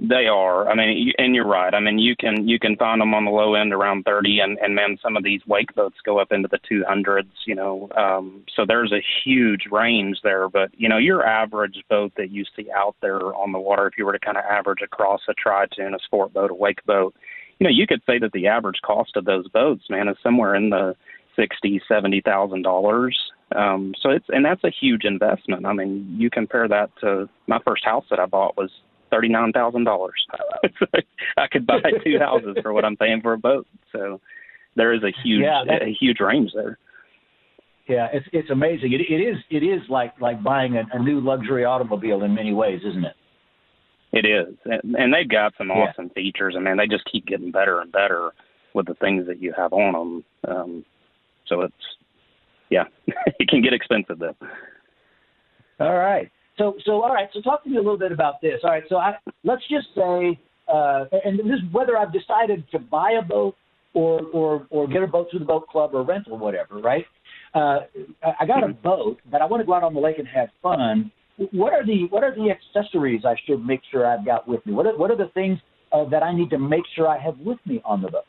They 0.03 0.27
are. 0.27 0.67
I 0.67 0.75
mean, 0.75 1.13
and 1.17 1.33
you're 1.33 1.47
right. 1.47 1.73
I 1.73 1.79
mean, 1.79 1.97
you 1.97 2.13
can 2.17 2.45
you 2.45 2.59
can 2.59 2.75
find 2.75 2.99
them 2.99 3.13
on 3.13 3.23
the 3.23 3.31
low 3.31 3.55
end 3.55 3.71
around 3.71 4.03
thirty, 4.03 4.39
and 4.39 4.57
and 4.59 4.75
man, 4.75 4.97
some 5.01 5.15
of 5.15 5.23
these 5.23 5.39
wake 5.47 5.73
boats 5.75 5.95
go 6.03 6.19
up 6.19 6.33
into 6.33 6.49
the 6.49 6.59
two 6.67 6.83
hundreds. 6.85 7.29
You 7.45 7.55
know, 7.55 7.89
um, 7.95 8.43
so 8.53 8.65
there's 8.67 8.91
a 8.91 9.01
huge 9.23 9.61
range 9.71 10.17
there. 10.21 10.49
But 10.49 10.71
you 10.77 10.89
know, 10.89 10.97
your 10.97 11.25
average 11.25 11.81
boat 11.89 12.11
that 12.17 12.31
you 12.31 12.43
see 12.53 12.67
out 12.75 12.97
there 13.01 13.33
on 13.33 13.53
the 13.53 13.59
water, 13.59 13.87
if 13.87 13.97
you 13.97 14.05
were 14.05 14.11
to 14.11 14.19
kind 14.19 14.35
of 14.35 14.43
average 14.43 14.81
across 14.83 15.21
a 15.29 15.33
tri-toon, 15.35 15.93
a 15.93 15.99
sport 15.99 16.33
boat, 16.33 16.51
a 16.51 16.53
wake 16.53 16.85
boat, 16.85 17.15
you 17.59 17.63
know, 17.63 17.71
you 17.71 17.87
could 17.87 18.01
say 18.05 18.19
that 18.19 18.33
the 18.33 18.47
average 18.47 18.81
cost 18.85 19.15
of 19.15 19.23
those 19.23 19.47
boats, 19.47 19.85
man, 19.89 20.09
is 20.09 20.17
somewhere 20.21 20.53
in 20.53 20.69
the 20.69 20.97
sixty, 21.37 21.81
seventy 21.87 22.19
thousand 22.19 22.63
dollars. 22.63 23.17
Um, 23.55 23.93
so 24.01 24.09
it's 24.09 24.25
and 24.27 24.43
that's 24.43 24.65
a 24.65 24.69
huge 24.69 25.05
investment. 25.05 25.65
I 25.65 25.71
mean, 25.71 26.13
you 26.17 26.29
compare 26.29 26.67
that 26.67 26.89
to 26.99 27.29
my 27.47 27.59
first 27.65 27.85
house 27.85 28.03
that 28.09 28.19
I 28.19 28.25
bought 28.25 28.57
was 28.57 28.69
thirty 29.13 29.29
nine 29.29 29.51
thousand 29.51 29.83
dollars. 29.83 30.25
I 31.37 31.47
could 31.51 31.67
buy 31.67 31.79
two 32.03 32.17
houses 32.19 32.57
for 32.61 32.73
what 32.73 32.85
I'm 32.85 32.97
paying 32.97 33.21
for 33.21 33.33
a 33.33 33.37
boat. 33.37 33.67
So 33.91 34.19
there 34.75 34.93
is 34.93 35.03
a 35.03 35.11
huge 35.23 35.43
yeah, 35.43 35.63
that, 35.67 35.83
a 35.83 35.93
huge 35.99 36.19
range 36.19 36.51
there. 36.55 36.77
Yeah, 37.87 38.07
it's 38.13 38.25
it's 38.31 38.49
amazing. 38.49 38.93
It 38.93 39.01
it 39.01 39.21
is 39.21 39.37
it 39.49 39.63
is 39.63 39.81
like 39.89 40.13
like 40.19 40.41
buying 40.41 40.75
a, 40.77 40.83
a 40.93 40.99
new 40.99 41.19
luxury 41.19 41.65
automobile 41.65 42.23
in 42.23 42.33
many 42.33 42.53
ways, 42.53 42.81
isn't 42.87 43.05
it? 43.05 43.15
It 44.13 44.25
is, 44.25 44.55
and, 44.65 44.95
and 44.95 45.13
they've 45.13 45.29
got 45.29 45.53
some 45.57 45.71
awesome 45.71 46.05
yeah. 46.07 46.13
features. 46.13 46.55
I 46.55 46.61
mean, 46.61 46.77
they 46.77 46.85
just 46.85 47.03
keep 47.11 47.25
getting 47.25 47.51
better 47.51 47.81
and 47.81 47.91
better 47.91 48.31
with 48.75 48.85
the 48.85 48.93
things 48.93 49.25
that 49.27 49.41
you 49.41 49.53
have 49.57 49.73
on 49.73 49.93
them. 49.93 50.55
Um, 50.55 50.85
so 51.47 51.61
it's, 51.61 51.73
yeah, 52.69 52.83
it 53.07 53.47
can 53.47 53.63
get 53.63 53.73
expensive 53.73 54.19
though. 54.19 54.35
All 55.79 55.97
right. 55.97 56.31
So, 56.57 56.75
so 56.85 57.01
all 57.01 57.13
right. 57.13 57.29
So, 57.33 57.41
talk 57.41 57.63
to 57.63 57.69
me 57.69 57.77
a 57.77 57.81
little 57.81 57.97
bit 57.97 58.11
about 58.11 58.41
this. 58.41 58.59
All 58.63 58.69
right. 58.69 58.83
So, 58.89 58.97
I, 58.97 59.15
let's 59.43 59.63
just 59.69 59.87
say, 59.95 60.39
uh, 60.71 61.05
and 61.25 61.39
this 61.39 61.45
is 61.45 61.73
whether 61.73 61.97
I've 61.97 62.13
decided 62.13 62.63
to 62.71 62.79
buy 62.79 63.17
a 63.19 63.21
boat 63.21 63.55
or 63.93 64.21
or 64.33 64.67
or 64.69 64.87
get 64.87 65.03
a 65.03 65.07
boat 65.07 65.27
through 65.31 65.39
the 65.39 65.45
boat 65.45 65.67
club 65.67 65.91
or 65.93 66.03
rent 66.03 66.27
or 66.29 66.37
whatever. 66.37 66.79
Right. 66.79 67.05
Uh, 67.53 67.81
I 68.39 68.45
got 68.45 68.63
a 68.63 68.67
mm-hmm. 68.67 68.81
boat, 68.81 69.19
but 69.31 69.41
I 69.41 69.45
want 69.45 69.61
to 69.61 69.65
go 69.65 69.73
out 69.73 69.83
on 69.83 69.93
the 69.93 69.99
lake 69.99 70.17
and 70.17 70.27
have 70.27 70.49
fun 70.61 71.11
what 71.51 71.73
are 71.73 71.85
the 71.85 72.07
what 72.09 72.23
are 72.23 72.33
the 72.35 72.51
accessories 72.51 73.21
I 73.25 73.35
should 73.45 73.65
make 73.65 73.81
sure 73.91 74.05
I've 74.05 74.25
got 74.25 74.47
with 74.47 74.65
me? 74.65 74.73
What 74.73 74.85
are 74.85 74.97
what 74.97 75.11
are 75.11 75.17
the 75.17 75.29
things 75.33 75.59
uh, 75.91 76.05
that 76.09 76.23
I 76.23 76.33
need 76.33 76.49
to 76.51 76.59
make 76.59 76.83
sure 76.95 77.07
I 77.07 77.19
have 77.19 77.37
with 77.39 77.57
me 77.65 77.81
on 77.85 78.01
the 78.01 78.09
boat? 78.09 78.25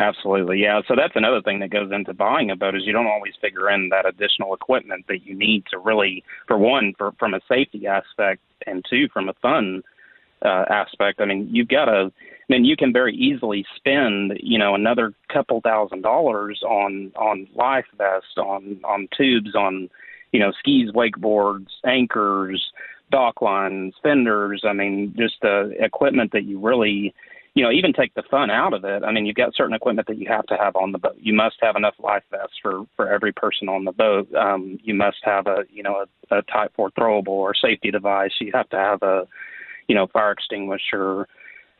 Absolutely, 0.00 0.60
yeah. 0.60 0.80
So 0.86 0.94
that's 0.94 1.16
another 1.16 1.42
thing 1.42 1.58
that 1.58 1.70
goes 1.70 1.90
into 1.90 2.14
buying 2.14 2.50
a 2.50 2.56
boat 2.56 2.76
is 2.76 2.82
you 2.86 2.92
don't 2.92 3.08
always 3.08 3.34
figure 3.40 3.68
in 3.68 3.88
that 3.88 4.06
additional 4.06 4.54
equipment 4.54 5.06
that 5.08 5.26
you 5.26 5.34
need 5.36 5.64
to 5.72 5.78
really, 5.78 6.22
for 6.46 6.56
one, 6.56 6.94
for 6.96 7.12
from 7.18 7.34
a 7.34 7.40
safety 7.48 7.86
aspect, 7.86 8.40
and 8.66 8.84
two, 8.88 9.08
from 9.12 9.28
a 9.28 9.32
fun 9.42 9.82
uh, 10.44 10.64
aspect. 10.70 11.20
I 11.20 11.24
mean, 11.24 11.48
you've 11.50 11.68
got 11.68 11.86
to. 11.86 12.12
I 12.50 12.52
mean, 12.54 12.64
you 12.64 12.76
can 12.76 12.92
very 12.94 13.14
easily 13.14 13.66
spend, 13.76 14.38
you 14.40 14.56
know, 14.58 14.74
another 14.74 15.12
couple 15.32 15.60
thousand 15.60 16.02
dollars 16.02 16.62
on 16.64 17.10
on 17.16 17.48
life 17.56 17.86
vests, 17.96 18.36
on 18.36 18.80
on 18.84 19.08
tubes, 19.16 19.54
on 19.56 19.90
you 20.32 20.38
know, 20.40 20.52
skis, 20.58 20.90
wakeboards, 20.92 21.68
anchors, 21.84 22.72
dock 23.10 23.42
lines, 23.42 23.94
fenders. 24.02 24.62
I 24.64 24.72
mean, 24.74 25.14
just 25.18 25.42
uh, 25.42 25.68
equipment 25.80 26.32
that 26.32 26.44
you 26.44 26.60
really, 26.60 27.14
you 27.58 27.64
know, 27.64 27.72
even 27.72 27.92
take 27.92 28.14
the 28.14 28.22
fun 28.30 28.52
out 28.52 28.72
of 28.72 28.84
it. 28.84 29.02
I 29.02 29.10
mean, 29.10 29.26
you've 29.26 29.34
got 29.34 29.52
certain 29.52 29.74
equipment 29.74 30.06
that 30.06 30.16
you 30.16 30.28
have 30.28 30.46
to 30.46 30.56
have 30.56 30.76
on 30.76 30.92
the 30.92 30.98
boat. 30.98 31.16
You 31.18 31.34
must 31.34 31.56
have 31.60 31.74
enough 31.74 31.96
life 31.98 32.22
vests 32.30 32.54
for 32.62 32.84
for 32.94 33.12
every 33.12 33.32
person 33.32 33.68
on 33.68 33.84
the 33.84 33.90
boat. 33.90 34.32
Um, 34.32 34.78
you 34.84 34.94
must 34.94 35.16
have 35.24 35.48
a, 35.48 35.64
you 35.68 35.82
know, 35.82 36.04
a, 36.30 36.36
a 36.36 36.42
Type 36.42 36.70
4 36.76 36.92
throwable 36.92 37.30
or 37.30 37.56
safety 37.56 37.90
device. 37.90 38.30
You 38.40 38.52
have 38.54 38.68
to 38.68 38.76
have 38.76 39.02
a, 39.02 39.26
you 39.88 39.96
know, 39.96 40.06
fire 40.06 40.30
extinguisher. 40.30 41.26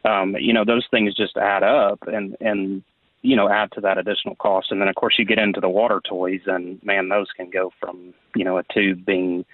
Um, 0.04 0.34
you 0.40 0.52
know, 0.52 0.64
those 0.64 0.84
things 0.90 1.14
just 1.14 1.36
add 1.36 1.62
up, 1.62 2.00
and 2.08 2.36
and 2.40 2.82
you 3.22 3.36
know 3.36 3.48
add 3.48 3.70
to 3.72 3.80
that 3.80 3.98
additional 3.98 4.34
cost 4.36 4.70
and 4.70 4.80
then 4.80 4.86
of 4.86 4.94
course 4.94 5.16
you 5.18 5.24
get 5.24 5.40
into 5.40 5.60
the 5.60 5.68
water 5.68 6.00
toys 6.08 6.40
and 6.46 6.80
man 6.84 7.08
those 7.08 7.26
can 7.36 7.50
go 7.50 7.72
from 7.80 8.14
you 8.36 8.44
know 8.44 8.58
a 8.58 8.62
tube 8.72 9.04
being 9.04 9.44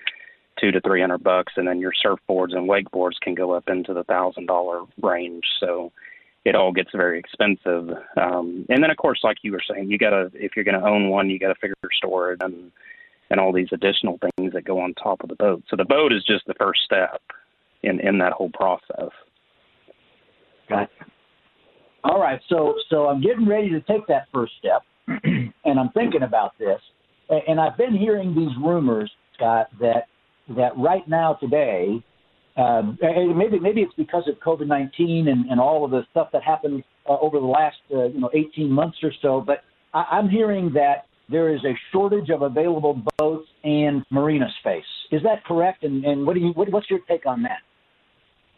two 0.61 0.71
to 0.71 0.83
three 0.83 1.01
hundred 1.01 1.25
bucks 1.25 1.55
and 1.57 1.67
then 1.67 1.81
your 1.81 1.93
surfboards 2.05 2.55
and 2.55 2.69
wakeboards 2.69 3.19
can 3.23 3.35
go 3.35 3.53
up 3.53 3.67
into 3.67 3.95
the 3.95 4.05
thousand 4.05 4.45
dollar 4.45 4.83
range 5.01 5.45
so 5.59 5.91
it 6.45 6.55
all 6.55 6.73
gets 6.73 6.91
very 6.95 7.19
expensive. 7.19 7.91
Um 8.17 8.67
and 8.69 8.83
then 8.83 8.91
of 8.91 8.97
course 8.97 9.21
like 9.23 9.39
you 9.43 9.53
were 9.53 9.63
saying 9.69 9.91
you 9.91 9.99
gotta 9.99 10.31
if 10.35 10.53
you're 10.57 10.65
gonna 10.65 10.87
own 10.87 11.09
one 11.09 11.31
you 11.31 11.39
gotta 11.39 11.55
figure 11.57 11.75
storage 11.97 12.41
and 12.43 12.71
and 13.31 13.41
all 13.41 13.53
these 13.53 13.69
additional 13.73 14.19
things 14.37 14.53
that 14.53 14.65
go 14.65 14.79
on 14.79 14.95
top 14.95 15.23
of 15.23 15.29
the 15.29 15.37
boat. 15.37 15.63
So 15.69 15.77
the 15.77 15.85
boat 15.85 16.13
is 16.13 16.25
just 16.25 16.47
the 16.47 16.55
first 16.55 16.81
step 16.85 17.21
in 17.83 18.01
in 18.01 18.19
that 18.19 18.33
whole 18.33 18.51
process. 18.51 19.11
Gotcha. 20.69 20.91
All 22.05 22.21
right, 22.21 22.41
so 22.51 22.75
so 22.91 23.07
I'm 23.09 23.23
getting 23.23 23.47
ready 23.47 23.71
to 23.71 23.81
take 23.81 24.07
that 24.09 24.27
first 24.33 24.53
step, 24.59 24.83
and 25.25 25.81
I'm 25.81 25.91
thinking 25.91 26.23
about 26.23 26.53
this, 26.59 26.81
and 27.31 27.59
I've 27.59 27.79
been 27.79 27.97
hearing 27.97 28.35
these 28.35 28.55
rumors, 28.63 29.11
Scott, 29.35 29.69
that 29.81 30.09
that 30.55 30.77
right 30.77 31.07
now 31.09 31.35
today, 31.35 32.05
um, 32.57 32.99
maybe 33.03 33.59
maybe 33.59 33.81
it's 33.83 33.95
because 33.95 34.29
of 34.29 34.37
COVID 34.41 34.67
nineteen 34.67 35.29
and, 35.29 35.47
and 35.51 35.61
all 35.61 35.85
of 35.85 35.91
the 35.91 36.03
stuff 36.11 36.29
that 36.33 36.43
happened 36.43 36.85
uh, 37.09 37.17
over 37.21 37.41
the 37.41 37.47
last 37.47 37.77
uh, 37.93 38.05
you 38.05 38.21
know 38.21 38.31
18 38.33 38.71
months 38.71 38.99
or 39.03 39.13
so, 39.21 39.41
but 39.41 39.65
I, 39.93 40.05
I'm 40.13 40.29
hearing 40.29 40.73
that 40.75 41.07
there 41.29 41.55
is 41.55 41.65
a 41.65 41.75
shortage 41.93 42.31
of 42.31 42.43
available 42.43 43.03
boats 43.19 43.49
and 43.65 44.05
marina 44.11 44.47
space. 44.61 44.85
Is 45.11 45.23
that 45.23 45.45
correct? 45.45 45.83
And, 45.83 46.05
and 46.05 46.27
what 46.27 46.35
do 46.35 46.41
you 46.41 46.53
what, 46.53 46.71
what's 46.71 46.89
your 46.91 47.01
take 47.09 47.27
on 47.27 47.43
that? 47.43 47.59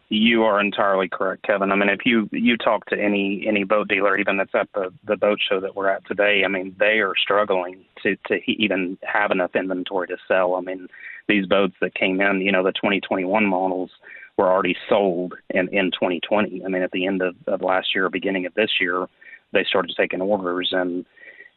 You 0.08 0.44
are 0.44 0.60
entirely 0.60 1.08
correct, 1.08 1.42
Kevin. 1.42 1.72
I 1.72 1.76
mean, 1.76 1.88
if 1.88 2.00
you 2.04 2.28
you 2.30 2.56
talk 2.56 2.86
to 2.86 3.00
any 3.00 3.44
any 3.48 3.64
boat 3.64 3.88
dealer, 3.88 4.16
even 4.16 4.36
that's 4.36 4.54
at 4.54 4.68
the 4.72 4.92
the 5.06 5.16
boat 5.16 5.38
show 5.48 5.58
that 5.60 5.74
we're 5.74 5.88
at 5.88 6.06
today, 6.06 6.42
I 6.44 6.48
mean, 6.48 6.76
they 6.78 7.00
are 7.00 7.14
struggling 7.20 7.84
to 8.02 8.16
to 8.28 8.38
even 8.46 8.98
have 9.02 9.32
enough 9.32 9.56
inventory 9.56 10.06
to 10.08 10.16
sell. 10.28 10.54
I 10.54 10.60
mean, 10.60 10.86
these 11.28 11.46
boats 11.46 11.74
that 11.80 11.94
came 11.94 12.20
in, 12.20 12.40
you 12.40 12.52
know, 12.52 12.62
the 12.62 12.72
2021 12.72 13.46
models 13.46 13.90
were 14.36 14.50
already 14.50 14.76
sold 14.88 15.34
in 15.50 15.68
in 15.68 15.90
2020. 15.90 16.64
I 16.64 16.68
mean, 16.68 16.82
at 16.82 16.92
the 16.92 17.06
end 17.06 17.22
of, 17.22 17.34
of 17.46 17.62
last 17.62 17.94
year, 17.94 18.08
beginning 18.08 18.46
of 18.46 18.54
this 18.54 18.70
year, 18.80 19.06
they 19.52 19.64
started 19.64 19.94
taking 19.96 20.20
orders 20.20 20.70
and 20.72 21.04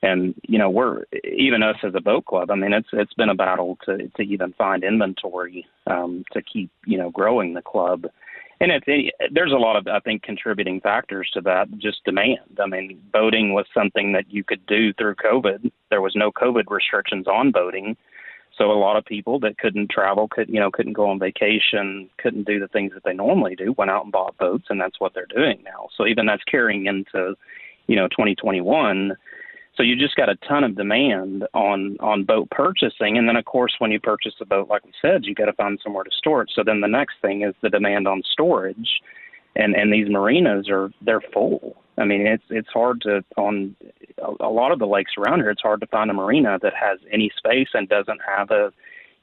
and 0.01 0.33
you 0.47 0.57
know 0.57 0.69
we're 0.69 1.03
even 1.25 1.61
us 1.61 1.75
as 1.83 1.93
a 1.93 1.99
boat 1.99 2.25
club 2.25 2.49
i 2.49 2.55
mean 2.55 2.71
it's 2.71 2.87
it's 2.93 3.13
been 3.15 3.27
a 3.27 3.35
battle 3.35 3.77
to 3.83 4.07
to 4.15 4.21
even 4.21 4.53
find 4.53 4.81
inventory 4.81 5.65
um 5.87 6.23
to 6.31 6.41
keep 6.41 6.71
you 6.85 6.97
know 6.97 7.09
growing 7.09 7.53
the 7.53 7.61
club 7.61 8.05
and 8.61 8.71
it's 8.71 8.85
it, 8.87 9.13
there's 9.33 9.51
a 9.51 9.57
lot 9.57 9.75
of 9.75 9.87
I 9.87 9.99
think 9.99 10.23
contributing 10.23 10.81
factors 10.81 11.29
to 11.33 11.41
that. 11.41 11.67
Just 11.77 12.03
demand. 12.03 12.59
I 12.61 12.65
mean, 12.65 13.01
boating 13.13 13.53
was 13.53 13.65
something 13.73 14.11
that 14.13 14.25
you 14.29 14.43
could 14.43 14.65
do 14.65 14.93
through 14.93 15.15
COVID. 15.15 15.71
There 15.89 16.01
was 16.01 16.13
no 16.15 16.31
COVID 16.31 16.65
restrictions 16.69 17.27
on 17.27 17.51
boating, 17.51 17.95
so 18.59 18.71
a 18.71 18.73
lot 18.73 18.97
of 18.97 19.05
people 19.05 19.39
that 19.39 19.57
couldn't 19.57 19.89
travel, 19.89 20.27
could 20.27 20.49
you 20.49 20.59
know, 20.59 20.69
couldn't 20.69 20.93
go 20.93 21.09
on 21.09 21.17
vacation, 21.17 22.09
couldn't 22.17 22.45
do 22.45 22.59
the 22.59 22.67
things 22.67 22.91
that 22.93 23.03
they 23.03 23.13
normally 23.13 23.55
do, 23.55 23.73
went 23.77 23.89
out 23.89 24.03
and 24.03 24.11
bought 24.11 24.37
boats, 24.37 24.65
and 24.69 24.79
that's 24.79 24.99
what 24.99 25.15
they're 25.15 25.25
doing 25.25 25.63
now. 25.63 25.87
So 25.97 26.05
even 26.05 26.27
that's 26.27 26.43
carrying 26.43 26.85
into, 26.85 27.35
you 27.87 27.95
know, 27.95 28.07
2021 28.09 29.15
so 29.79 29.83
you 29.83 29.95
just 29.95 30.17
got 30.17 30.27
a 30.27 30.35
ton 30.45 30.65
of 30.65 30.75
demand 30.75 31.47
on 31.53 31.95
on 32.01 32.25
boat 32.25 32.49
purchasing, 32.51 33.17
and 33.17 33.29
then 33.29 33.37
of 33.37 33.45
course 33.45 33.75
when 33.79 33.91
you 33.91 33.99
purchase 34.01 34.33
a 34.41 34.45
boat, 34.45 34.67
like 34.67 34.83
we 34.83 34.91
said, 35.01 35.23
you 35.23 35.33
got 35.33 35.45
to 35.45 35.53
find 35.53 35.79
somewhere 35.81 36.03
to 36.03 36.11
store 36.11 36.41
it. 36.41 36.51
So 36.53 36.63
then 36.65 36.81
the 36.81 36.87
next 36.89 37.15
thing 37.21 37.43
is 37.43 37.55
the 37.61 37.69
demand 37.69 38.05
on 38.05 38.21
storage, 38.29 38.99
and 39.59 39.75
and 39.75 39.93
these 39.93 40.09
marinas 40.09 40.69
are 40.69 40.89
they're 41.01 41.21
full. 41.33 41.75
I 41.97 42.05
mean 42.05 42.25
it's 42.25 42.43
it's 42.49 42.69
hard 42.69 43.01
to 43.01 43.23
on 43.37 43.75
a, 44.17 44.45
a 44.45 44.49
lot 44.49 44.71
of 44.71 44.79
the 44.79 44.87
lakes 44.87 45.11
around 45.17 45.39
here. 45.39 45.49
It's 45.49 45.61
hard 45.61 45.81
to 45.81 45.87
find 45.87 46.09
a 46.09 46.13
marina 46.13 46.57
that 46.61 46.73
has 46.73 46.99
any 47.11 47.31
space 47.37 47.69
and 47.73 47.87
doesn't 47.89 48.21
have 48.25 48.51
a 48.51 48.71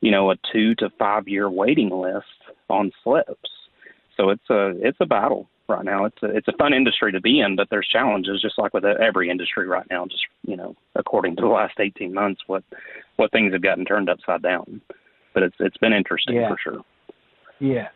you 0.01 0.11
know 0.11 0.31
a 0.31 0.37
two 0.53 0.75
to 0.77 0.91
five 0.99 1.27
year 1.27 1.49
waiting 1.49 1.91
list 1.91 2.27
on 2.69 2.93
slips. 3.03 3.51
So 4.17 4.31
it's 4.31 4.49
a 4.51 4.75
it's 4.87 4.99
a 5.01 5.07
battle 5.07 5.49
right 5.69 5.85
now. 5.85 6.05
It's 6.05 6.23
a 6.23 6.27
it's 6.27 6.49
a 6.49 6.57
fun 6.59 6.75
industry 6.75 7.13
to 7.13 7.21
be 7.21 7.41
in, 7.41 7.57
but 7.57 7.69
there's 7.71 7.89
challenges 7.89 8.43
just 8.43 8.59
like 8.59 8.75
with 8.75 8.85
every 8.85 9.31
industry 9.31 9.67
right 9.67 9.87
now. 9.91 10.05
Just 10.07 10.25
you 10.47 10.57
know, 10.57 10.77
according 10.95 11.37
to 11.37 11.43
the 11.43 11.49
last 11.49 11.81
18 11.81 12.13
months, 12.13 12.43
what 12.47 12.63
what 13.17 13.33
things 13.33 13.53
have 13.53 13.63
gotten 13.63 13.85
turned 13.85 14.11
upside 14.11 14.43
down. 14.43 14.81
But 15.33 15.45
it's 15.45 15.57
it's 15.61 15.77
been 15.79 15.93
interesting 15.93 16.37
yeah. 16.37 16.49
for 16.49 16.57
sure. 16.63 16.85
Yeah. 17.59 17.89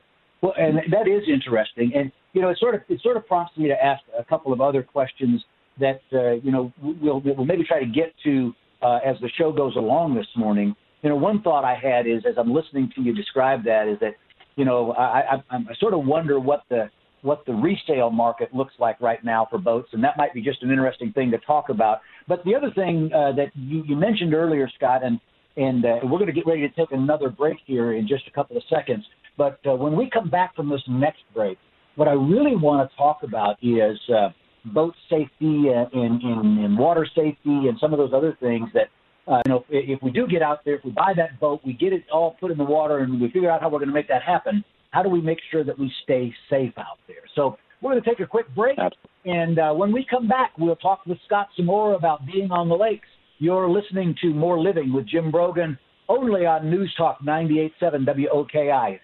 Well, 0.42 0.54
and 0.58 0.78
that 0.90 1.06
is 1.06 1.22
interesting, 1.28 1.92
and 1.94 2.10
you 2.32 2.40
know, 2.40 2.48
it 2.48 2.58
sort 2.58 2.74
of 2.74 2.80
it 2.88 3.00
sort 3.02 3.16
of 3.16 3.26
prompts 3.26 3.56
me 3.58 3.68
to 3.68 3.84
ask 3.84 4.02
a 4.18 4.24
couple 4.24 4.52
of 4.52 4.60
other 4.60 4.82
questions 4.82 5.44
that 5.78 6.00
uh, 6.12 6.32
you 6.32 6.50
know 6.50 6.72
we'll 6.82 7.20
we'll 7.20 7.44
maybe 7.44 7.64
try 7.64 7.80
to 7.80 7.86
get 7.86 8.14
to 8.24 8.54
uh, 8.82 8.98
as 9.04 9.16
the 9.20 9.28
show 9.36 9.52
goes 9.52 9.76
along 9.76 10.14
this 10.14 10.26
morning. 10.36 10.74
You 11.02 11.10
know, 11.10 11.16
one 11.16 11.42
thought 11.42 11.64
I 11.64 11.74
had 11.74 12.06
is 12.06 12.22
as 12.28 12.34
I'm 12.38 12.52
listening 12.52 12.90
to 12.94 13.02
you 13.02 13.14
describe 13.14 13.64
that 13.64 13.88
is 13.88 13.98
that 14.00 14.14
you 14.56 14.64
know 14.64 14.92
I, 14.92 15.36
I, 15.36 15.42
I 15.50 15.74
sort 15.78 15.94
of 15.94 16.04
wonder 16.04 16.40
what 16.40 16.62
the 16.70 16.90
what 17.22 17.44
the 17.46 17.52
resale 17.52 18.10
market 18.10 18.54
looks 18.54 18.74
like 18.78 19.00
right 19.00 19.22
now 19.24 19.46
for 19.50 19.58
boats, 19.58 19.88
and 19.92 20.02
that 20.02 20.16
might 20.16 20.32
be 20.32 20.40
just 20.40 20.62
an 20.62 20.70
interesting 20.70 21.12
thing 21.12 21.30
to 21.30 21.38
talk 21.38 21.68
about. 21.68 21.98
But 22.28 22.42
the 22.44 22.54
other 22.54 22.70
thing 22.74 23.10
uh, 23.14 23.32
that 23.32 23.48
you, 23.54 23.84
you 23.86 23.96
mentioned 23.96 24.32
earlier, 24.34 24.68
Scott, 24.76 25.02
and 25.04 25.20
and 25.56 25.84
uh, 25.84 25.98
we're 26.04 26.18
going 26.18 26.26
to 26.26 26.32
get 26.32 26.46
ready 26.46 26.66
to 26.66 26.74
take 26.74 26.92
another 26.92 27.28
break 27.28 27.58
here 27.66 27.94
in 27.94 28.06
just 28.06 28.26
a 28.26 28.30
couple 28.30 28.56
of 28.56 28.62
seconds. 28.70 29.04
But 29.36 29.58
uh, 29.66 29.74
when 29.74 29.96
we 29.96 30.10
come 30.10 30.30
back 30.30 30.54
from 30.54 30.68
this 30.68 30.82
next 30.88 31.22
break, 31.34 31.58
what 31.96 32.08
I 32.08 32.12
really 32.12 32.56
want 32.56 32.88
to 32.88 32.96
talk 32.96 33.22
about 33.22 33.56
is 33.62 33.98
uh, 34.14 34.28
boat 34.66 34.94
safety 35.08 35.68
and, 35.68 35.92
and, 35.92 36.64
and 36.64 36.78
water 36.78 37.06
safety 37.14 37.68
and 37.68 37.78
some 37.80 37.92
of 37.92 37.98
those 37.98 38.12
other 38.14 38.36
things 38.40 38.68
that 38.74 38.88
uh, 39.30 39.42
you 39.46 39.52
know, 39.52 39.64
if, 39.68 39.98
if 39.98 40.02
we 40.02 40.10
do 40.10 40.26
get 40.26 40.42
out 40.42 40.64
there, 40.64 40.76
if 40.76 40.84
we 40.84 40.90
buy 40.90 41.12
that 41.16 41.38
boat, 41.38 41.60
we 41.64 41.72
get 41.72 41.92
it 41.92 42.02
all 42.12 42.36
put 42.40 42.50
in 42.50 42.58
the 42.58 42.64
water, 42.64 42.98
and 42.98 43.20
we 43.20 43.30
figure 43.30 43.50
out 43.50 43.60
how 43.60 43.68
we're 43.68 43.78
going 43.78 43.88
to 43.88 43.94
make 43.94 44.08
that 44.08 44.22
happen 44.22 44.64
how 44.90 45.02
do 45.02 45.08
we 45.08 45.20
make 45.20 45.38
sure 45.50 45.64
that 45.64 45.78
we 45.78 45.90
stay 46.04 46.32
safe 46.48 46.72
out 46.76 46.98
there? 47.06 47.22
So 47.34 47.56
we're 47.80 47.92
going 47.92 48.02
to 48.02 48.08
take 48.08 48.20
a 48.20 48.26
quick 48.26 48.52
break. 48.54 48.78
And 49.24 49.58
uh, 49.58 49.72
when 49.72 49.92
we 49.92 50.06
come 50.08 50.28
back, 50.28 50.52
we'll 50.58 50.76
talk 50.76 51.06
with 51.06 51.18
Scott 51.26 51.48
some 51.56 51.66
more 51.66 51.94
about 51.94 52.26
being 52.26 52.50
on 52.50 52.68
the 52.68 52.74
lakes. 52.74 53.08
You're 53.38 53.70
listening 53.70 54.14
to 54.22 54.34
More 54.34 54.60
Living 54.60 54.92
with 54.92 55.08
Jim 55.08 55.30
Brogan, 55.30 55.78
only 56.08 56.44
on 56.44 56.68
News 56.68 56.92
Talk 56.96 57.20
98.7 57.22 58.06
WOKI. 58.06 58.98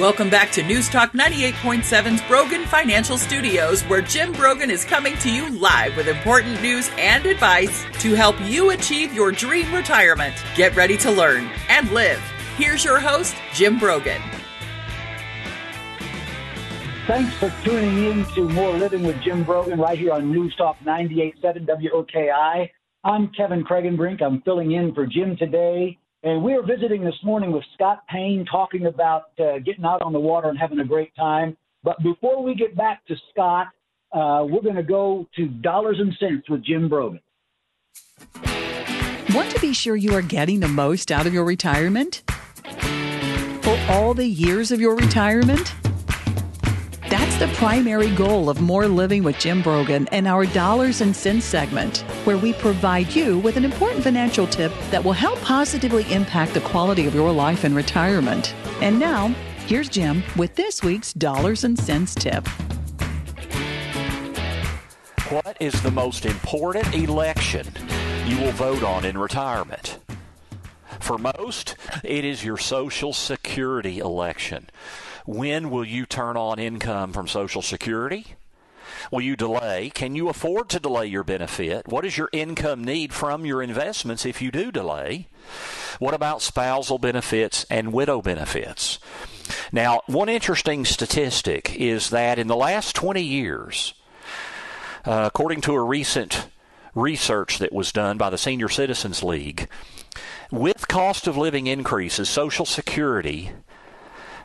Welcome 0.00 0.30
back 0.30 0.50
to 0.52 0.62
News 0.62 0.88
Talk 0.88 1.12
98.7's 1.12 2.22
Brogan 2.22 2.64
Financial 2.64 3.18
Studios, 3.18 3.82
where 3.82 4.00
Jim 4.00 4.32
Brogan 4.32 4.70
is 4.70 4.86
coming 4.86 5.18
to 5.18 5.30
you 5.30 5.50
live 5.58 5.94
with 5.98 6.08
important 6.08 6.62
news 6.62 6.90
and 6.96 7.26
advice 7.26 7.84
to 8.00 8.14
help 8.14 8.34
you 8.40 8.70
achieve 8.70 9.12
your 9.12 9.30
dream 9.30 9.70
retirement. 9.70 10.34
Get 10.56 10.74
ready 10.74 10.96
to 10.96 11.10
learn 11.10 11.50
and 11.68 11.90
live. 11.90 12.20
Here's 12.56 12.82
your 12.82 12.98
host, 12.98 13.36
Jim 13.52 13.78
Brogan. 13.78 14.22
Thanks 17.06 17.34
for 17.36 17.52
tuning 17.62 18.04
in 18.06 18.24
to 18.34 18.48
More 18.48 18.72
Living 18.72 19.02
with 19.02 19.20
Jim 19.20 19.44
Brogan 19.44 19.78
right 19.78 19.98
here 19.98 20.14
on 20.14 20.32
News 20.32 20.56
Talk 20.56 20.78
98.7 20.86 21.66
WOKI. 21.66 22.70
I'm 23.04 23.28
Kevin 23.28 23.62
Kraggenbrink. 23.62 24.22
I'm 24.22 24.40
filling 24.40 24.72
in 24.72 24.94
for 24.94 25.06
Jim 25.06 25.36
today. 25.36 25.98
And 26.24 26.44
we 26.44 26.52
are 26.52 26.62
visiting 26.62 27.02
this 27.02 27.18
morning 27.24 27.50
with 27.50 27.64
Scott 27.74 28.04
Payne 28.08 28.46
talking 28.48 28.86
about 28.86 29.32
uh, 29.40 29.58
getting 29.58 29.84
out 29.84 30.02
on 30.02 30.12
the 30.12 30.20
water 30.20 30.50
and 30.50 30.58
having 30.58 30.78
a 30.78 30.84
great 30.84 31.12
time. 31.16 31.56
But 31.82 32.00
before 32.00 32.44
we 32.44 32.54
get 32.54 32.76
back 32.76 33.04
to 33.06 33.16
Scott, 33.32 33.66
uh, 34.12 34.44
we're 34.48 34.62
going 34.62 34.76
to 34.76 34.84
go 34.84 35.26
to 35.34 35.48
dollars 35.48 35.96
and 35.98 36.14
cents 36.20 36.48
with 36.48 36.64
Jim 36.64 36.88
Brogan. 36.88 37.20
Want 39.34 39.50
to 39.50 39.58
be 39.60 39.72
sure 39.72 39.96
you 39.96 40.14
are 40.14 40.22
getting 40.22 40.60
the 40.60 40.68
most 40.68 41.10
out 41.10 41.26
of 41.26 41.34
your 41.34 41.44
retirement? 41.44 42.22
For 43.62 43.76
all 43.88 44.14
the 44.14 44.26
years 44.26 44.70
of 44.70 44.80
your 44.80 44.94
retirement? 44.94 45.74
The 47.42 47.48
primary 47.54 48.14
goal 48.14 48.48
of 48.48 48.60
More 48.60 48.86
Living 48.86 49.24
with 49.24 49.36
Jim 49.36 49.62
Brogan 49.62 50.06
and 50.12 50.28
our 50.28 50.46
Dollars 50.46 51.00
and 51.00 51.16
Cents 51.16 51.44
segment, 51.44 52.04
where 52.22 52.38
we 52.38 52.52
provide 52.52 53.12
you 53.16 53.40
with 53.40 53.56
an 53.56 53.64
important 53.64 54.04
financial 54.04 54.46
tip 54.46 54.72
that 54.92 55.02
will 55.02 55.12
help 55.12 55.40
positively 55.40 56.04
impact 56.12 56.54
the 56.54 56.60
quality 56.60 57.04
of 57.08 57.16
your 57.16 57.32
life 57.32 57.64
in 57.64 57.74
retirement. 57.74 58.54
And 58.80 58.96
now, 58.96 59.34
here's 59.66 59.88
Jim 59.88 60.22
with 60.36 60.54
this 60.54 60.84
week's 60.84 61.12
Dollars 61.14 61.64
and 61.64 61.76
Cents 61.76 62.14
tip. 62.14 62.46
What 65.28 65.56
is 65.58 65.82
the 65.82 65.90
most 65.90 66.24
important 66.24 66.94
election 66.94 67.66
you 68.24 68.38
will 68.38 68.52
vote 68.52 68.84
on 68.84 69.04
in 69.04 69.18
retirement. 69.18 69.98
For 71.00 71.18
most, 71.18 71.74
it 72.04 72.24
is 72.24 72.44
your 72.44 72.56
Social 72.56 73.12
Security 73.12 73.98
election. 73.98 74.70
When 75.24 75.70
will 75.70 75.84
you 75.84 76.06
turn 76.06 76.36
on 76.36 76.58
income 76.58 77.12
from 77.12 77.28
Social 77.28 77.62
Security? 77.62 78.34
Will 79.10 79.20
you 79.20 79.36
delay? 79.36 79.90
Can 79.90 80.14
you 80.14 80.28
afford 80.28 80.68
to 80.70 80.80
delay 80.80 81.06
your 81.06 81.24
benefit? 81.24 81.88
What 81.88 82.04
is 82.04 82.18
your 82.18 82.28
income 82.32 82.84
need 82.84 83.12
from 83.12 83.46
your 83.46 83.62
investments 83.62 84.26
if 84.26 84.42
you 84.42 84.50
do 84.50 84.72
delay? 84.72 85.28
What 85.98 86.14
about 86.14 86.42
spousal 86.42 86.98
benefits 86.98 87.64
and 87.70 87.92
widow 87.92 88.20
benefits? 88.20 88.98
Now, 89.70 90.02
one 90.06 90.28
interesting 90.28 90.84
statistic 90.84 91.74
is 91.76 92.10
that 92.10 92.38
in 92.38 92.46
the 92.46 92.56
last 92.56 92.94
20 92.96 93.22
years, 93.22 93.94
uh, 95.04 95.24
according 95.26 95.60
to 95.62 95.74
a 95.74 95.82
recent 95.82 96.46
research 96.94 97.58
that 97.58 97.72
was 97.72 97.92
done 97.92 98.18
by 98.18 98.30
the 98.30 98.38
Senior 98.38 98.68
Citizens 98.68 99.22
League. 99.22 99.68
With 100.50 100.88
cost 100.88 101.26
of 101.26 101.36
living 101.36 101.66
increases, 101.66 102.28
Social 102.28 102.66
Security 102.66 103.52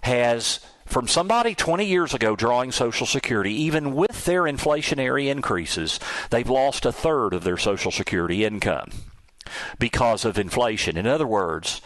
has, 0.07 0.59
from 0.85 1.07
somebody 1.07 1.53
20 1.53 1.85
years 1.85 2.13
ago 2.13 2.35
drawing 2.35 2.71
Social 2.71 3.05
Security, 3.05 3.53
even 3.53 3.93
with 3.93 4.25
their 4.25 4.43
inflationary 4.43 5.27
increases, 5.27 5.99
they've 6.29 6.49
lost 6.49 6.85
a 6.85 6.91
third 6.91 7.33
of 7.33 7.43
their 7.43 7.57
Social 7.57 7.91
Security 7.91 8.43
income 8.43 8.89
because 9.79 10.25
of 10.25 10.37
inflation. 10.37 10.97
In 10.97 11.05
other 11.05 11.27
words, 11.27 11.81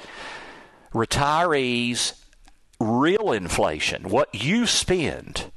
retirees' 0.93 2.13
real 2.79 3.31
inflation, 3.31 4.09
what 4.09 4.33
you 4.33 4.65
spend 4.65 5.51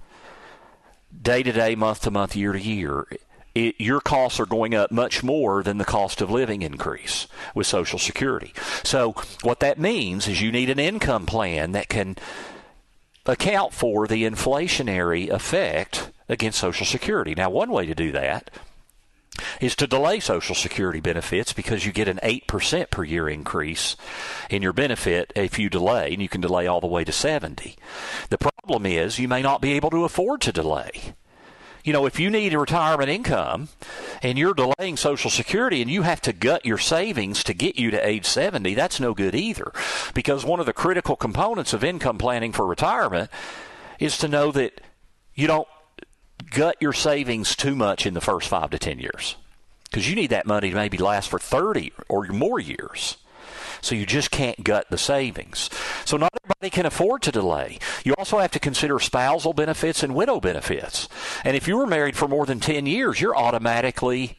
day 1.23 1.43
to 1.43 1.53
day, 1.53 1.75
month 1.75 2.03
to 2.03 2.11
month, 2.11 2.35
year 2.37 2.53
to 2.53 2.61
year, 2.61 3.07
it, 3.55 3.77
your 3.79 4.01
costs 4.01 4.41
are 4.41 4.47
going 4.47 4.75
up 4.75 4.91
much 4.91 5.23
more 5.23 5.63
than 5.63 5.79
the 5.79 5.85
cost 5.85 6.21
of 6.21 6.31
living 6.31 6.63
increase 6.63 7.27
with 7.55 7.67
Social 7.67 7.99
Security. 7.99 8.53
So, 8.83 9.15
what 9.43 9.61
that 9.61 9.79
means 9.79 10.27
is 10.27 10.43
you 10.43 10.51
need 10.51 10.71
an 10.71 10.81
income 10.81 11.25
plan 11.25 11.73
that 11.73 11.89
can 11.89 12.17
account 13.27 13.73
for 13.73 14.07
the 14.07 14.25
inflationary 14.25 15.29
effect 15.29 16.11
against 16.29 16.59
Social 16.59 16.87
Security. 16.87 17.35
Now, 17.35 17.51
one 17.51 17.71
way 17.71 17.87
to 17.87 17.95
do 17.95 18.13
that 18.13 18.51
is 19.61 19.75
to 19.77 19.87
delay 19.87 20.21
Social 20.21 20.55
Security 20.55 21.01
benefits 21.01 21.53
because 21.53 21.85
you 21.85 21.93
get 21.93 22.09
an 22.09 22.21
8% 22.23 22.91
per 22.91 23.05
year 23.05 23.29
increase 23.29 23.97
in 24.49 24.63
your 24.63 24.73
benefit 24.73 25.33
if 25.35 25.59
you 25.59 25.69
delay, 25.69 26.13
and 26.13 26.23
you 26.23 26.29
can 26.29 26.41
delay 26.41 26.67
all 26.67 26.81
the 26.81 26.87
way 26.87 27.05
to 27.05 27.13
70. 27.13 27.77
The 28.31 28.39
problem 28.39 28.87
is 28.87 29.19
you 29.19 29.29
may 29.29 29.43
not 29.43 29.61
be 29.61 29.73
able 29.73 29.91
to 29.91 30.05
afford 30.05 30.41
to 30.43 30.53
delay. 30.53 31.15
You 31.85 31.93
know, 31.93 32.07
if 32.07 32.19
you 32.19 32.31
need 32.31 32.55
a 32.55 32.59
retirement 32.59 33.11
income 33.11 33.69
and 34.23 34.39
you're 34.39 34.55
delaying 34.55 34.97
Social 34.97 35.31
Security 35.31 35.83
and 35.83 35.91
you 35.91 36.01
have 36.01 36.23
to 36.23 36.33
gut 36.33 36.65
your 36.65 36.79
savings 36.79 37.45
to 37.45 37.53
get 37.53 37.77
you 37.77 37.91
to 37.91 38.07
age 38.07 38.25
70, 38.25 38.75
that's 38.75 38.99
no 38.99 39.13
good 39.13 39.35
either. 39.35 39.71
Because 40.15 40.47
one 40.47 40.61
of 40.61 40.67
the 40.67 40.73
critical 40.73 41.15
components 41.15 41.75
of 41.75 41.85
income 41.85 42.17
planning 42.17 42.53
for 42.53 42.67
retirement 42.67 43.31
is 44.01 44.17
to 44.19 44.29
know 44.29 44.51
that 44.53 44.81
you 45.35 45.47
don't 45.47 45.69
gut 46.51 46.77
your 46.81 46.95
savings 46.95 47.55
too 47.55 47.77
much 47.77 48.07
in 48.07 48.15
the 48.15 48.21
first 48.21 48.49
five 48.49 48.71
to 48.71 48.79
10 48.79 48.99
years. 48.99 49.37
Because 49.85 50.09
you 50.09 50.17
need 50.17 50.31
that 50.31 50.47
money 50.47 50.71
to 50.71 50.77
maybe 50.77 50.97
last 50.97 51.29
for 51.29 51.39
30 51.39 51.93
or 52.09 52.25
more 52.29 52.59
years. 52.59 53.19
So 53.85 53.95
you 53.95 54.07
just 54.07 54.31
can't 54.31 54.65
gut 54.65 54.87
the 54.89 54.99
savings. 54.99 55.69
So 56.05 56.17
not 56.17 56.33
everybody 56.43 56.71
can 56.71 56.87
afford 56.87 57.23
to 57.23 57.33
delay. 57.33 57.79
You 58.03 58.15
also 58.17 58.39
have 58.39 58.51
to 58.53 58.59
consider 58.59 58.99
spousal 58.99 59.53
benefits 59.53 60.03
and 60.03 60.15
widow 60.15 60.41
benefits. 60.41 61.09
And 61.45 61.57
if 61.57 61.69
you 61.69 61.77
were 61.77 61.87
married 61.87 62.17
for 62.17 62.27
more 62.27 62.47
than 62.47 62.61
10 62.61 62.87
years, 62.87 63.21
you're 63.21 63.37
automatically 63.37 64.39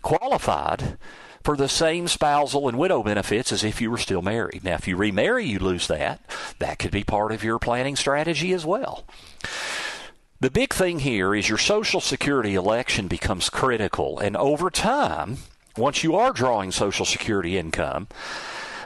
qualified 0.00 0.96
for 1.42 1.56
the 1.56 1.68
same 1.68 2.06
spousal 2.06 2.68
and 2.68 2.78
widow 2.78 3.02
benefits 3.02 3.50
as 3.50 3.64
if 3.64 3.80
you 3.80 3.90
were 3.90 3.98
still 3.98 4.22
married. 4.22 4.62
Now, 4.62 4.74
if 4.74 4.86
you 4.86 4.96
remarry, 4.96 5.44
you 5.44 5.58
lose 5.58 5.88
that. 5.88 6.20
That 6.60 6.78
could 6.78 6.92
be 6.92 7.02
part 7.02 7.32
of 7.32 7.42
your 7.42 7.58
planning 7.58 7.96
strategy 7.96 8.52
as 8.52 8.64
well. 8.64 9.04
The 10.40 10.50
big 10.50 10.72
thing 10.72 11.00
here 11.00 11.34
is 11.34 11.48
your 11.48 11.58
Social 11.58 12.00
Security 12.00 12.54
election 12.54 13.08
becomes 13.08 13.50
critical, 13.50 14.18
and 14.18 14.36
over 14.36 14.70
time, 14.70 15.38
once 15.76 16.04
you 16.04 16.14
are 16.14 16.32
drawing 16.32 16.70
Social 16.70 17.06
Security 17.06 17.56
income, 17.56 18.08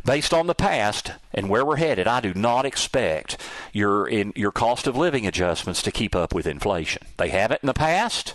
based 0.04 0.32
on 0.32 0.46
the 0.46 0.54
past 0.54 1.12
and 1.34 1.48
where 1.48 1.64
we're 1.64 1.76
headed, 1.76 2.06
I 2.06 2.20
do 2.20 2.32
not 2.32 2.64
expect 2.64 3.36
your 3.72 4.06
in 4.06 4.32
your 4.36 4.52
cost 4.52 4.86
of 4.86 4.96
living 4.96 5.26
adjustments 5.26 5.82
to 5.82 5.92
keep 5.92 6.14
up 6.14 6.34
with 6.34 6.46
inflation. 6.46 7.02
They 7.16 7.28
haven't 7.30 7.62
in 7.62 7.66
the 7.66 7.74
past, 7.74 8.34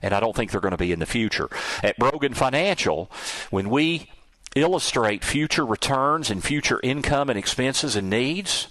and 0.00 0.14
I 0.14 0.20
don't 0.20 0.34
think 0.34 0.50
they're 0.50 0.60
going 0.60 0.72
to 0.72 0.76
be 0.76 0.92
in 0.92 1.00
the 1.00 1.06
future. 1.06 1.48
At 1.82 1.98
Brogan 1.98 2.34
Financial, 2.34 3.10
when 3.50 3.68
we 3.68 4.10
illustrate 4.54 5.24
future 5.24 5.66
returns 5.66 6.30
and 6.30 6.42
future 6.42 6.80
income 6.82 7.28
and 7.28 7.38
expenses 7.38 7.96
and 7.96 8.08
needs, 8.08 8.68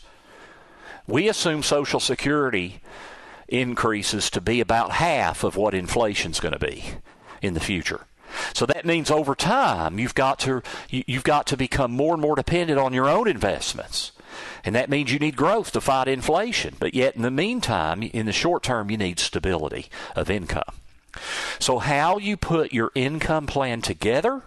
we 1.06 1.30
assume 1.30 1.64
Social 1.64 2.00
Security 2.00 2.82
increases 3.48 4.30
to 4.30 4.42
be 4.42 4.60
about 4.60 4.92
half 4.92 5.44
of 5.44 5.56
what 5.56 5.74
inflation's 5.74 6.40
going 6.40 6.54
to 6.54 6.60
be 6.60 6.84
in 7.42 7.54
the 7.54 7.60
future. 7.60 8.02
So 8.54 8.66
that 8.66 8.86
means 8.86 9.12
over 9.12 9.36
time 9.36 10.00
you've 10.00 10.16
got 10.16 10.40
to 10.40 10.62
you've 10.90 11.24
got 11.24 11.48
to 11.48 11.58
become 11.58 11.92
more 11.92 12.14
and 12.14 12.22
more 12.22 12.36
dependent 12.36 12.80
on 12.80 12.94
your 12.94 13.10
own 13.10 13.28
investments. 13.28 14.12
And 14.64 14.76
that 14.76 14.90
means 14.90 15.12
you 15.12 15.20
need 15.20 15.36
growth 15.36 15.72
to 15.72 15.82
fight 15.82 16.08
inflation. 16.08 16.76
But 16.80 16.94
yet 16.94 17.16
in 17.16 17.22
the 17.22 17.32
meantime, 17.32 18.04
in 18.04 18.26
the 18.26 18.34
short 18.34 18.64
term 18.64 18.92
you 18.92 18.98
need 18.98 19.20
stability 19.20 19.88
of 20.16 20.30
income. 20.30 20.76
So 21.60 21.80
how 21.80 22.18
you 22.18 22.38
put 22.38 22.74
your 22.74 22.92
income 22.94 23.48
plan 23.48 23.82
together 23.82 24.44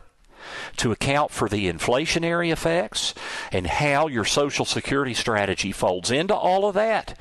to 0.77 0.93
account 0.93 1.31
for 1.31 1.49
the 1.49 1.71
inflationary 1.71 2.53
effects 2.53 3.15
and 3.53 3.67
how 3.67 4.07
your 4.07 4.25
social 4.25 4.65
security 4.65 5.15
strategy 5.15 5.73
folds 5.73 6.11
into 6.11 6.35
all 6.35 6.67
of 6.67 6.75
that 6.75 7.19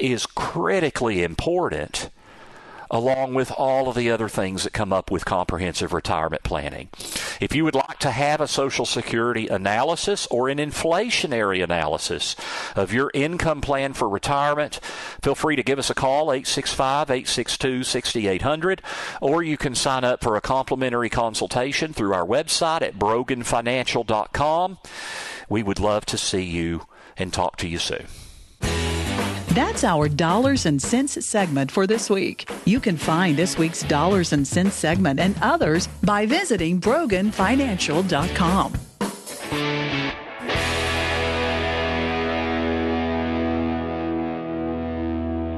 is 0.00 0.26
critically 0.26 1.22
important 1.22 2.10
along 2.90 3.34
with 3.34 3.50
all 3.52 3.88
of 3.88 3.94
the 3.94 4.10
other 4.10 4.28
things 4.28 4.64
that 4.64 4.72
come 4.72 4.92
up 4.92 5.10
with 5.10 5.24
comprehensive 5.24 5.92
retirement 5.92 6.42
planning. 6.42 6.88
If 7.40 7.54
you 7.54 7.64
would 7.64 7.74
like 7.74 7.98
to 8.00 8.10
have 8.10 8.40
a 8.40 8.48
Social 8.48 8.86
Security 8.86 9.48
analysis 9.48 10.26
or 10.30 10.48
an 10.48 10.58
inflationary 10.58 11.62
analysis 11.62 12.36
of 12.74 12.92
your 12.92 13.10
income 13.14 13.60
plan 13.60 13.92
for 13.92 14.08
retirement, 14.08 14.80
feel 15.22 15.34
free 15.34 15.56
to 15.56 15.62
give 15.62 15.78
us 15.78 15.90
a 15.90 15.94
call, 15.94 16.32
865 16.32 17.10
862 17.10 17.84
6800, 17.84 18.82
or 19.20 19.42
you 19.42 19.56
can 19.56 19.74
sign 19.74 20.04
up 20.04 20.22
for 20.22 20.36
a 20.36 20.40
complimentary 20.40 21.10
consultation 21.10 21.92
through 21.92 22.14
our 22.14 22.26
website 22.26 22.82
at 22.82 22.98
broganfinancial.com. 22.98 24.78
We 25.48 25.62
would 25.62 25.80
love 25.80 26.04
to 26.06 26.18
see 26.18 26.42
you 26.42 26.86
and 27.16 27.32
talk 27.32 27.56
to 27.58 27.68
you 27.68 27.78
soon. 27.78 28.06
That's 29.58 29.82
our 29.82 30.08
Dollars 30.08 30.66
and 30.66 30.80
Cents 30.80 31.26
segment 31.26 31.72
for 31.72 31.84
this 31.84 32.08
week. 32.08 32.48
You 32.64 32.78
can 32.78 32.96
find 32.96 33.36
this 33.36 33.58
week's 33.58 33.82
Dollars 33.82 34.32
and 34.32 34.46
Cents 34.46 34.76
segment 34.76 35.18
and 35.18 35.34
others 35.42 35.88
by 36.00 36.26
visiting 36.26 36.80
BroganFinancial.com. 36.80 38.72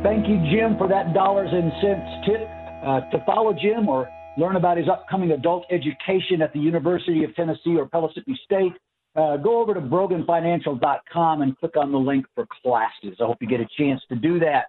Thank 0.02 0.28
you, 0.28 0.38
Jim, 0.50 0.78
for 0.78 0.88
that 0.88 1.12
dollars 1.12 1.50
and 1.52 1.70
cents 1.82 2.08
tip. 2.24 2.48
Uh, 2.82 3.00
to 3.10 3.22
follow 3.26 3.52
Jim 3.52 3.86
or 3.86 4.08
learn 4.38 4.56
about 4.56 4.78
his 4.78 4.88
upcoming 4.88 5.32
adult 5.32 5.66
education 5.70 6.40
at 6.40 6.54
the 6.54 6.58
University 6.58 7.22
of 7.22 7.34
Tennessee 7.36 7.76
or 7.76 7.84
Pellissippi 7.84 8.34
State, 8.46 8.72
uh, 9.16 9.36
go 9.36 9.60
over 9.60 9.74
to 9.74 9.80
broganfinancial.com 9.80 11.42
and 11.42 11.58
click 11.58 11.76
on 11.76 11.92
the 11.92 11.98
link 11.98 12.26
for 12.34 12.46
classes. 12.62 13.16
I 13.20 13.24
hope 13.24 13.38
you 13.40 13.48
get 13.48 13.60
a 13.60 13.68
chance 13.78 14.00
to 14.08 14.16
do 14.16 14.38
that. 14.40 14.66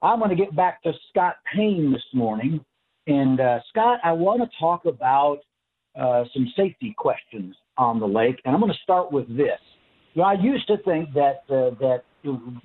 I'm 0.00 0.18
going 0.18 0.30
to 0.30 0.36
get 0.36 0.54
back 0.54 0.82
to 0.82 0.92
Scott 1.10 1.36
Payne 1.54 1.92
this 1.92 2.04
morning. 2.14 2.64
And 3.06 3.40
uh, 3.40 3.58
Scott, 3.70 4.00
I 4.04 4.12
want 4.12 4.42
to 4.42 4.48
talk 4.60 4.84
about 4.84 5.38
uh, 5.98 6.24
some 6.32 6.52
safety 6.56 6.94
questions 6.96 7.56
on 7.76 7.98
the 8.00 8.06
lake, 8.06 8.40
and 8.44 8.54
I'm 8.54 8.60
going 8.60 8.72
to 8.72 8.78
start 8.82 9.10
with 9.10 9.28
this. 9.28 9.58
You 10.14 10.22
know, 10.22 10.28
I 10.28 10.34
used 10.34 10.66
to 10.68 10.76
think 10.84 11.12
that 11.14 11.42
uh, 11.48 11.70
that 11.80 12.02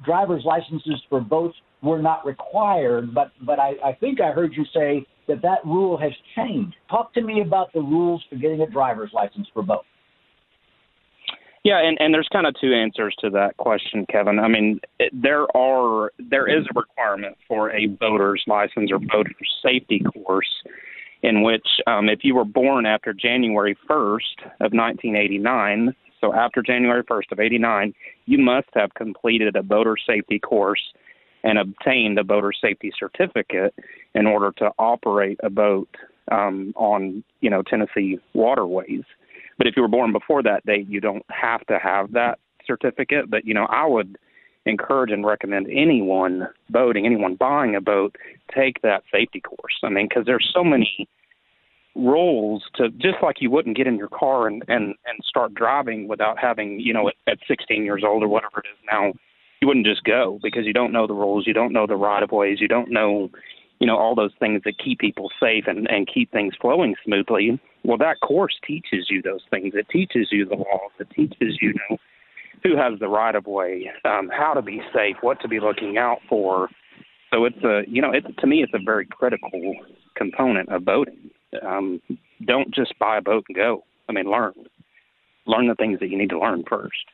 driver's 0.06 0.44
licenses 0.46 1.02
for 1.10 1.22
boats 1.22 1.56
were 1.82 2.02
not 2.02 2.26
required, 2.26 3.14
but 3.14 3.32
but 3.46 3.60
I, 3.60 3.74
I 3.84 3.94
think 3.94 4.22
I 4.22 4.32
heard 4.32 4.54
you 4.56 4.66
say 4.74 5.06
that 5.28 5.42
that 5.42 5.66
rule 5.66 5.98
has 5.98 6.12
changed. 6.36 6.76
Talk 6.90 7.14
to 7.14 7.22
me 7.22 7.42
about 7.42 7.72
the 7.74 7.80
rules 7.80 8.24
for 8.30 8.36
getting 8.36 8.62
a 8.62 8.68
driver's 8.68 9.12
license 9.14 9.48
for 9.54 9.64
boats. 9.64 9.88
Yeah, 11.64 11.80
and, 11.82 11.98
and 12.02 12.14
there's 12.14 12.28
kind 12.32 12.46
of 12.46 12.56
two 12.60 12.74
answers 12.74 13.16
to 13.20 13.30
that 13.32 13.56
question, 13.56 14.06
Kevin. 14.12 14.40
I 14.40 14.50
mean, 14.50 14.82
there 15.14 15.46
are 15.56 16.12
there 16.20 16.46
is 16.48 16.66
a 16.66 16.80
requirement 16.80 17.38
for 17.48 17.72
a 17.72 17.88
boater's 17.88 18.44
license 18.48 18.92
or 18.92 19.00
boater 19.00 19.32
safety 19.64 20.02
course, 20.02 20.62
in 21.22 21.42
which 21.42 21.66
um, 21.88 22.10
if 22.10 22.20
you 22.24 22.36
were 22.36 22.44
born 22.44 22.86
after 22.86 23.14
January 23.14 23.78
1st 23.90 24.44
of 24.60 24.74
1989, 24.74 25.96
so 26.20 26.34
after 26.34 26.62
January 26.62 27.04
1st 27.04 27.32
of 27.32 27.40
89, 27.40 27.94
you 28.26 28.38
must 28.40 28.68
have 28.74 28.94
completed 28.96 29.56
a 29.56 29.64
boater 29.64 29.96
safety 30.06 30.40
course 30.40 30.82
and 31.46 31.58
obtained 31.58 32.20
a 32.20 32.24
boater 32.26 32.52
safety 32.54 32.92
certificate 32.98 33.74
in 34.16 34.28
order 34.28 34.52
to 34.58 34.72
operate 34.80 35.40
a 35.44 35.50
boat 35.50 35.90
um, 36.30 36.74
on 36.76 37.24
you 37.40 37.50
know 37.50 37.62
Tennessee 37.62 38.20
waterways. 38.34 39.04
But 39.58 39.68
if 39.68 39.76
you 39.76 39.82
were 39.82 39.88
born 39.88 40.12
before 40.12 40.44
that 40.44 40.66
date, 40.66 40.88
you 40.88 41.00
don't 41.00 41.26
have 41.30 41.66
to 41.68 41.80
have 41.80 42.12
that 42.14 42.40
certificate. 42.66 43.30
But 43.30 43.46
you 43.46 43.54
know, 43.54 43.66
I 43.70 43.86
would 43.86 44.18
encourage 44.66 45.12
and 45.12 45.26
recommend 45.26 45.68
anyone 45.70 46.48
boating, 46.70 47.06
anyone 47.06 47.36
buying 47.36 47.76
a 47.76 47.82
boat, 47.82 48.16
take 48.54 48.82
that 48.82 49.04
safety 49.12 49.42
course. 49.42 49.74
I 49.84 49.90
mean, 49.90 50.08
because 50.08 50.26
there's 50.26 50.50
so 50.54 50.64
many 50.64 51.08
rules 51.96 52.64
to 52.76 52.90
just 52.90 53.18
like 53.22 53.38
you 53.40 53.52
wouldn't 53.52 53.78
get 53.78 53.88
in 53.88 53.98
your 53.98 54.08
car 54.08 54.48
and 54.48 54.64
and 54.68 54.96
and 55.06 55.24
start 55.24 55.54
driving 55.54 56.08
without 56.08 56.40
having 56.40 56.80
you 56.80 56.92
know 56.92 57.08
at, 57.08 57.16
at 57.28 57.38
16 57.48 57.84
years 57.84 58.04
old 58.04 58.24
or 58.24 58.28
whatever 58.28 58.60
it 58.60 58.68
is 58.68 58.80
now 58.92 59.14
you 59.62 59.68
wouldn't 59.68 59.86
just 59.86 60.04
go 60.04 60.40
because 60.42 60.66
you 60.66 60.74
don't 60.74 60.92
know 60.92 61.06
the 61.06 61.14
rules 61.14 61.46
you 61.46 61.54
don't 61.54 61.72
know 61.72 61.86
the 61.86 61.96
right 61.96 62.24
of 62.24 62.32
ways 62.32 62.60
you 62.60 62.68
don't 62.68 62.90
know 62.90 63.30
you 63.80 63.86
know 63.86 63.96
all 63.96 64.16
those 64.16 64.32
things 64.40 64.60
that 64.66 64.74
keep 64.84 64.98
people 64.98 65.30
safe 65.40 65.66
and 65.68 65.88
and 65.88 66.10
keep 66.12 66.32
things 66.32 66.56
flowing 66.60 66.96
smoothly 67.06 67.60
well 67.84 67.98
that 67.98 68.20
course 68.22 68.58
teaches 68.66 69.08
you 69.10 69.22
those 69.22 69.42
things. 69.50 69.74
It 69.76 69.88
teaches 69.90 70.30
you 70.32 70.46
the 70.46 70.56
laws. 70.56 70.92
It 71.00 71.10
teaches 71.16 71.58
you, 71.62 71.74
know 71.90 71.98
who 72.64 72.78
has 72.78 72.98
the 73.00 73.08
right 73.08 73.36
of 73.36 73.46
way 73.46 73.92
um 74.06 74.30
how 74.32 74.54
to 74.54 74.62
be 74.62 74.82
safe 74.94 75.18
what 75.22 75.40
to 75.42 75.48
be 75.48 75.60
looking 75.60 75.98
out 75.98 76.20
for. 76.30 76.70
So 77.32 77.46
it's 77.46 77.64
a 77.64 77.82
you 77.88 78.02
know 78.02 78.12
it 78.12 78.26
to 78.40 78.48
me 78.48 78.64
it's 78.64 78.74
a 78.74 78.84
very 78.84 79.06
critical 79.06 79.76
component 80.16 80.70
of 80.70 80.86
boating. 80.86 81.30
Um 81.66 82.02
don't 82.46 82.74
just 82.74 82.98
buy 83.00 83.18
a 83.18 83.22
boat 83.22 83.46
and 83.48 83.56
go. 83.56 83.84
I 84.10 84.14
mean 84.14 84.30
learn. 84.30 84.54
Learn 85.46 85.68
the 85.68 85.76
things 85.76 86.00
that 86.00 86.10
you 86.10 86.18
need 86.18 86.30
to 86.30 86.40
learn 86.40 86.64
first. 86.70 87.06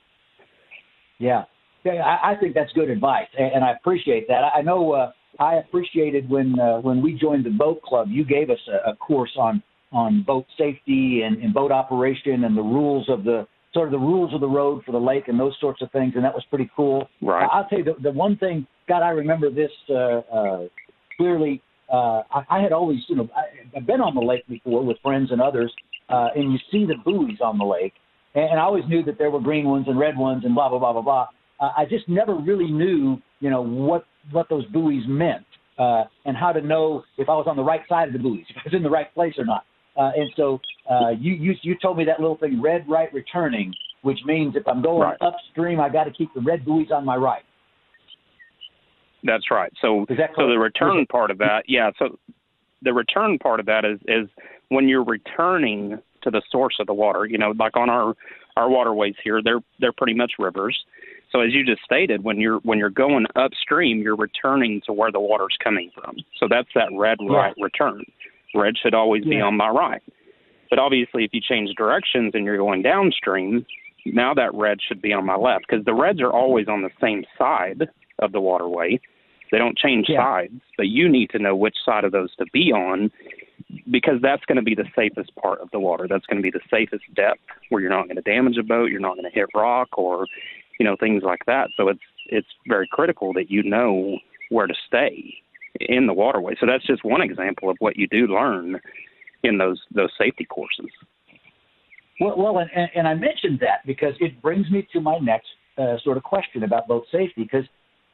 Yeah. 1.18 1.44
Yeah 1.84 1.94
i, 1.94 2.32
I 2.32 2.36
think 2.36 2.54
that's 2.54 2.72
good 2.74 2.90
advice 2.90 3.28
and, 3.38 3.54
and 3.54 3.64
i 3.64 3.72
appreciate 3.72 4.28
that. 4.28 4.42
I 4.56 4.62
know 4.62 4.94
uh 4.94 5.12
I 5.40 5.56
appreciated 5.56 6.30
when 6.30 6.60
uh, 6.60 6.80
when 6.82 7.02
we 7.02 7.14
joined 7.14 7.46
the 7.46 7.50
boat 7.50 7.82
club. 7.82 8.08
You 8.10 8.26
gave 8.26 8.50
us 8.50 8.60
a, 8.68 8.92
a 8.92 8.96
course 8.96 9.32
on 9.38 9.64
on 9.92 10.24
boat 10.24 10.46
safety 10.58 11.22
and, 11.26 11.42
and 11.42 11.54
boat 11.54 11.72
operation 11.72 12.44
and 12.44 12.56
the 12.56 12.62
rules 12.62 13.08
of 13.10 13.24
the 13.24 13.48
sort 13.74 13.88
of 13.88 13.92
the 13.92 14.00
rules 14.00 14.34
of 14.34 14.42
the 14.42 14.48
road 14.48 14.84
for 14.86 14.92
the 14.92 15.00
lake 15.00 15.28
and 15.28 15.40
those 15.40 15.56
sorts 15.60 15.82
of 15.82 15.92
things, 15.92 16.14
and 16.16 16.24
that 16.24 16.34
was 16.34 16.44
pretty 16.50 16.70
cool. 16.76 17.08
Right. 17.22 17.48
I'll 17.52 17.66
tell 17.66 17.80
you 17.80 17.86
the, 17.86 17.96
the 18.02 18.12
one 18.12 18.36
thing, 18.38 18.66
God, 18.88 19.04
I 19.04 19.10
remember 19.10 19.50
this 19.52 19.72
uh, 19.90 19.94
uh, 19.94 20.68
clearly. 21.18 21.62
Uh, 21.92 22.22
I, 22.32 22.44
I 22.50 22.62
had 22.62 22.72
always, 22.72 23.00
you 23.08 23.16
know, 23.16 23.30
I, 23.36 23.78
I've 23.78 23.86
been 23.86 24.02
on 24.02 24.16
the 24.16 24.22
lake 24.22 24.48
before 24.48 24.84
with 24.84 24.98
friends 25.02 25.32
and 25.32 25.42
others, 25.42 25.74
uh, 26.10 26.30
and 26.36 26.52
you 26.52 26.60
see 26.72 26.86
the 26.86 26.96
buoys 27.04 27.40
on 27.44 27.58
the 27.58 27.66
lake, 27.66 27.94
and, 28.36 28.46
and 28.46 28.60
I 28.60 28.64
always 28.64 28.84
knew 28.88 29.04
that 29.04 29.18
there 29.18 29.32
were 29.32 29.40
green 29.40 29.66
ones 29.66 29.86
and 29.88 30.00
red 30.00 30.18
ones 30.18 30.44
and 30.46 30.56
blah 30.56 30.70
blah 30.70 30.80
blah 30.80 30.94
blah 30.94 31.02
blah. 31.02 31.28
Uh, 31.60 31.72
I 31.78 31.86
just 31.86 32.08
never 32.08 32.36
really 32.36 32.72
knew, 32.72 33.18
you 33.40 33.50
know, 33.50 33.62
what 33.62 34.06
what 34.32 34.50
those 34.50 34.66
buoys 34.68 35.04
meant 35.08 35.46
uh, 35.78 36.04
and 36.26 36.36
how 36.36 36.52
to 36.52 36.62
know 36.62 37.04
if 37.18 37.30
I 37.30 37.34
was 37.34 37.46
on 37.48 37.56
the 37.56 37.64
right 37.64 37.82
side 37.88 38.08
of 38.08 38.14
the 38.14 38.20
buoys, 38.20 38.46
if 38.50 38.58
I 38.58 38.62
was 38.66 38.74
in 38.74 38.84
the 38.84 38.90
right 38.90 39.14
place 39.14 39.34
or 39.38 39.46
not. 39.46 39.64
Uh, 40.00 40.12
and 40.16 40.32
so 40.38 40.60
uh, 40.90 41.10
you, 41.10 41.34
you 41.34 41.54
you 41.62 41.76
told 41.82 41.98
me 41.98 42.06
that 42.06 42.20
little 42.20 42.38
thing, 42.38 42.62
red 42.62 42.86
right 42.88 43.14
returning, 43.14 43.74
which 44.02 44.20
means 44.26 44.56
if 44.56 44.66
I'm 44.68 44.82
going 44.82 45.02
right. 45.02 45.18
upstream, 45.22 45.80
I 45.80 45.90
got 45.90 46.06
to 46.06 46.12
keep 46.12 46.34
the 46.34 46.42
red 46.42 46.64
buoys 46.64 46.88
on 46.92 47.04
my 47.04 47.18
right. 47.18 47.44
That's 49.24 49.52
right. 49.52 49.72
So 49.82 50.06
so 50.08 50.48
the 50.48 50.58
return 50.58 51.06
part 51.08 51.32
of 51.32 51.38
that, 51.40 51.64
yeah. 51.68 51.92
So 52.00 52.18
the 52.82 52.94
return 52.94 53.38
part 53.40 53.60
of 53.60 53.66
that 53.66 53.84
is 53.84 54.00
is 54.08 54.30
when 54.70 54.88
you're 54.88 55.04
returning 55.04 56.00
to 56.24 56.32
the 56.32 56.42
source 56.50 56.76
of 56.80 56.88
the 56.88 56.94
water. 56.94 57.26
You 57.26 57.38
know, 57.38 57.54
like 57.60 57.76
on 57.76 57.90
our 57.90 58.14
our 58.56 58.70
waterways 58.70 59.16
here, 59.24 59.42
they're 59.44 59.62
they're 59.80 59.94
pretty 59.94 60.14
much 60.14 60.34
rivers. 60.40 60.78
So 61.32 61.42
as 61.42 61.54
you 61.54 61.64
just 61.64 61.82
stated, 61.84 62.24
when 62.24 62.40
you're 62.40 62.60
when 62.60 62.80
you're 62.80 62.90
going 62.90 63.26
upstream, 63.36 64.02
you're 64.02 64.16
returning 64.16 64.82
to 64.86 64.94
where 64.94 65.12
the 65.12 65.20
water's 65.20 65.58
coming 65.64 65.92
from. 65.94 66.16
So 66.40 66.48
that's 66.50 66.70
that 66.76 66.90
red 66.98 67.18
right 67.22 67.54
return. 67.62 68.04
Red 68.56 68.76
should 68.82 68.94
always 68.94 69.24
yeah. 69.26 69.38
be 69.38 69.42
on 69.42 69.58
my 69.58 69.70
right. 69.70 70.02
But 70.70 70.80
obviously, 70.80 71.24
if 71.24 71.32
you 71.34 71.42
change 71.42 71.70
directions 71.76 72.32
and 72.36 72.46
you're 72.46 72.58
going 72.58 72.82
downstream, 72.82 73.66
now 74.06 74.34
that 74.34 74.54
red 74.54 74.80
should 74.88 75.02
be 75.02 75.14
on 75.14 75.26
my 75.26 75.36
left 75.36 75.66
because 75.68 75.86
the 75.86 75.94
reds 75.94 76.22
are 76.22 76.32
always 76.32 76.68
on 76.68 76.82
the 76.82 76.92
same 77.02 77.26
side 77.38 77.90
of 78.20 78.32
the 78.32 78.40
waterway. 78.40 79.00
They 79.52 79.58
don't 79.58 79.78
change 79.78 80.06
yeah. 80.10 80.24
sides, 80.24 80.62
but 80.78 80.88
you 80.88 81.10
need 81.10 81.32
to 81.32 81.40
know 81.40 81.56
which 81.56 81.76
side 81.84 82.04
of 82.04 82.12
those 82.12 82.36
to 82.36 82.46
be 82.54 82.72
on 82.72 83.12
because 83.92 84.22
that's 84.22 84.46
going 84.46 84.58
to 84.58 84.62
be 84.62 84.76
the 84.76 84.86
safest 84.96 85.36
part 85.36 85.60
of 85.60 85.70
the 85.72 85.80
water. 85.80 86.08
That's 86.08 86.26
going 86.28 86.38
to 86.38 86.44
be 86.44 86.52
the 86.52 86.62
safest 86.70 87.04
depth 87.16 87.42
where 87.70 87.82
you're 87.82 87.90
not 87.90 88.06
going 88.06 88.18
to 88.18 88.22
damage 88.22 88.58
a 88.58 88.64
boat, 88.64 88.92
you're 88.92 89.00
not 89.00 89.16
going 89.16 89.30
to 89.30 89.36
hit 89.36 89.50
rock 89.56 89.98
or 89.98 90.28
you 90.80 90.86
know 90.86 90.96
things 91.00 91.24
like 91.24 91.46
that. 91.48 91.70
So 91.76 91.88
it's 91.88 92.00
it's 92.28 92.48
very 92.68 92.88
critical 92.92 93.34
that 93.34 93.50
you 93.50 93.64
know 93.64 94.18
where 94.50 94.68
to 94.68 94.76
stay 94.88 95.36
in 95.80 96.08
the 96.08 96.14
waterway. 96.14 96.56
So 96.60 96.66
that's 96.66 96.86
just 96.86 97.04
one 97.04 97.22
example 97.22 97.70
of 97.70 97.78
what 97.80 97.98
you 97.98 98.08
do 98.08 98.28
learn 98.28 98.80
in 99.44 99.58
those 99.58 99.80
those 99.94 100.10
safety 100.18 100.46
courses. 100.46 100.90
Well, 102.20 102.38
well 102.38 102.58
and, 102.58 102.90
and 102.96 103.08
I 103.08 103.14
mentioned 103.14 103.60
that 103.62 103.86
because 103.86 104.14
it 104.20 104.42
brings 104.42 104.70
me 104.70 104.88
to 104.94 105.00
my 105.00 105.18
next 105.20 105.48
uh, 105.78 105.98
sort 106.04 106.18
of 106.18 106.24
question 106.24 106.64
about 106.64 106.88
boat 106.88 107.06
safety. 107.12 107.44
Because 107.44 107.66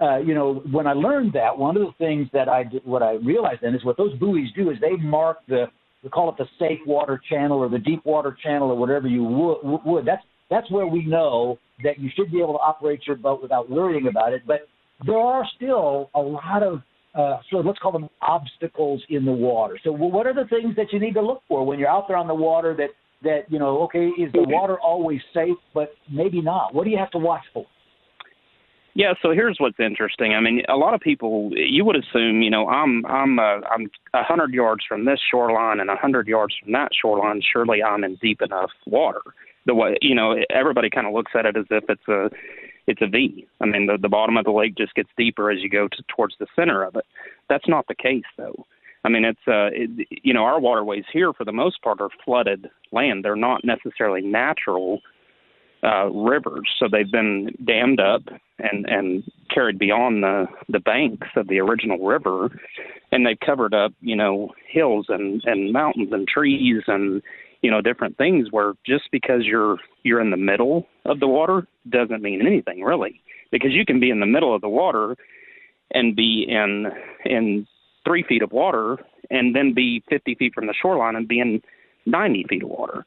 uh, 0.01 0.17
you 0.17 0.33
know, 0.33 0.61
when 0.71 0.87
I 0.87 0.93
learned 0.93 1.33
that, 1.33 1.57
one 1.57 1.77
of 1.77 1.83
the 1.83 1.93
things 1.97 2.27
that 2.33 2.49
I 2.49 2.63
did, 2.63 2.85
what 2.85 3.01
I 3.01 3.13
realized 3.13 3.61
then 3.61 3.73
is 3.73 3.83
what 3.83 3.97
those 3.97 4.17
buoys 4.19 4.51
do 4.55 4.69
is 4.69 4.77
they 4.81 4.95
mark 4.97 5.37
the 5.47 5.65
we 6.03 6.09
call 6.11 6.29
it 6.29 6.35
the 6.37 6.45
safe 6.59 6.79
water 6.85 7.19
channel 7.29 7.57
or 7.57 7.67
the 7.67 7.79
deep 7.79 8.05
water 8.05 8.37
channel 8.43 8.69
or 8.69 8.77
whatever 8.77 9.07
you 9.07 9.23
would. 9.23 9.81
would. 9.83 10.05
That's 10.05 10.21
that's 10.49 10.69
where 10.69 10.85
we 10.85 11.03
know 11.03 11.57
that 11.83 11.99
you 11.99 12.09
should 12.15 12.31
be 12.31 12.37
able 12.39 12.53
to 12.53 12.59
operate 12.59 13.01
your 13.07 13.15
boat 13.15 13.41
without 13.41 13.69
worrying 13.69 14.07
about 14.07 14.31
it. 14.31 14.43
But 14.45 14.67
there 15.05 15.17
are 15.17 15.43
still 15.55 16.11
a 16.13 16.19
lot 16.19 16.61
of 16.61 16.81
uh, 17.15 17.37
so 17.49 17.57
let's 17.57 17.79
call 17.79 17.91
them 17.91 18.09
obstacles 18.21 19.01
in 19.09 19.25
the 19.25 19.31
water. 19.31 19.79
So 19.83 19.91
what 19.91 20.27
are 20.27 20.33
the 20.33 20.45
things 20.49 20.75
that 20.75 20.91
you 20.91 20.99
need 20.99 21.13
to 21.13 21.21
look 21.21 21.41
for 21.47 21.65
when 21.65 21.79
you're 21.79 21.89
out 21.89 22.07
there 22.07 22.17
on 22.17 22.27
the 22.27 22.35
water 22.35 22.75
that 22.77 22.89
that 23.23 23.49
you 23.49 23.57
know 23.57 23.81
okay 23.83 24.07
is 24.07 24.31
the 24.33 24.43
water 24.43 24.77
always 24.79 25.21
safe 25.33 25.57
but 25.73 25.93
maybe 26.11 26.41
not 26.41 26.75
what 26.75 26.83
do 26.83 26.89
you 26.89 26.97
have 26.97 27.09
to 27.11 27.17
watch 27.17 27.43
for 27.53 27.65
yeah, 28.97 29.13
so 29.21 29.31
here's 29.31 29.57
what's 29.59 29.77
interesting. 29.77 30.33
I 30.35 30.39
mean, 30.39 30.61
a 30.69 30.77
lot 30.77 30.93
of 30.93 31.01
people 31.01 31.51
you 31.53 31.83
would 31.83 31.97
assume, 31.97 32.41
you 32.41 32.49
know, 32.49 32.69
I'm 32.69 33.05
I'm 33.05 33.37
uh, 33.37 33.59
I'm 33.69 33.91
a 34.13 34.23
hundred 34.23 34.53
yards 34.53 34.85
from 34.87 35.03
this 35.03 35.19
shoreline 35.29 35.81
and 35.81 35.89
a 35.89 35.97
hundred 35.97 36.29
yards 36.29 36.55
from 36.63 36.71
that 36.71 36.91
shoreline. 36.99 37.41
Surely 37.51 37.83
I'm 37.83 38.05
in 38.05 38.15
deep 38.21 38.41
enough 38.41 38.71
water. 38.87 39.19
The 39.65 39.75
way 39.75 39.97
you 40.01 40.15
know, 40.15 40.37
everybody 40.49 40.89
kind 40.89 41.05
of 41.05 41.11
looks 41.11 41.33
at 41.37 41.45
it 41.45 41.57
as 41.57 41.65
if 41.71 41.83
it's 41.89 42.07
a 42.07 42.29
it's 42.87 43.01
a 43.01 43.07
V. 43.07 43.47
I 43.61 43.65
mean, 43.65 43.87
the 43.87 43.97
the 43.97 44.09
bottom 44.09 44.37
of 44.37 44.45
the 44.45 44.51
lake 44.51 44.75
just 44.75 44.95
gets 44.95 45.09
deeper 45.17 45.51
as 45.51 45.61
you 45.61 45.69
go 45.69 45.87
to, 45.87 46.03
towards 46.07 46.35
the 46.39 46.47
center 46.55 46.83
of 46.83 46.95
it. 46.95 47.05
That's 47.49 47.67
not 47.67 47.87
the 47.87 47.95
case, 47.95 48.23
though. 48.37 48.65
I 49.03 49.09
mean, 49.09 49.23
it's 49.23 49.47
uh, 49.47 49.69
it, 49.71 50.07
you 50.23 50.33
know, 50.33 50.43
our 50.43 50.59
waterways 50.59 51.05
here 51.13 51.31
for 51.33 51.45
the 51.45 51.51
most 51.51 51.81
part 51.81 52.01
are 52.01 52.09
flooded 52.23 52.69
land. 52.91 53.23
They're 53.23 53.35
not 53.35 53.63
necessarily 53.63 54.21
natural 54.21 55.01
uh, 55.83 56.07
rivers, 56.07 56.67
so 56.79 56.87
they've 56.91 57.11
been 57.11 57.55
dammed 57.63 57.99
up 57.99 58.23
and 58.57 58.85
and 58.87 59.23
carried 59.53 59.77
beyond 59.77 60.23
the 60.23 60.47
the 60.69 60.79
banks 60.79 61.27
of 61.35 61.47
the 61.47 61.59
original 61.59 61.99
river, 61.99 62.49
and 63.11 63.25
they've 63.25 63.39
covered 63.39 63.75
up 63.75 63.93
you 64.01 64.15
know 64.15 64.51
hills 64.67 65.05
and 65.09 65.43
and 65.45 65.71
mountains 65.71 66.09
and 66.11 66.27
trees 66.27 66.83
and 66.87 67.21
you 67.65 67.71
know 67.71 67.81
different 67.81 68.15
things. 68.15 68.49
Where 68.51 68.73
just 68.85 69.05
because 69.11 69.41
you're 69.43 69.77
you're 70.03 70.21
in 70.21 70.29
the 70.29 70.37
middle 70.37 70.87
of 71.05 71.19
the 71.19 71.27
water 71.27 71.65
doesn't 71.89 72.21
mean 72.21 72.45
anything 72.45 72.83
really, 72.83 73.21
because 73.51 73.71
you 73.71 73.85
can 73.85 73.99
be 73.99 74.11
in 74.11 74.19
the 74.19 74.27
middle 74.27 74.53
of 74.53 74.61
the 74.61 74.69
water 74.69 75.15
and 75.91 76.15
be 76.15 76.45
in 76.47 76.91
in 77.25 77.65
three 78.05 78.21
feet 78.21 78.43
of 78.43 78.51
water 78.51 78.99
and 79.31 79.55
then 79.55 79.73
be 79.73 80.03
50 80.11 80.35
feet 80.35 80.53
from 80.53 80.67
the 80.67 80.75
shoreline 80.79 81.15
and 81.15 81.27
be 81.27 81.39
in 81.39 81.59
90 82.05 82.45
feet 82.47 82.61
of 82.61 82.69
water. 82.69 83.03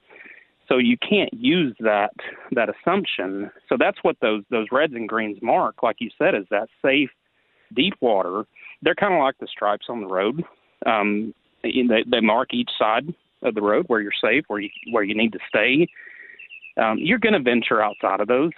So 0.66 0.78
you 0.78 0.96
can't 0.98 1.32
use 1.32 1.76
that 1.78 2.10
that 2.50 2.68
assumption. 2.68 3.52
So 3.68 3.76
that's 3.78 3.98
what 4.02 4.16
those 4.20 4.42
those 4.50 4.66
reds 4.72 4.94
and 4.94 5.08
greens 5.08 5.38
mark, 5.40 5.84
like 5.84 5.96
you 6.00 6.10
said, 6.18 6.34
is 6.34 6.46
that 6.50 6.68
safe, 6.82 7.10
deep 7.76 7.94
water. 8.00 8.44
They're 8.82 8.96
kind 8.96 9.14
of 9.14 9.20
like 9.20 9.38
the 9.38 9.46
stripes 9.46 9.86
on 9.88 10.00
the 10.00 10.08
road. 10.08 10.42
Um, 10.84 11.32
they, 11.62 12.04
they 12.10 12.20
mark 12.20 12.52
each 12.52 12.70
side 12.76 13.14
of 13.42 13.54
the 13.54 13.62
road 13.62 13.84
where 13.88 14.00
you're 14.00 14.12
safe, 14.20 14.44
where 14.48 14.60
you 14.60 14.70
where 14.90 15.04
you 15.04 15.16
need 15.16 15.32
to 15.32 15.38
stay. 15.48 15.86
Um, 16.80 16.98
you're 16.98 17.18
going 17.18 17.32
to 17.32 17.40
venture 17.40 17.82
outside 17.82 18.20
of 18.20 18.28
those 18.28 18.52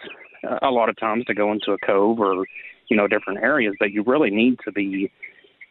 uh, 0.49 0.59
a 0.63 0.71
lot 0.71 0.89
of 0.89 0.99
times 0.99 1.25
to 1.27 1.35
go 1.35 1.53
into 1.53 1.73
a 1.73 1.79
cove 1.87 2.21
or 2.21 2.45
you 2.89 2.97
know 2.97 3.07
different 3.07 3.41
areas, 3.43 3.75
but 3.79 3.93
you 3.93 4.03
really 4.03 4.31
need 4.31 4.59
to 4.65 4.73
be 4.73 5.11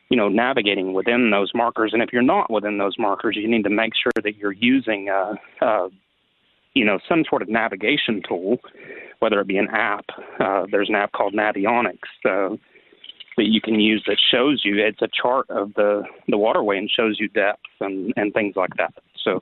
you 0.10 0.18
know 0.18 0.30
navigating 0.30 0.94
within 0.94 1.32
those 1.32 1.52
markers. 1.54 1.92
And 1.94 2.02
if 2.02 2.10
you're 2.12 2.22
not 2.22 2.52
within 2.52 2.78
those 2.78 2.96
markers, 2.98 3.36
you 3.36 3.48
need 3.48 3.64
to 3.64 3.70
make 3.70 3.94
sure 3.96 4.12
that 4.24 4.38
you're 4.38 4.54
using 4.54 5.10
uh, 5.10 5.36
uh, 5.62 5.90
you 6.74 6.86
know, 6.86 7.00
some 7.08 7.24
sort 7.30 7.42
of 7.42 7.50
navigation 7.50 8.22
tool, 8.28 8.58
whether 9.20 9.40
it 9.40 9.48
be 9.48 9.58
an 9.58 9.68
app. 9.70 10.06
Uh, 10.40 10.66
there's 10.72 10.90
an 10.90 10.96
app 10.96 11.12
called 11.12 11.34
Navionics 11.34 11.98
uh, 12.26 12.56
that 13.40 13.48
you 13.48 13.62
can 13.62 13.80
use 13.80 14.04
that 14.06 14.18
shows 14.32 14.62
you. 14.66 14.86
It's 14.86 15.02
a 15.02 15.08
chart 15.08 15.46
of 15.50 15.74
the 15.76 16.04
the 16.28 16.38
waterway 16.38 16.78
and 16.78 16.92
shows 16.94 17.18
you 17.20 17.30
depth 17.30 17.62
and 17.80 18.14
and 18.18 18.34
things 18.34 18.56
like 18.58 18.72
that. 18.78 18.94
So, 19.24 19.40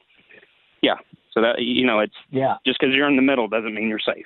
yeah. 0.81 0.97
So 1.33 1.41
that 1.41 1.55
you 1.57 1.86
know, 1.86 1.99
it's 1.99 2.13
yeah. 2.29 2.55
Just 2.65 2.79
because 2.79 2.93
you're 2.95 3.10
in 3.10 3.15
the 3.15 3.21
middle 3.23 3.47
doesn't 3.47 3.73
mean 3.73 3.89
you're 3.89 3.99
safe. 3.99 4.25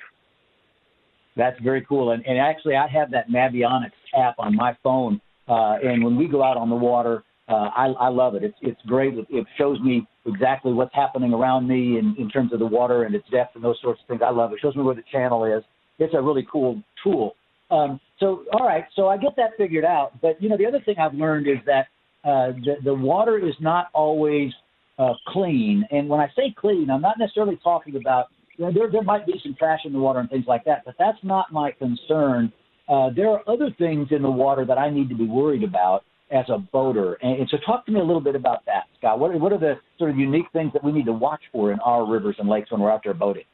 That's 1.36 1.58
very 1.62 1.84
cool. 1.88 2.10
And, 2.12 2.24
and 2.26 2.38
actually, 2.38 2.76
I 2.76 2.86
have 2.88 3.10
that 3.12 3.30
Navionics 3.30 3.92
app 4.14 4.34
on 4.38 4.54
my 4.54 4.76
phone. 4.82 5.18
Uh, 5.48 5.76
and 5.82 6.04
when 6.04 6.16
we 6.16 6.28
go 6.28 6.42
out 6.42 6.58
on 6.58 6.68
the 6.68 6.76
water, 6.76 7.24
uh, 7.48 7.70
I, 7.74 7.86
I 7.98 8.08
love 8.08 8.34
it. 8.34 8.44
It's 8.44 8.58
it's 8.60 8.80
great. 8.86 9.14
It, 9.14 9.26
it 9.30 9.46
shows 9.56 9.80
me 9.80 10.06
exactly 10.26 10.74
what's 10.74 10.94
happening 10.94 11.32
around 11.32 11.66
me 11.66 11.98
in, 11.98 12.14
in 12.18 12.28
terms 12.28 12.52
of 12.52 12.58
the 12.58 12.66
water 12.66 13.04
and 13.04 13.14
its 13.14 13.28
depth 13.30 13.56
and 13.56 13.64
those 13.64 13.78
sorts 13.80 14.02
of 14.02 14.08
things. 14.08 14.20
I 14.22 14.30
love 14.30 14.52
it. 14.52 14.56
it 14.56 14.60
shows 14.60 14.76
me 14.76 14.82
where 14.82 14.94
the 14.94 15.02
channel 15.10 15.44
is. 15.46 15.64
It's 15.98 16.14
a 16.14 16.20
really 16.20 16.46
cool 16.52 16.82
tool. 17.02 17.34
Um, 17.70 17.98
so 18.22 18.44
all 18.52 18.66
right, 18.66 18.84
so 18.94 19.08
I 19.08 19.16
get 19.16 19.34
that 19.36 19.50
figured 19.58 19.84
out. 19.84 20.12
But 20.22 20.40
you 20.40 20.48
know, 20.48 20.56
the 20.56 20.66
other 20.66 20.80
thing 20.80 20.94
I've 20.98 21.14
learned 21.14 21.48
is 21.48 21.58
that 21.66 21.88
uh, 22.24 22.52
the 22.64 22.76
the 22.84 22.94
water 22.94 23.36
is 23.38 23.54
not 23.60 23.88
always 23.92 24.52
uh, 24.98 25.14
clean. 25.28 25.84
And 25.90 26.08
when 26.08 26.20
I 26.20 26.28
say 26.36 26.54
clean, 26.56 26.88
I'm 26.88 27.02
not 27.02 27.18
necessarily 27.18 27.58
talking 27.62 27.96
about 27.96 28.26
you 28.56 28.64
know, 28.64 28.72
there 28.72 28.90
there 28.90 29.02
might 29.02 29.26
be 29.26 29.34
some 29.42 29.54
trash 29.58 29.80
in 29.84 29.92
the 29.92 29.98
water 29.98 30.20
and 30.20 30.30
things 30.30 30.44
like 30.46 30.64
that, 30.64 30.84
but 30.84 30.94
that's 30.98 31.18
not 31.22 31.52
my 31.52 31.72
concern. 31.72 32.52
Uh, 32.88 33.10
there 33.14 33.28
are 33.28 33.42
other 33.48 33.70
things 33.78 34.08
in 34.10 34.22
the 34.22 34.30
water 34.30 34.64
that 34.64 34.78
I 34.78 34.90
need 34.90 35.08
to 35.08 35.14
be 35.14 35.26
worried 35.26 35.64
about 35.64 36.04
as 36.30 36.44
a 36.48 36.58
boater. 36.58 37.14
And, 37.14 37.40
and 37.40 37.48
so, 37.48 37.56
talk 37.64 37.86
to 37.86 37.92
me 37.92 38.00
a 38.00 38.04
little 38.04 38.20
bit 38.20 38.34
about 38.36 38.64
that, 38.66 38.84
Scott. 38.98 39.18
What 39.18 39.38
what 39.40 39.52
are 39.52 39.58
the 39.58 39.74
sort 39.98 40.10
of 40.10 40.16
unique 40.16 40.46
things 40.52 40.72
that 40.74 40.84
we 40.84 40.92
need 40.92 41.06
to 41.06 41.12
watch 41.12 41.42
for 41.52 41.72
in 41.72 41.80
our 41.80 42.06
rivers 42.06 42.36
and 42.38 42.48
lakes 42.48 42.70
when 42.70 42.80
we're 42.80 42.92
out 42.92 43.02
there 43.04 43.14
boating? 43.14 43.44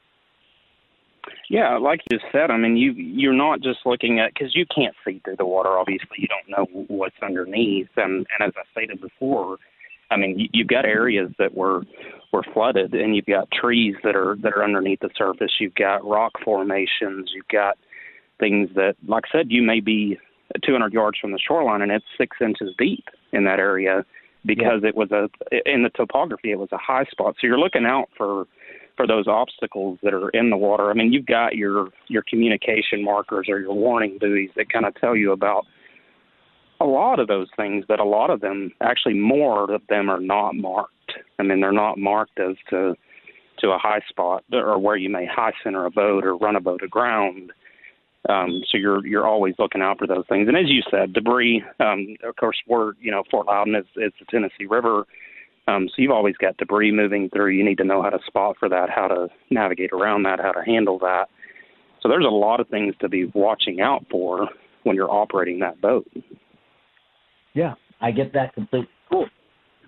Yeah, 1.49 1.77
like 1.79 2.01
you 2.11 2.19
said, 2.31 2.51
I 2.51 2.57
mean, 2.57 2.77
you 2.77 2.91
you're 2.91 3.33
not 3.33 3.61
just 3.61 3.79
looking 3.83 4.19
at 4.19 4.33
because 4.33 4.55
you 4.55 4.65
can't 4.73 4.95
see 5.03 5.19
through 5.25 5.37
the 5.37 5.45
water. 5.45 5.69
Obviously, 5.69 6.17
you 6.17 6.27
don't 6.27 6.49
know 6.49 6.85
what's 6.87 7.15
underneath, 7.23 7.89
and 7.97 8.27
and 8.37 8.47
as 8.47 8.53
I 8.55 8.61
stated 8.71 9.01
before, 9.01 9.57
I 10.11 10.17
mean, 10.17 10.37
you, 10.37 10.47
you've 10.53 10.67
got 10.67 10.85
areas 10.85 11.31
that 11.39 11.55
were 11.55 11.81
were 12.31 12.43
flooded, 12.53 12.93
and 12.93 13.15
you've 13.15 13.25
got 13.25 13.49
trees 13.51 13.95
that 14.03 14.15
are 14.15 14.35
that 14.43 14.53
are 14.53 14.63
underneath 14.63 14.99
the 14.99 15.09
surface. 15.17 15.53
You've 15.59 15.73
got 15.73 16.07
rock 16.07 16.33
formations. 16.45 17.31
You've 17.33 17.47
got 17.51 17.79
things 18.39 18.69
that, 18.75 18.95
like 19.07 19.23
I 19.33 19.39
said, 19.39 19.47
you 19.49 19.63
may 19.63 19.79
be 19.79 20.19
200 20.63 20.93
yards 20.93 21.17
from 21.19 21.31
the 21.31 21.39
shoreline, 21.39 21.81
and 21.81 21.91
it's 21.91 22.05
six 22.15 22.37
inches 22.41 22.75
deep 22.77 23.05
in 23.33 23.45
that 23.45 23.59
area 23.59 24.05
because 24.45 24.81
yeah. 24.83 24.89
it 24.89 24.95
was 24.95 25.11
a 25.11 25.29
in 25.65 25.81
the 25.81 25.89
topography 25.89 26.51
it 26.51 26.59
was 26.59 26.71
a 26.71 26.77
high 26.77 27.05
spot. 27.05 27.35
So 27.41 27.47
you're 27.47 27.59
looking 27.59 27.85
out 27.85 28.09
for 28.15 28.45
for 28.99 29.07
those 29.07 29.29
obstacles 29.29 29.97
that 30.03 30.13
are 30.13 30.27
in 30.31 30.49
the 30.49 30.57
water. 30.57 30.89
I 30.89 30.93
mean, 30.93 31.13
you've 31.13 31.25
got 31.25 31.55
your 31.55 31.87
your 32.09 32.21
communication 32.29 33.01
markers 33.01 33.47
or 33.47 33.57
your 33.57 33.73
warning 33.73 34.17
buoys 34.19 34.49
that 34.57 34.69
kind 34.69 34.85
of 34.85 34.93
tell 34.95 35.15
you 35.15 35.31
about 35.31 35.65
a 36.81 36.85
lot 36.85 37.17
of 37.17 37.29
those 37.29 37.47
things, 37.55 37.85
but 37.87 38.01
a 38.01 38.03
lot 38.03 38.29
of 38.29 38.41
them, 38.41 38.71
actually 38.81 39.13
more 39.13 39.73
of 39.73 39.81
them 39.87 40.09
are 40.09 40.19
not 40.19 40.53
marked. 40.55 41.13
I 41.39 41.43
mean, 41.43 41.61
they're 41.61 41.71
not 41.71 41.97
marked 41.97 42.41
as 42.41 42.57
to 42.71 42.95
to 43.59 43.69
a 43.69 43.77
high 43.77 44.01
spot 44.09 44.43
or 44.51 44.77
where 44.77 44.97
you 44.97 45.09
may 45.09 45.25
high 45.25 45.53
center 45.63 45.85
a 45.85 45.91
boat 45.91 46.25
or 46.25 46.35
run 46.35 46.57
a 46.57 46.61
boat 46.61 46.83
aground. 46.83 47.53
Um, 48.27 48.63
so 48.69 48.77
you're 48.77 49.07
you're 49.07 49.27
always 49.27 49.55
looking 49.59 49.81
out 49.81 49.99
for 49.99 50.07
those 50.07 50.25
things. 50.27 50.49
And 50.49 50.57
as 50.57 50.67
you 50.67 50.81
said, 50.91 51.13
debris. 51.13 51.63
Um, 51.79 52.17
of 52.25 52.35
course, 52.35 52.57
we're 52.67 52.95
you 52.99 53.11
know 53.11 53.23
Fort 53.31 53.47
Loudoun 53.47 53.75
is 53.75 53.85
it's 53.95 54.17
the 54.19 54.25
Tennessee 54.25 54.65
River, 54.69 55.05
um, 55.69 55.87
so 55.87 56.01
you've 56.01 56.11
always 56.11 56.35
got 56.37 56.57
debris 56.57 56.91
moving 56.91 57.29
through. 57.29 57.49
You 57.49 57.63
need 57.63 57.77
to 57.77 57.83
know 57.83 58.01
how 58.01 58.09
to 58.09 58.19
spot 58.25 58.55
for 58.59 58.69
that, 58.69 58.89
how 58.89 59.07
to 59.07 59.27
navigate 59.49 59.91
around 59.91 60.23
that, 60.23 60.39
how 60.39 60.51
to 60.51 60.63
handle 60.65 60.97
that. 60.99 61.25
So 62.01 62.09
there's 62.09 62.25
a 62.25 62.29
lot 62.29 62.59
of 62.59 62.67
things 62.69 62.95
to 63.01 63.09
be 63.09 63.25
watching 63.33 63.81
out 63.81 64.05
for 64.09 64.47
when 64.83 64.95
you're 64.95 65.11
operating 65.11 65.59
that 65.59 65.81
boat. 65.81 66.07
Yeah, 67.53 67.75
I 68.01 68.11
get 68.11 68.33
that 68.33 68.53
completely. 68.53 68.89
Cool. 69.11 69.27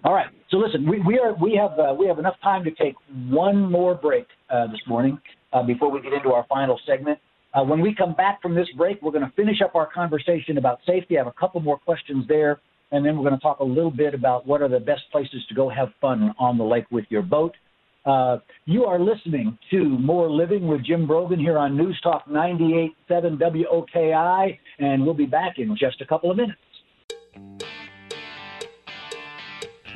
All 0.03 0.13
right. 0.13 0.27
So 0.49 0.57
listen, 0.57 0.87
we, 0.89 0.99
we 0.99 1.19
are 1.19 1.33
we 1.41 1.59
have 1.61 1.79
uh, 1.79 1.93
we 1.93 2.07
have 2.07 2.19
enough 2.19 2.35
time 2.43 2.63
to 2.65 2.71
take 2.71 2.95
one 3.29 3.71
more 3.71 3.95
break 3.95 4.25
uh, 4.49 4.67
this 4.67 4.81
morning 4.87 5.19
uh, 5.53 5.63
before 5.63 5.89
we 5.89 6.01
get 6.01 6.13
into 6.13 6.29
our 6.29 6.45
final 6.49 6.79
segment. 6.85 7.17
Uh, 7.53 7.63
when 7.63 7.81
we 7.81 7.93
come 7.93 8.13
back 8.13 8.41
from 8.41 8.55
this 8.55 8.67
break, 8.77 9.01
we're 9.01 9.11
going 9.11 9.25
to 9.25 9.31
finish 9.35 9.61
up 9.63 9.75
our 9.75 9.89
conversation 9.91 10.57
about 10.57 10.79
safety. 10.85 11.17
I 11.17 11.19
have 11.19 11.27
a 11.27 11.33
couple 11.39 11.59
more 11.61 11.77
questions 11.77 12.25
there, 12.27 12.61
and 12.91 13.05
then 13.05 13.17
we're 13.17 13.23
going 13.23 13.39
to 13.39 13.41
talk 13.41 13.59
a 13.59 13.63
little 13.63 13.91
bit 13.91 14.13
about 14.13 14.45
what 14.45 14.61
are 14.61 14.69
the 14.69 14.79
best 14.79 15.01
places 15.11 15.43
to 15.49 15.55
go 15.55 15.69
have 15.69 15.89
fun 15.99 16.33
on 16.37 16.57
the 16.57 16.63
lake 16.63 16.85
with 16.91 17.05
your 17.09 17.21
boat. 17.21 17.55
Uh, 18.05 18.37
you 18.65 18.85
are 18.85 18.99
listening 18.99 19.57
to 19.69 19.83
More 19.83 20.29
Living 20.29 20.67
with 20.67 20.83
Jim 20.83 21.05
Brogan 21.05 21.39
here 21.39 21.57
on 21.57 21.77
News 21.77 21.99
Talk 22.01 22.25
98.7 22.27 23.37
WOKI, 23.37 24.57
and 24.79 25.05
we'll 25.05 25.13
be 25.13 25.27
back 25.27 25.59
in 25.59 25.77
just 25.77 26.01
a 26.01 26.05
couple 26.05 26.31
of 26.31 26.37
minutes. 26.37 26.57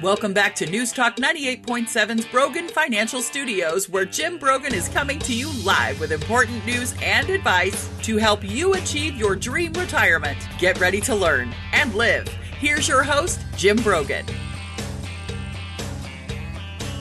Welcome 0.03 0.33
back 0.33 0.53
to 0.55 0.65
News 0.69 0.91
Talk 0.91 1.15
98.7's 1.15 2.25
Brogan 2.25 2.67
Financial 2.67 3.21
Studios, 3.21 3.89
where 3.89 4.03
Jim 4.05 4.37
Brogan 4.37 4.73
is 4.73 4.89
coming 4.89 5.19
to 5.19 5.33
you 5.33 5.49
live 5.63 5.99
with 6.01 6.11
important 6.11 6.65
news 6.65 6.93
and 7.01 7.29
advice 7.29 7.89
to 8.03 8.17
help 8.17 8.43
you 8.43 8.73
achieve 8.73 9.15
your 9.15 9.37
dream 9.37 9.71
retirement. 9.73 10.37
Get 10.59 10.79
ready 10.81 10.99
to 11.01 11.15
learn 11.15 11.55
and 11.71 11.95
live. 11.95 12.27
Here's 12.66 12.88
your 12.88 13.03
host, 13.03 13.41
Jim 13.57 13.78
Brogan. 13.78 14.26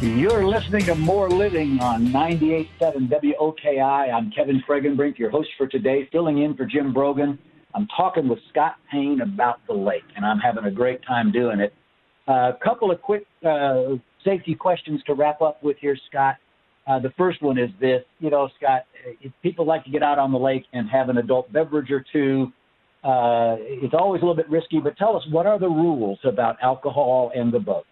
You're 0.03 0.47
listening 0.47 0.85
to 0.85 0.95
More 0.95 1.31
Living 1.31 1.81
on 1.81 2.09
98.7 2.09 3.09
WOKI. 3.09 4.13
I'm 4.13 4.31
Kevin 4.31 4.63
Fregenbrink, 4.69 5.17
your 5.17 5.31
host 5.31 5.49
for 5.57 5.67
today, 5.67 6.07
filling 6.13 6.43
in 6.43 6.55
for 6.55 6.67
Jim 6.67 6.93
Brogan. 6.93 7.39
I'm 7.75 7.89
talking 7.97 8.29
with 8.29 8.41
Scott 8.51 8.75
Payne 8.93 9.23
about 9.23 9.67
the 9.67 9.73
lake, 9.73 10.05
and 10.17 10.27
I'm 10.27 10.39
having 10.39 10.65
a 10.65 10.71
great 10.71 11.03
time 11.03 11.33
doing 11.33 11.61
it. 11.61 11.73
A 12.29 12.31
uh, 12.31 12.53
couple 12.63 12.91
of 12.91 13.01
quick 13.01 13.25
uh, 13.43 13.95
safety 14.23 14.55
questions 14.55 15.03
to 15.07 15.15
wrap 15.15 15.41
up 15.41 15.63
with 15.63 15.79
here, 15.79 15.97
Scott. 16.11 16.37
Uh, 16.87 16.99
the 16.99 17.15
first 17.17 17.41
one 17.41 17.57
is 17.57 17.71
this: 17.81 18.03
you 18.21 18.29
know, 18.29 18.51
Scott, 18.59 18.83
people 19.43 19.65
like 19.65 19.83
to 19.85 19.91
get 19.91 20.03
out 20.03 20.19
on 20.19 20.31
the 20.31 20.39
lake 20.39 20.67
and 20.75 20.91
have 20.91 21.09
an 21.09 21.17
adult 21.17 21.51
beverage 21.55 21.91
or 21.91 22.05
two. 22.13 22.53
Uh, 23.05 23.57
it's 23.61 23.95
always 23.95 24.23
a 24.23 24.25
little 24.25 24.37
bit 24.37 24.49
risky, 24.49 24.81
but 24.81 24.97
tell 24.97 25.15
us 25.15 25.23
what 25.31 25.47
are 25.47 25.59
the 25.59 25.69
rules 25.69 26.19
about 26.25 26.57
alcohol 26.63 27.31
and 27.35 27.53
the 27.53 27.59
boat? 27.59 27.85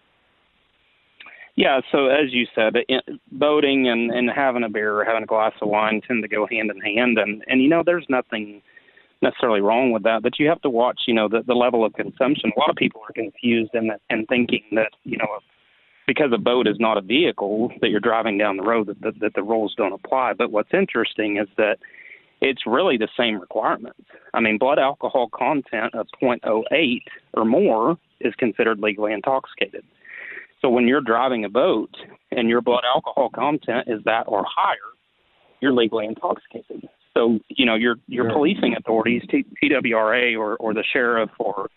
Yeah, 1.55 1.81
so 1.91 2.07
as 2.07 2.31
you 2.31 2.47
said, 2.55 2.73
boating 3.31 3.87
and, 3.87 4.11
and 4.11 4.27
having 4.35 4.63
a 4.63 4.69
beer 4.69 4.99
or 4.99 5.05
having 5.05 5.21
a 5.21 5.27
glass 5.27 5.53
of 5.61 5.69
wine 5.69 6.01
tend 6.07 6.23
to 6.23 6.27
go 6.27 6.47
hand 6.49 6.71
in 6.71 6.81
hand, 6.81 7.19
and 7.19 7.43
and 7.47 7.61
you 7.61 7.69
know, 7.69 7.83
there's 7.85 8.07
nothing 8.09 8.63
necessarily 9.23 9.61
wrong 9.61 9.91
with 9.91 10.03
that, 10.03 10.21
but 10.21 10.37
you 10.37 10.47
have 10.49 10.61
to 10.61 10.69
watch, 10.69 11.01
you 11.07 11.13
know, 11.13 11.29
the, 11.29 11.41
the 11.47 11.53
level 11.53 11.85
of 11.85 11.93
consumption. 11.93 12.51
A 12.55 12.59
lot 12.59 12.69
of 12.69 12.75
people 12.75 13.01
are 13.07 13.13
confused 13.13 13.71
in 13.73 13.89
and 14.09 14.27
thinking 14.27 14.63
that, 14.73 14.91
you 15.03 15.17
know, 15.17 15.27
because 16.05 16.31
a 16.33 16.37
boat 16.37 16.67
is 16.67 16.75
not 16.79 16.97
a 16.97 17.01
vehicle 17.01 17.71
that 17.81 17.89
you're 17.89 17.99
driving 17.99 18.37
down 18.37 18.57
the 18.57 18.63
road 18.63 18.87
that, 18.87 19.01
that, 19.01 19.19
that 19.21 19.33
the 19.33 19.41
rules 19.41 19.73
don't 19.77 19.93
apply. 19.93 20.33
But 20.33 20.51
what's 20.51 20.73
interesting 20.73 21.37
is 21.37 21.47
that 21.57 21.77
it's 22.43 22.63
really 22.67 22.97
the 22.97 23.07
same 23.17 23.39
requirements. 23.39 24.01
I 24.33 24.41
mean, 24.41 24.57
blood 24.57 24.77
alcohol 24.77 25.29
content 25.33 25.95
of 25.95 26.07
0.08 26.21 26.99
or 27.33 27.45
more 27.45 27.97
is 28.19 28.33
considered 28.37 28.79
legally 28.79 29.13
intoxicated. 29.13 29.85
So 30.61 30.69
when 30.69 30.87
you're 30.87 31.01
driving 31.01 31.45
a 31.45 31.49
boat 31.49 31.95
and 32.31 32.49
your 32.49 32.61
blood 32.61 32.83
alcohol 32.85 33.29
content 33.33 33.87
is 33.87 34.01
that 34.05 34.25
or 34.27 34.45
higher, 34.47 34.75
you're 35.61 35.73
legally 35.73 36.05
intoxicated. 36.05 36.87
So 37.13 37.39
you 37.47 37.65
know 37.65 37.75
your 37.75 37.95
your 38.07 38.25
sure. 38.25 38.33
policing 38.33 38.75
authorities, 38.77 39.21
T- 39.29 39.45
TWRA 39.63 40.37
or 40.37 40.57
or 40.57 40.73
the 40.73 40.83
sheriff 40.91 41.29
or 41.37 41.69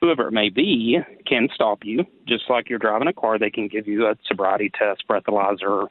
whoever 0.00 0.28
it 0.28 0.32
may 0.32 0.48
be, 0.48 0.98
can 1.26 1.48
stop 1.54 1.80
you. 1.84 2.04
Just 2.26 2.44
like 2.48 2.68
you're 2.68 2.78
driving 2.78 3.06
a 3.06 3.12
car, 3.12 3.38
they 3.38 3.50
can 3.50 3.68
give 3.68 3.86
you 3.86 4.06
a 4.06 4.16
sobriety 4.26 4.70
test, 4.76 5.04
breathalyzer, 5.08 5.86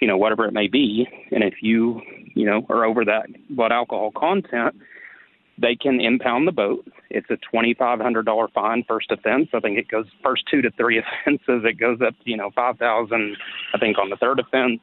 you 0.00 0.08
know 0.08 0.16
whatever 0.16 0.46
it 0.46 0.52
may 0.52 0.68
be. 0.68 1.06
And 1.30 1.42
if 1.42 1.54
you 1.62 2.00
you 2.34 2.46
know 2.46 2.66
are 2.68 2.84
over 2.84 3.04
that 3.04 3.26
blood 3.50 3.72
alcohol 3.72 4.12
content, 4.16 4.74
they 5.58 5.76
can 5.76 6.00
impound 6.00 6.46
the 6.46 6.52
boat. 6.52 6.86
It's 7.10 7.30
a 7.30 7.36
twenty 7.36 7.74
five 7.74 8.00
hundred 8.00 8.26
dollar 8.26 8.48
fine 8.48 8.84
first 8.86 9.10
offense. 9.10 9.48
I 9.54 9.60
think 9.60 9.78
it 9.78 9.88
goes 9.88 10.06
first 10.22 10.44
two 10.50 10.62
to 10.62 10.70
three 10.72 10.98
offenses. 11.26 11.64
It 11.64 11.78
goes 11.78 11.98
up 12.06 12.14
you 12.24 12.36
know 12.36 12.50
five 12.54 12.78
thousand. 12.78 13.36
I 13.74 13.78
think 13.78 13.98
on 13.98 14.10
the 14.10 14.16
third 14.16 14.40
offense. 14.40 14.80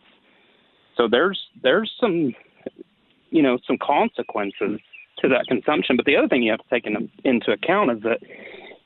So 0.98 1.08
there's 1.10 1.40
there's 1.64 1.92
some 2.00 2.34
you 3.30 3.42
know 3.42 3.58
some 3.66 3.78
consequences 3.78 4.80
to 5.20 5.30
that 5.30 5.46
consumption. 5.48 5.96
But 5.96 6.06
the 6.06 6.16
other 6.16 6.28
thing 6.28 6.44
you 6.44 6.52
have 6.52 6.62
to 6.62 6.70
take 6.70 6.86
in, 6.86 7.10
into 7.24 7.52
account 7.52 7.92
is 7.92 8.04
that 8.04 8.20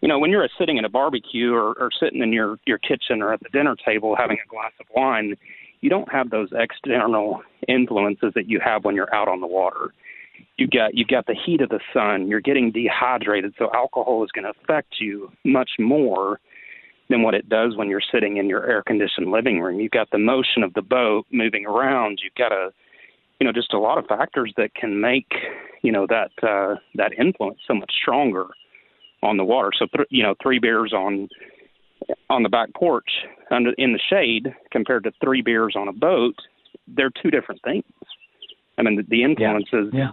you 0.01 0.07
know 0.07 0.19
when 0.19 0.31
you're 0.31 0.47
sitting 0.57 0.77
at 0.77 0.85
a 0.85 0.89
barbecue 0.89 1.53
or, 1.53 1.73
or 1.73 1.89
sitting 1.99 2.21
in 2.21 2.31
your 2.31 2.57
your 2.65 2.77
kitchen 2.77 3.21
or 3.21 3.33
at 3.33 3.41
the 3.41 3.49
dinner 3.49 3.75
table 3.75 4.15
having 4.15 4.37
a 4.43 4.49
glass 4.49 4.71
of 4.79 4.85
wine, 4.95 5.35
you 5.81 5.89
don't 5.89 6.11
have 6.11 6.29
those 6.29 6.49
external 6.53 7.41
influences 7.67 8.33
that 8.35 8.49
you 8.49 8.59
have 8.63 8.83
when 8.83 8.95
you're 8.95 9.13
out 9.13 9.27
on 9.27 9.41
the 9.41 9.47
water. 9.47 9.93
You 10.57 10.67
got 10.67 10.95
you 10.95 11.05
got 11.05 11.27
the 11.27 11.35
heat 11.35 11.61
of 11.61 11.69
the 11.69 11.79
sun. 11.93 12.27
You're 12.27 12.41
getting 12.41 12.71
dehydrated, 12.71 13.53
so 13.57 13.69
alcohol 13.73 14.23
is 14.23 14.31
going 14.31 14.45
to 14.45 14.53
affect 14.61 14.95
you 14.99 15.31
much 15.43 15.71
more 15.79 16.39
than 17.09 17.21
what 17.21 17.35
it 17.35 17.49
does 17.49 17.75
when 17.75 17.89
you're 17.89 18.01
sitting 18.11 18.37
in 18.37 18.49
your 18.49 18.65
air 18.65 18.81
conditioned 18.81 19.31
living 19.31 19.59
room. 19.59 19.79
You've 19.79 19.91
got 19.91 20.09
the 20.11 20.17
motion 20.17 20.63
of 20.63 20.73
the 20.73 20.81
boat 20.81 21.25
moving 21.31 21.65
around. 21.65 22.19
You've 22.23 22.35
got 22.35 22.51
a 22.51 22.71
you 23.39 23.45
know 23.45 23.53
just 23.53 23.73
a 23.73 23.79
lot 23.79 23.97
of 23.97 24.05
factors 24.05 24.53
that 24.57 24.73
can 24.75 24.99
make 24.99 25.31
you 25.81 25.91
know 25.91 26.07
that 26.07 26.31
uh, 26.41 26.75
that 26.95 27.11
influence 27.19 27.59
so 27.67 27.73
much 27.73 27.91
stronger 28.01 28.47
on 29.21 29.37
the 29.37 29.43
water. 29.43 29.71
So 29.77 29.87
th- 29.95 30.07
you 30.09 30.23
know 30.23 30.35
three 30.41 30.59
beers 30.59 30.93
on 30.93 31.29
on 32.29 32.43
the 32.43 32.49
back 32.49 32.73
porch 32.73 33.09
under 33.51 33.71
in 33.77 33.93
the 33.93 33.99
shade 34.09 34.53
compared 34.71 35.03
to 35.03 35.11
three 35.23 35.41
beers 35.41 35.75
on 35.77 35.87
a 35.87 35.93
boat, 35.93 36.35
they're 36.87 37.11
two 37.21 37.31
different 37.31 37.61
things. 37.63 37.83
I 38.77 38.83
mean 38.83 38.97
the, 38.97 39.03
the 39.09 39.23
influences. 39.23 39.93
Yeah. 39.93 40.11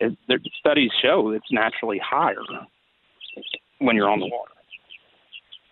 yeah. 0.00 0.36
Studies 0.60 0.90
show 1.02 1.30
it's 1.30 1.46
naturally 1.50 2.00
higher 2.04 2.36
when 3.78 3.96
you're 3.96 4.10
on 4.10 4.20
the 4.20 4.26
water. 4.26 4.52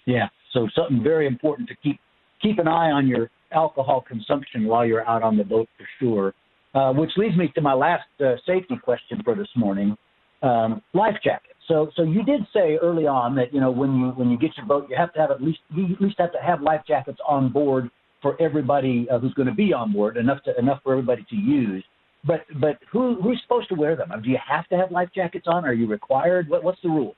Yeah. 0.06 0.28
So 0.52 0.68
something 0.74 1.02
very 1.02 1.26
important 1.26 1.68
to 1.68 1.74
keep 1.76 1.98
keep 2.40 2.58
an 2.58 2.68
eye 2.68 2.90
on 2.90 3.06
your 3.06 3.30
alcohol 3.52 4.04
consumption 4.06 4.64
while 4.64 4.84
you're 4.84 5.06
out 5.06 5.22
on 5.22 5.36
the 5.36 5.44
boat 5.44 5.68
for 5.76 5.86
sure. 5.98 6.34
Uh, 6.74 6.90
which 6.92 7.10
leads 7.18 7.36
me 7.36 7.52
to 7.54 7.60
my 7.60 7.74
last 7.74 8.08
uh, 8.24 8.34
safety 8.46 8.76
question 8.82 9.20
for 9.22 9.34
this 9.34 9.48
morning: 9.54 9.94
um, 10.42 10.80
life 10.94 11.16
jackets. 11.22 11.51
So, 11.68 11.90
so 11.94 12.02
you 12.02 12.24
did 12.24 12.42
say 12.52 12.76
early 12.82 13.06
on 13.06 13.34
that 13.36 13.52
you 13.54 13.60
know 13.60 13.70
when 13.70 13.96
you 13.96 14.06
when 14.08 14.30
you 14.30 14.38
get 14.38 14.56
your 14.56 14.66
boat, 14.66 14.86
you 14.90 14.96
have 14.96 15.12
to 15.14 15.20
have 15.20 15.30
at 15.30 15.42
least 15.42 15.60
you 15.74 15.94
at 15.94 16.00
least 16.00 16.16
have 16.18 16.32
to 16.32 16.38
have 16.38 16.60
life 16.60 16.82
jackets 16.86 17.18
on 17.26 17.52
board 17.52 17.90
for 18.20 18.40
everybody 18.40 19.06
uh, 19.10 19.18
who's 19.18 19.34
going 19.34 19.48
to 19.48 19.54
be 19.54 19.72
on 19.72 19.92
board, 19.92 20.16
enough 20.16 20.42
to 20.44 20.58
enough 20.58 20.80
for 20.82 20.92
everybody 20.92 21.24
to 21.30 21.36
use. 21.36 21.84
But 22.24 22.40
but 22.60 22.78
who 22.90 23.20
who's 23.22 23.40
supposed 23.42 23.68
to 23.68 23.74
wear 23.74 23.96
them? 23.96 24.10
Do 24.22 24.30
you 24.30 24.38
have 24.48 24.68
to 24.68 24.76
have 24.76 24.90
life 24.90 25.10
jackets 25.14 25.46
on? 25.46 25.64
Are 25.64 25.72
you 25.72 25.86
required? 25.86 26.48
What, 26.48 26.64
what's 26.64 26.80
the 26.82 26.88
rule? 26.88 27.14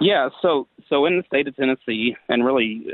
Yeah, 0.00 0.28
so 0.42 0.66
so 0.88 1.06
in 1.06 1.16
the 1.16 1.22
state 1.26 1.48
of 1.48 1.56
Tennessee, 1.56 2.14
and 2.28 2.44
really 2.44 2.86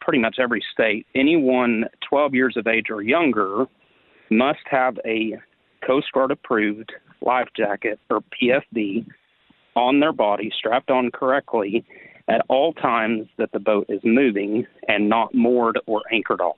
pretty 0.00 0.20
much 0.20 0.36
every 0.40 0.62
state, 0.72 1.06
anyone 1.14 1.84
12 2.08 2.34
years 2.34 2.56
of 2.56 2.66
age 2.66 2.86
or 2.90 3.02
younger 3.02 3.66
must 4.30 4.60
have 4.70 4.96
a 5.04 5.34
Coast 5.84 6.06
Guard 6.12 6.30
approved 6.30 6.92
life 7.20 7.48
jacket 7.56 7.98
or 8.10 8.20
PFD 8.20 9.04
on 9.80 10.00
their 10.00 10.12
body, 10.12 10.50
strapped 10.56 10.90
on 10.90 11.10
correctly 11.10 11.84
at 12.28 12.42
all 12.48 12.72
times 12.72 13.26
that 13.38 13.50
the 13.52 13.58
boat 13.58 13.86
is 13.88 14.00
moving 14.04 14.66
and 14.88 15.08
not 15.08 15.34
moored 15.34 15.78
or 15.86 16.02
anchored 16.12 16.40
off. 16.40 16.56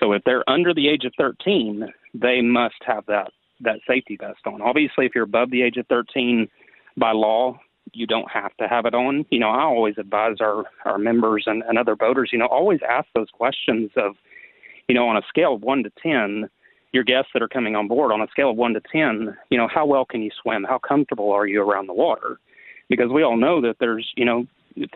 So 0.00 0.12
if 0.12 0.22
they're 0.24 0.48
under 0.48 0.72
the 0.72 0.88
age 0.88 1.04
of 1.04 1.12
13, 1.18 1.92
they 2.14 2.40
must 2.40 2.82
have 2.86 3.04
that 3.06 3.30
that 3.60 3.78
safety 3.86 4.16
vest 4.20 4.40
on. 4.46 4.60
Obviously, 4.60 5.06
if 5.06 5.12
you're 5.14 5.24
above 5.24 5.50
the 5.50 5.62
age 5.62 5.76
of 5.76 5.86
13 5.86 6.48
by 6.96 7.12
law, 7.12 7.58
you 7.92 8.06
don't 8.06 8.30
have 8.30 8.54
to 8.56 8.66
have 8.66 8.84
it 8.84 8.94
on. 8.94 9.24
You 9.30 9.38
know, 9.38 9.48
I 9.48 9.62
always 9.62 9.94
advise 9.96 10.36
our 10.40 10.64
our 10.84 10.98
members 10.98 11.44
and, 11.46 11.62
and 11.68 11.78
other 11.78 11.94
boaters, 11.94 12.30
you 12.32 12.38
know, 12.38 12.46
always 12.46 12.80
ask 12.88 13.06
those 13.14 13.30
questions 13.32 13.90
of 13.96 14.16
you 14.88 14.94
know, 14.94 15.08
on 15.08 15.16
a 15.16 15.22
scale 15.28 15.54
of 15.54 15.62
one 15.62 15.82
to 15.82 15.92
10, 16.02 16.48
your 16.94 17.04
guests 17.04 17.30
that 17.34 17.42
are 17.42 17.48
coming 17.48 17.76
on 17.76 17.88
board 17.88 18.12
on 18.12 18.22
a 18.22 18.28
scale 18.28 18.50
of 18.50 18.56
one 18.56 18.72
to 18.74 18.80
10, 18.90 19.36
you 19.50 19.58
know, 19.58 19.68
how 19.68 19.84
well 19.84 20.04
can 20.04 20.22
you 20.22 20.30
swim? 20.40 20.64
How 20.64 20.78
comfortable 20.78 21.30
are 21.32 21.46
you 21.46 21.60
around 21.60 21.88
the 21.88 21.94
water? 21.94 22.38
because 22.88 23.10
we 23.10 23.22
all 23.22 23.36
know 23.36 23.60
that 23.60 23.76
there's 23.80 24.10
you 24.16 24.24
know 24.24 24.46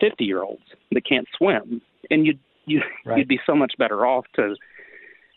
50 0.00 0.24
year 0.24 0.42
olds 0.42 0.62
that 0.92 1.06
can't 1.06 1.26
swim, 1.36 1.80
and 2.10 2.26
you 2.26 2.34
you 2.66 2.82
Right. 3.04 3.18
you'd 3.18 3.28
be 3.28 3.40
so 3.46 3.54
much 3.54 3.72
better 3.78 4.06
off 4.06 4.26
to 4.36 4.54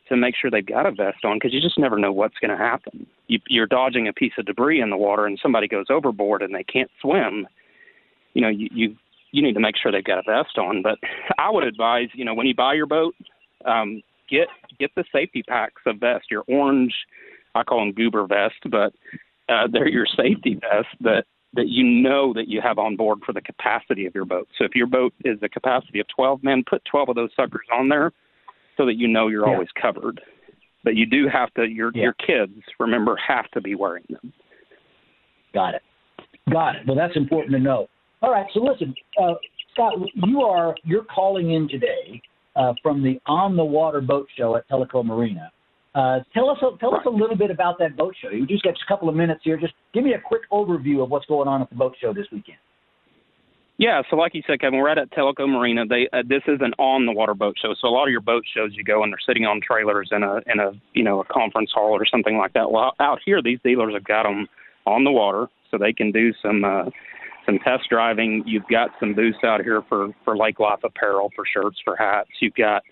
to 0.09 0.17
make 0.17 0.35
sure 0.35 0.51
they've 0.51 0.65
got 0.65 0.85
a 0.85 0.91
vest 0.91 1.23
on 1.23 1.37
because 1.37 1.53
you 1.53 1.61
just 1.61 1.79
never 1.79 1.97
know 1.97 2.11
what's 2.11 2.37
going 2.39 2.51
to 2.51 2.57
happen. 2.57 3.07
You, 3.27 3.39
you're 3.47 3.67
dodging 3.67 4.09
a 4.09 4.13
piece 4.13 4.33
of 4.37 4.45
debris 4.45 4.81
in 4.81 4.89
the 4.89 4.97
water, 4.97 5.25
and 5.25 5.39
somebody 5.41 5.69
goes 5.69 5.85
overboard 5.89 6.41
and 6.41 6.53
they 6.53 6.65
can't 6.65 6.91
swim. 6.99 7.47
You 8.33 8.41
know, 8.41 8.49
you 8.49 8.67
you 8.71 8.95
you 9.31 9.41
need 9.41 9.53
to 9.53 9.61
make 9.61 9.75
sure 9.81 9.91
they've 9.91 10.03
got 10.03 10.19
a 10.19 10.23
vest 10.23 10.57
on. 10.57 10.81
But 10.81 10.99
I 11.37 11.49
would 11.49 11.63
advise, 11.63 12.09
you 12.13 12.25
know, 12.25 12.33
when 12.33 12.47
you 12.47 12.55
buy 12.55 12.73
your 12.73 12.87
boat, 12.87 13.15
um, 13.63 14.01
get 14.31 14.47
get 14.79 14.91
the 14.95 15.03
safety 15.11 15.43
packs 15.43 15.81
of 15.85 15.97
vest. 15.97 16.25
Your 16.31 16.43
orange, 16.47 16.93
I 17.53 17.63
call 17.63 17.79
them 17.79 17.91
goober 17.91 18.25
vest, 18.25 18.55
but 18.71 18.93
uh, 19.49 19.67
they're 19.71 19.87
your 19.89 20.07
safety 20.07 20.55
vest 20.55 20.87
that 21.01 21.25
that 21.53 21.67
you 21.67 21.83
know 21.83 22.33
that 22.33 22.47
you 22.47 22.61
have 22.61 22.79
on 22.79 22.95
board 22.95 23.19
for 23.25 23.33
the 23.33 23.41
capacity 23.41 24.05
of 24.05 24.15
your 24.15 24.23
boat. 24.25 24.47
So 24.57 24.63
if 24.63 24.73
your 24.73 24.87
boat 24.87 25.13
is 25.25 25.37
the 25.41 25.49
capacity 25.49 25.99
of 25.99 26.07
12 26.15 26.43
men, 26.43 26.63
put 26.67 26.83
12 26.85 27.09
of 27.09 27.15
those 27.15 27.29
suckers 27.35 27.67
on 27.73 27.89
there 27.89 28.13
so 28.77 28.85
that 28.85 28.95
you 28.95 29.09
know 29.09 29.27
you're 29.27 29.45
Yeah. 29.45 29.53
always 29.53 29.67
covered. 29.79 30.21
But 30.83 30.95
you 30.95 31.05
do 31.05 31.27
have 31.27 31.53
to 31.55 31.67
your 31.67 31.91
Yeah. 31.93 32.03
your 32.03 32.13
kids 32.13 32.53
remember 32.79 33.15
have 33.17 33.51
to 33.51 33.61
be 33.61 33.75
wearing 33.75 34.05
them. 34.09 34.31
Got 35.53 35.75
it. 35.75 35.83
Got 36.49 36.77
it. 36.77 36.87
Well, 36.87 36.95
that's 36.95 37.15
important 37.17 37.51
to 37.51 37.59
know. 37.59 37.89
All 38.21 38.31
right. 38.31 38.47
So 38.53 38.61
listen, 38.63 38.95
uh, 39.21 39.35
Scott, 39.73 39.93
you 40.15 40.41
are 40.41 40.75
you're 40.83 41.03
calling 41.03 41.51
in 41.51 41.67
today 41.67 42.21
uh, 42.61 42.73
from 42.81 43.01
the 43.01 43.19
On 43.25 43.55
the 43.55 43.65
Water 43.65 44.01
Boat 44.01 44.27
Show 44.37 44.55
at 44.55 44.69
Tellico 44.69 45.03
Marina. 45.03 45.51
Uh, 45.93 46.19
tell 46.33 46.49
us 46.49 46.57
tell 46.79 46.95
us 46.95 47.01
a 47.05 47.09
little 47.09 47.35
bit 47.35 47.51
about 47.51 47.77
that 47.79 47.97
boat 47.97 48.15
show. 48.21 48.29
You 48.29 48.45
just 48.45 48.63
got 48.63 48.73
a 48.73 48.87
couple 48.87 49.09
of 49.09 49.15
minutes 49.15 49.41
here. 49.43 49.57
Just 49.57 49.73
give 49.93 50.03
me 50.03 50.13
a 50.13 50.21
quick 50.21 50.43
overview 50.51 51.03
of 51.03 51.09
what's 51.09 51.25
going 51.25 51.49
on 51.49 51.61
at 51.61 51.69
the 51.69 51.75
boat 51.75 51.95
show 51.99 52.13
this 52.13 52.27
weekend. 52.31 52.57
Yeah, 53.77 54.01
so 54.09 54.15
like 54.15 54.35
you 54.35 54.43
said, 54.45 54.61
Kevin, 54.61 54.79
we're 54.79 54.89
at, 54.89 54.99
at 54.99 55.11
Tellico 55.11 55.49
Marina. 55.49 55.85
They 55.85 56.07
uh, 56.13 56.21
this 56.25 56.43
is 56.47 56.59
an 56.61 56.73
on 56.77 57.05
the 57.05 57.11
water 57.11 57.33
boat 57.33 57.55
show. 57.61 57.73
So 57.81 57.87
a 57.87 57.89
lot 57.89 58.05
of 58.05 58.11
your 58.11 58.21
boat 58.21 58.43
shows, 58.55 58.71
you 58.73 58.83
go 58.83 59.03
and 59.03 59.11
they're 59.11 59.19
sitting 59.25 59.45
on 59.45 59.59
trailers 59.59 60.09
in 60.11 60.23
a 60.23 60.35
in 60.45 60.59
a 60.59 60.71
you 60.93 61.03
know 61.03 61.19
a 61.19 61.25
conference 61.25 61.71
hall 61.73 61.91
or 61.91 62.05
something 62.05 62.37
like 62.37 62.53
that. 62.53 62.71
Well, 62.71 62.93
out 62.99 63.19
here, 63.25 63.41
these 63.41 63.59
dealers 63.63 63.93
have 63.93 64.05
got 64.05 64.23
them 64.23 64.47
on 64.85 65.03
the 65.03 65.11
water, 65.11 65.47
so 65.69 65.77
they 65.77 65.93
can 65.93 66.11
do 66.11 66.31
some 66.41 66.63
uh, 66.63 66.85
some 67.45 67.59
test 67.59 67.89
driving. 67.89 68.43
You've 68.45 68.67
got 68.67 68.91
some 68.99 69.13
booths 69.13 69.43
out 69.43 69.61
here 69.61 69.81
for 69.87 70.09
for 70.23 70.37
lake 70.37 70.59
life 70.59 70.79
apparel, 70.83 71.31
for 71.35 71.45
shirts, 71.45 71.77
for 71.83 71.95
hats. 71.95 72.29
You've 72.39 72.55
got 72.55 72.83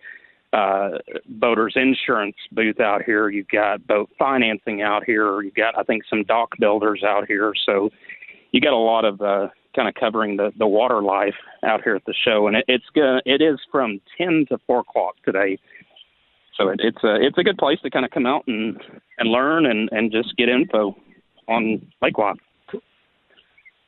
uh, 0.53 0.97
boaters 1.27 1.73
insurance 1.75 2.35
booth 2.51 2.79
out 2.79 3.03
here. 3.03 3.29
You've 3.29 3.49
got 3.49 3.85
boat 3.85 4.09
financing 4.17 4.81
out 4.81 5.03
here. 5.05 5.41
You've 5.41 5.55
got 5.55 5.77
I 5.77 5.83
think 5.83 6.03
some 6.09 6.23
dock 6.23 6.57
builders 6.59 7.03
out 7.05 7.27
here. 7.27 7.53
So 7.65 7.89
you 8.51 8.61
got 8.61 8.73
a 8.73 8.77
lot 8.77 9.05
of 9.05 9.21
uh, 9.21 9.49
kind 9.75 9.87
of 9.87 9.93
covering 9.95 10.37
the 10.37 10.51
the 10.57 10.67
water 10.67 11.01
life 11.01 11.35
out 11.63 11.81
here 11.83 11.95
at 11.95 12.05
the 12.05 12.13
show, 12.25 12.47
and 12.47 12.57
it, 12.57 12.65
it's 12.67 12.89
gonna 12.95 13.21
it 13.25 13.41
is 13.41 13.59
from 13.71 14.01
ten 14.17 14.45
to 14.49 14.57
four 14.65 14.79
o'clock 14.79 15.15
today. 15.23 15.57
So 16.57 16.69
it, 16.69 16.79
it's 16.83 17.03
a 17.03 17.15
it's 17.15 17.37
a 17.37 17.43
good 17.43 17.57
place 17.57 17.79
to 17.83 17.89
kind 17.89 18.05
of 18.05 18.11
come 18.11 18.25
out 18.25 18.43
and 18.47 18.81
and 19.17 19.29
learn 19.29 19.65
and 19.65 19.89
and 19.91 20.11
just 20.11 20.35
get 20.37 20.49
info 20.49 20.95
on 21.47 21.85
lake 22.01 22.17
life. 22.17 22.37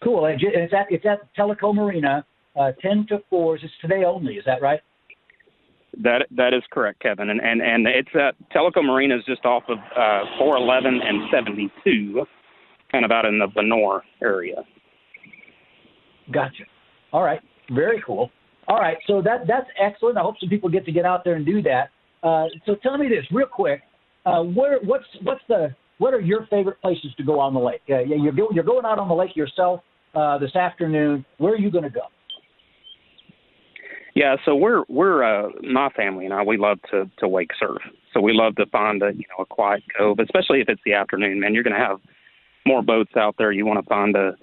Cool. 0.04 0.26
And 0.26 0.42
it's 0.42 0.74
at 0.74 0.88
it's 0.90 1.06
at 1.06 1.20
Tellico 1.36 1.74
Marina, 1.74 2.26
uh, 2.60 2.72
ten 2.82 3.06
to 3.10 3.20
four. 3.30 3.56
It's 3.56 3.66
today 3.82 4.04
only. 4.04 4.36
Is 4.36 4.46
that 4.46 4.62
right? 4.62 4.80
That 6.02 6.28
that 6.36 6.54
is 6.54 6.64
correct, 6.72 7.02
Kevin, 7.02 7.30
and 7.30 7.42
and 7.42 7.62
and 7.62 7.86
it's 7.88 8.10
at 8.16 8.36
Tellico 8.56 8.84
Marina 8.84 9.18
is 9.18 9.24
just 9.26 9.46
off 9.46 9.64
of 9.68 9.78
uh, 9.78 10.24
411 10.40 11.02
and 11.04 11.30
72, 11.32 12.26
kind 12.92 13.04
of 13.04 13.12
out 13.12 13.26
in 13.26 13.38
the 13.38 13.48
Vonore 13.48 14.02
area. 14.24 14.64
Gotcha. 16.32 16.64
All 17.12 17.24
right. 17.24 17.42
Very 17.72 18.02
cool. 18.06 18.32
All 18.68 18.78
right. 18.78 18.98
So 19.06 19.22
that 19.22 19.48
that's 19.48 19.68
excellent. 19.80 20.18
I 20.18 20.22
hope 20.22 20.36
some 20.40 20.50
people 20.50 20.70
get 20.70 20.86
to 20.86 20.92
get 20.92 21.06
out 21.06 21.24
there 21.24 21.36
and 21.36 21.46
do 21.46 21.62
that. 21.64 21.90
Uh, 22.24 22.46
so 22.66 22.76
tell 22.76 22.98
me 22.98 23.08
this 23.08 23.26
real 23.32 23.48
quick. 23.48 23.82
Uh, 24.26 24.44
where 24.44 24.80
what's 24.84 25.06
what's 25.24 25.42
the 25.50 25.76
what 25.98 26.14
are 26.14 26.22
your 26.22 26.48
favorite 26.50 26.82
places 26.82 27.12
to 27.18 27.24
go 27.24 27.40
on 27.40 27.54
the 27.54 27.60
lake? 27.60 27.82
Uh, 27.90 28.00
yeah, 28.00 28.16
you're 28.16 28.32
go, 28.32 28.48
you're 28.54 28.64
going 28.64 28.86
out 28.86 28.98
on 28.98 29.08
the 29.08 29.14
lake 29.14 29.36
yourself 29.36 29.82
uh, 30.14 30.38
this 30.38 30.56
afternoon. 30.56 31.26
Where 31.38 31.54
are 31.54 31.60
you 31.60 31.72
going 31.72 31.84
to 31.84 31.90
go? 31.90 32.02
Yeah, 34.14 34.36
so 34.44 34.56
we're 34.56 34.84
we're 34.90 35.24
uh, 35.24 35.50
my 35.62 35.90
family 35.90 36.26
and 36.26 36.34
I 36.34 36.44
we 36.44 36.58
love 36.58 36.80
to 36.92 37.10
to 37.20 37.28
wake 37.28 37.52
surf. 37.58 37.82
So 38.14 38.20
we 38.20 38.34
love 38.34 38.56
to 38.58 38.66
find 38.66 39.02
a 39.02 39.14
you 39.14 39.24
know 39.30 39.44
a 39.44 39.46
quiet 39.46 39.84
cove, 39.98 40.20
especially 40.20 40.60
if 40.60 40.68
it's 40.68 40.82
the 40.86 40.94
afternoon. 40.94 41.40
Man, 41.40 41.54
you're 41.54 41.64
going 41.64 41.76
to 41.76 41.80
have 41.80 42.00
more 42.66 42.82
boats 42.82 43.12
out 43.16 43.36
there. 43.38 43.52
You 43.52 43.66
want 43.66 43.84
to 43.84 43.90
find 43.90 44.16
a 44.16 44.36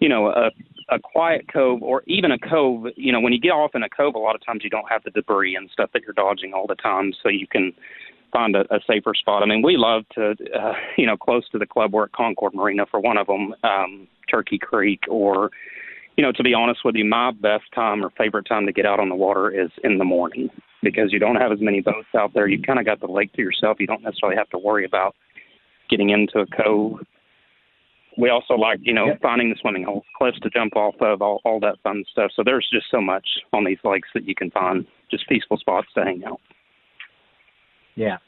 you 0.00 0.08
know 0.08 0.28
a 0.28 0.50
a 0.88 0.98
quiet 0.98 1.50
cove 1.50 1.82
or 1.82 2.02
even 2.06 2.30
a 2.30 2.38
cove. 2.38 2.86
You 2.96 3.10
know, 3.10 3.20
when 3.20 3.32
you 3.32 3.40
get 3.40 3.50
off 3.50 3.74
in 3.74 3.82
a 3.82 3.88
cove, 3.88 4.14
a 4.14 4.18
lot 4.18 4.34
of 4.34 4.44
times 4.44 4.62
you 4.62 4.70
don't 4.70 4.88
have 4.90 5.02
the 5.04 5.10
debris 5.10 5.56
and 5.56 5.70
stuff 5.70 5.90
that 5.94 6.02
you're 6.02 6.12
dodging 6.12 6.52
all 6.52 6.66
the 6.66 6.76
time, 6.76 7.12
so 7.22 7.30
you 7.30 7.46
can 7.46 7.72
find 8.32 8.56
a, 8.56 8.60
a 8.74 8.80
safer 8.86 9.14
spot. 9.14 9.42
I 9.42 9.46
mean, 9.46 9.62
we 9.62 9.76
love 9.76 10.04
to 10.14 10.30
uh, 10.54 10.72
you 10.96 11.06
know 11.06 11.16
close 11.16 11.48
to 11.50 11.58
the 11.58 11.66
club. 11.66 11.92
We're 11.92 12.04
at 12.04 12.12
Concord 12.12 12.54
Marina 12.54 12.86
for 12.90 13.00
one 13.00 13.18
of 13.18 13.26
them, 13.26 13.54
um, 13.64 14.08
Turkey 14.30 14.58
Creek 14.58 15.00
or 15.08 15.50
you 16.16 16.24
know, 16.24 16.32
to 16.32 16.42
be 16.42 16.54
honest 16.54 16.80
with 16.84 16.94
you, 16.94 17.04
my 17.04 17.30
best 17.30 17.64
time 17.74 18.02
or 18.04 18.10
favorite 18.16 18.46
time 18.46 18.66
to 18.66 18.72
get 18.72 18.86
out 18.86 18.98
on 18.98 19.08
the 19.10 19.14
water 19.14 19.50
is 19.50 19.70
in 19.84 19.98
the 19.98 20.04
morning 20.04 20.48
because 20.82 21.12
you 21.12 21.18
don't 21.18 21.36
have 21.36 21.52
as 21.52 21.58
many 21.60 21.80
boats 21.80 22.08
out 22.16 22.32
there. 22.32 22.48
You 22.48 22.60
kind 22.62 22.78
of 22.78 22.86
got 22.86 23.00
the 23.00 23.06
lake 23.06 23.32
to 23.34 23.42
yourself. 23.42 23.76
You 23.78 23.86
don't 23.86 24.02
necessarily 24.02 24.36
have 24.36 24.48
to 24.50 24.58
worry 24.58 24.84
about 24.84 25.14
getting 25.90 26.10
into 26.10 26.40
a 26.40 26.46
cove. 26.46 27.00
We 28.16 28.30
also 28.30 28.54
like, 28.54 28.78
you 28.82 28.94
know, 28.94 29.08
Yep. 29.08 29.20
finding 29.20 29.50
the 29.50 29.56
swimming 29.60 29.84
holes, 29.84 30.04
cliffs 30.16 30.40
to 30.40 30.48
jump 30.48 30.74
off 30.74 30.94
of, 31.00 31.20
all, 31.20 31.42
all 31.44 31.60
that 31.60 31.76
fun 31.82 32.02
stuff. 32.10 32.30
So 32.34 32.42
there's 32.42 32.66
just 32.72 32.86
so 32.90 33.00
much 33.00 33.26
on 33.52 33.64
these 33.64 33.78
lakes 33.84 34.08
that 34.14 34.26
you 34.26 34.34
can 34.34 34.50
find, 34.50 34.86
just 35.10 35.28
peaceful 35.28 35.58
spots 35.58 35.88
to 35.96 36.04
hang 36.04 36.24
out. 36.24 36.40
Yeah. 37.96 38.18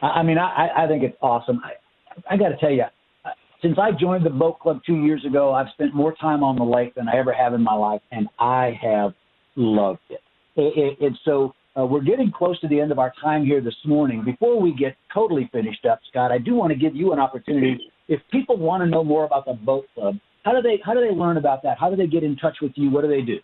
I, 0.00 0.22
mean, 0.22 0.38
I, 0.38 0.68
I 0.84 0.86
think 0.86 1.02
it's 1.02 1.16
awesome. 1.20 1.60
I, 1.64 2.34
I 2.34 2.36
got 2.36 2.50
to 2.50 2.56
tell 2.58 2.70
you, 2.70 2.84
uh, 3.24 3.30
since 3.60 3.76
I 3.78 3.90
joined 3.90 4.24
the 4.24 4.30
boat 4.30 4.60
club 4.60 4.80
two 4.86 5.04
years 5.04 5.24
ago, 5.24 5.52
I've 5.52 5.68
spent 5.72 5.94
more 5.94 6.14
time 6.20 6.44
on 6.44 6.56
the 6.56 6.64
lake 6.64 6.94
than 6.94 7.08
I 7.08 7.16
ever 7.16 7.32
have 7.32 7.54
in 7.54 7.62
my 7.62 7.74
life, 7.74 8.02
and 8.12 8.28
I 8.38 8.78
have 8.80 9.12
loved 9.56 10.00
it. 10.10 10.20
it, 10.56 10.72
it 10.76 10.98
it's 11.00 11.18
so 11.24 11.54
uh, 11.78 11.84
we're 11.84 12.02
getting 12.02 12.30
close 12.30 12.58
to 12.60 12.68
the 12.68 12.80
end 12.80 12.92
of 12.92 12.98
our 12.98 13.12
time 13.20 13.44
here 13.44 13.60
this 13.60 13.74
morning. 13.84 14.24
Before 14.24 14.60
we 14.60 14.72
get 14.74 14.96
totally 15.12 15.48
finished 15.52 15.84
up, 15.84 16.00
Scott, 16.08 16.32
I 16.32 16.38
do 16.38 16.54
want 16.54 16.72
to 16.72 16.78
give 16.78 16.94
you 16.94 17.12
an 17.12 17.18
opportunity. 17.18 17.78
If 18.08 18.20
people 18.30 18.56
want 18.56 18.82
to 18.82 18.88
know 18.88 19.04
more 19.04 19.24
about 19.24 19.44
the 19.44 19.54
boat 19.54 19.86
club, 19.94 20.16
how 20.44 20.52
do 20.52 20.62
they 20.62 20.80
how 20.84 20.94
do 20.94 21.00
they 21.00 21.14
learn 21.14 21.36
about 21.36 21.62
that? 21.64 21.78
How 21.78 21.90
do 21.90 21.96
they 21.96 22.06
get 22.06 22.22
in 22.22 22.36
touch 22.36 22.58
with 22.62 22.72
you? 22.76 22.90
What 22.90 23.02
do 23.02 23.08
they 23.08 23.22
do? 23.22 23.38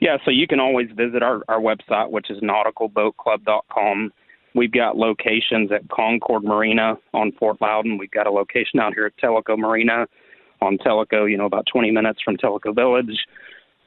Yeah, 0.00 0.18
so 0.24 0.30
you 0.30 0.46
can 0.46 0.60
always 0.60 0.88
visit 0.94 1.22
our, 1.22 1.42
our 1.48 1.60
website, 1.60 2.10
which 2.10 2.30
is 2.30 2.40
nauticalboatclub.com. 2.42 4.12
We've 4.54 4.72
got 4.72 4.96
locations 4.96 5.72
at 5.72 5.88
Concord 5.88 6.44
Marina 6.44 6.94
on 7.12 7.32
Fort 7.32 7.60
Loudoun. 7.60 7.98
We've 7.98 8.10
got 8.10 8.26
a 8.26 8.30
location 8.30 8.78
out 8.80 8.94
here 8.94 9.06
at 9.06 9.16
Tellico 9.16 9.58
Marina 9.58 10.06
on 10.60 10.78
Tellico, 10.78 11.28
you 11.28 11.36
know, 11.36 11.46
about 11.46 11.66
20 11.72 11.90
minutes 11.90 12.20
from 12.24 12.36
Tellico 12.36 12.74
Village. 12.74 13.18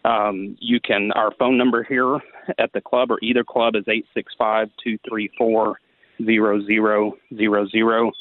Um, 0.05 0.57
you 0.59 0.79
can, 0.79 1.11
our 1.13 1.31
phone 1.39 1.57
number 1.57 1.83
here 1.83 2.19
at 2.59 2.71
the 2.73 2.81
club 2.81 3.11
or 3.11 3.19
either 3.21 3.43
club 3.43 3.75
is 3.75 3.83
865 3.87 4.69
234 4.83 5.79
0000. 6.19 8.13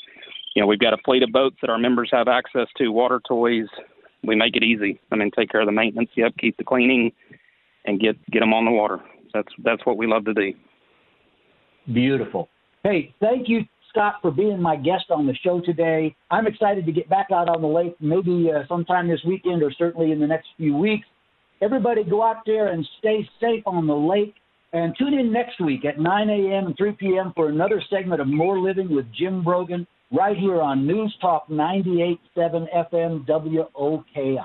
You 0.55 0.63
know, 0.63 0.67
we've 0.67 0.79
got 0.79 0.95
a 0.95 0.99
fleet 1.05 1.23
of 1.23 1.33
boats 1.33 1.57
that 1.61 1.71
our 1.71 1.79
members 1.79 2.09
have 2.13 2.29
access 2.29 2.67
to, 2.79 2.89
water 2.89 3.21
toys. 3.29 3.67
We 4.23 4.37
make 4.37 4.57
it 4.57 4.63
easy. 4.63 4.99
I 5.13 5.17
mean, 5.17 5.31
take 5.31 5.51
care 5.51 5.61
of 5.61 5.67
the 5.67 5.73
maintenance, 5.73 6.11
the 6.17 6.25
upkeep, 6.25 6.57
the 6.57 6.65
cleaning, 6.65 7.13
and 7.87 8.01
get 8.01 8.17
get 8.31 8.41
them 8.41 8.53
on 8.53 8.65
the 8.65 8.71
water. 8.71 9.01
That's 9.33 9.49
that's 9.65 9.85
what 9.85 9.97
we 9.97 10.07
love 10.07 10.25
to 10.27 10.35
do. 10.35 10.53
Beautiful. 11.93 12.49
Hey, 12.83 13.15
thank 13.21 13.49
you, 13.49 13.63
Scott, 13.91 14.17
for 14.23 14.31
being 14.31 14.61
my 14.61 14.77
guest 14.77 15.07
on 15.11 15.27
the 15.27 15.35
show 15.35 15.61
today. 15.61 16.15
I'm 16.31 16.47
excited 16.47 16.87
to 16.87 16.93
get 16.93 17.09
back 17.09 17.29
out 17.33 17.49
on 17.49 17.63
the 17.63 17.69
lake, 17.69 17.97
maybe 18.01 18.51
uh, 18.55 18.67
sometime 18.69 19.09
this 19.09 19.21
weekend 19.27 19.63
or 19.63 19.73
certainly 19.73 20.13
in 20.13 20.21
the 20.21 20.27
next 20.27 20.49
few 20.57 20.77
weeks. 20.77 21.07
Everybody 21.63 22.05
go 22.05 22.23
out 22.23 22.43
there 22.45 22.69
and 22.69 22.87
stay 22.99 23.29
safe 23.41 23.63
on 23.67 23.87
the 23.87 23.95
lake. 23.95 24.35
And 24.73 24.95
tune 24.99 25.15
in 25.15 25.33
next 25.33 25.59
week 25.61 25.85
at 25.87 25.99
9 25.99 26.29
a.m. 26.29 26.67
and 26.67 26.77
3 26.77 26.93
p.m. 26.93 27.33
for 27.35 27.49
another 27.49 27.83
segment 27.89 28.21
of 28.21 28.27
More 28.27 28.59
Living 28.59 28.95
with 28.95 29.07
Jim 29.15 29.43
Brogan 29.43 29.87
right 30.13 30.37
here 30.37 30.61
on 30.61 30.87
News 30.87 31.17
Talk 31.21 31.49
98.7 31.49 32.67
FM 32.93 33.27
WOKI. 33.27 34.45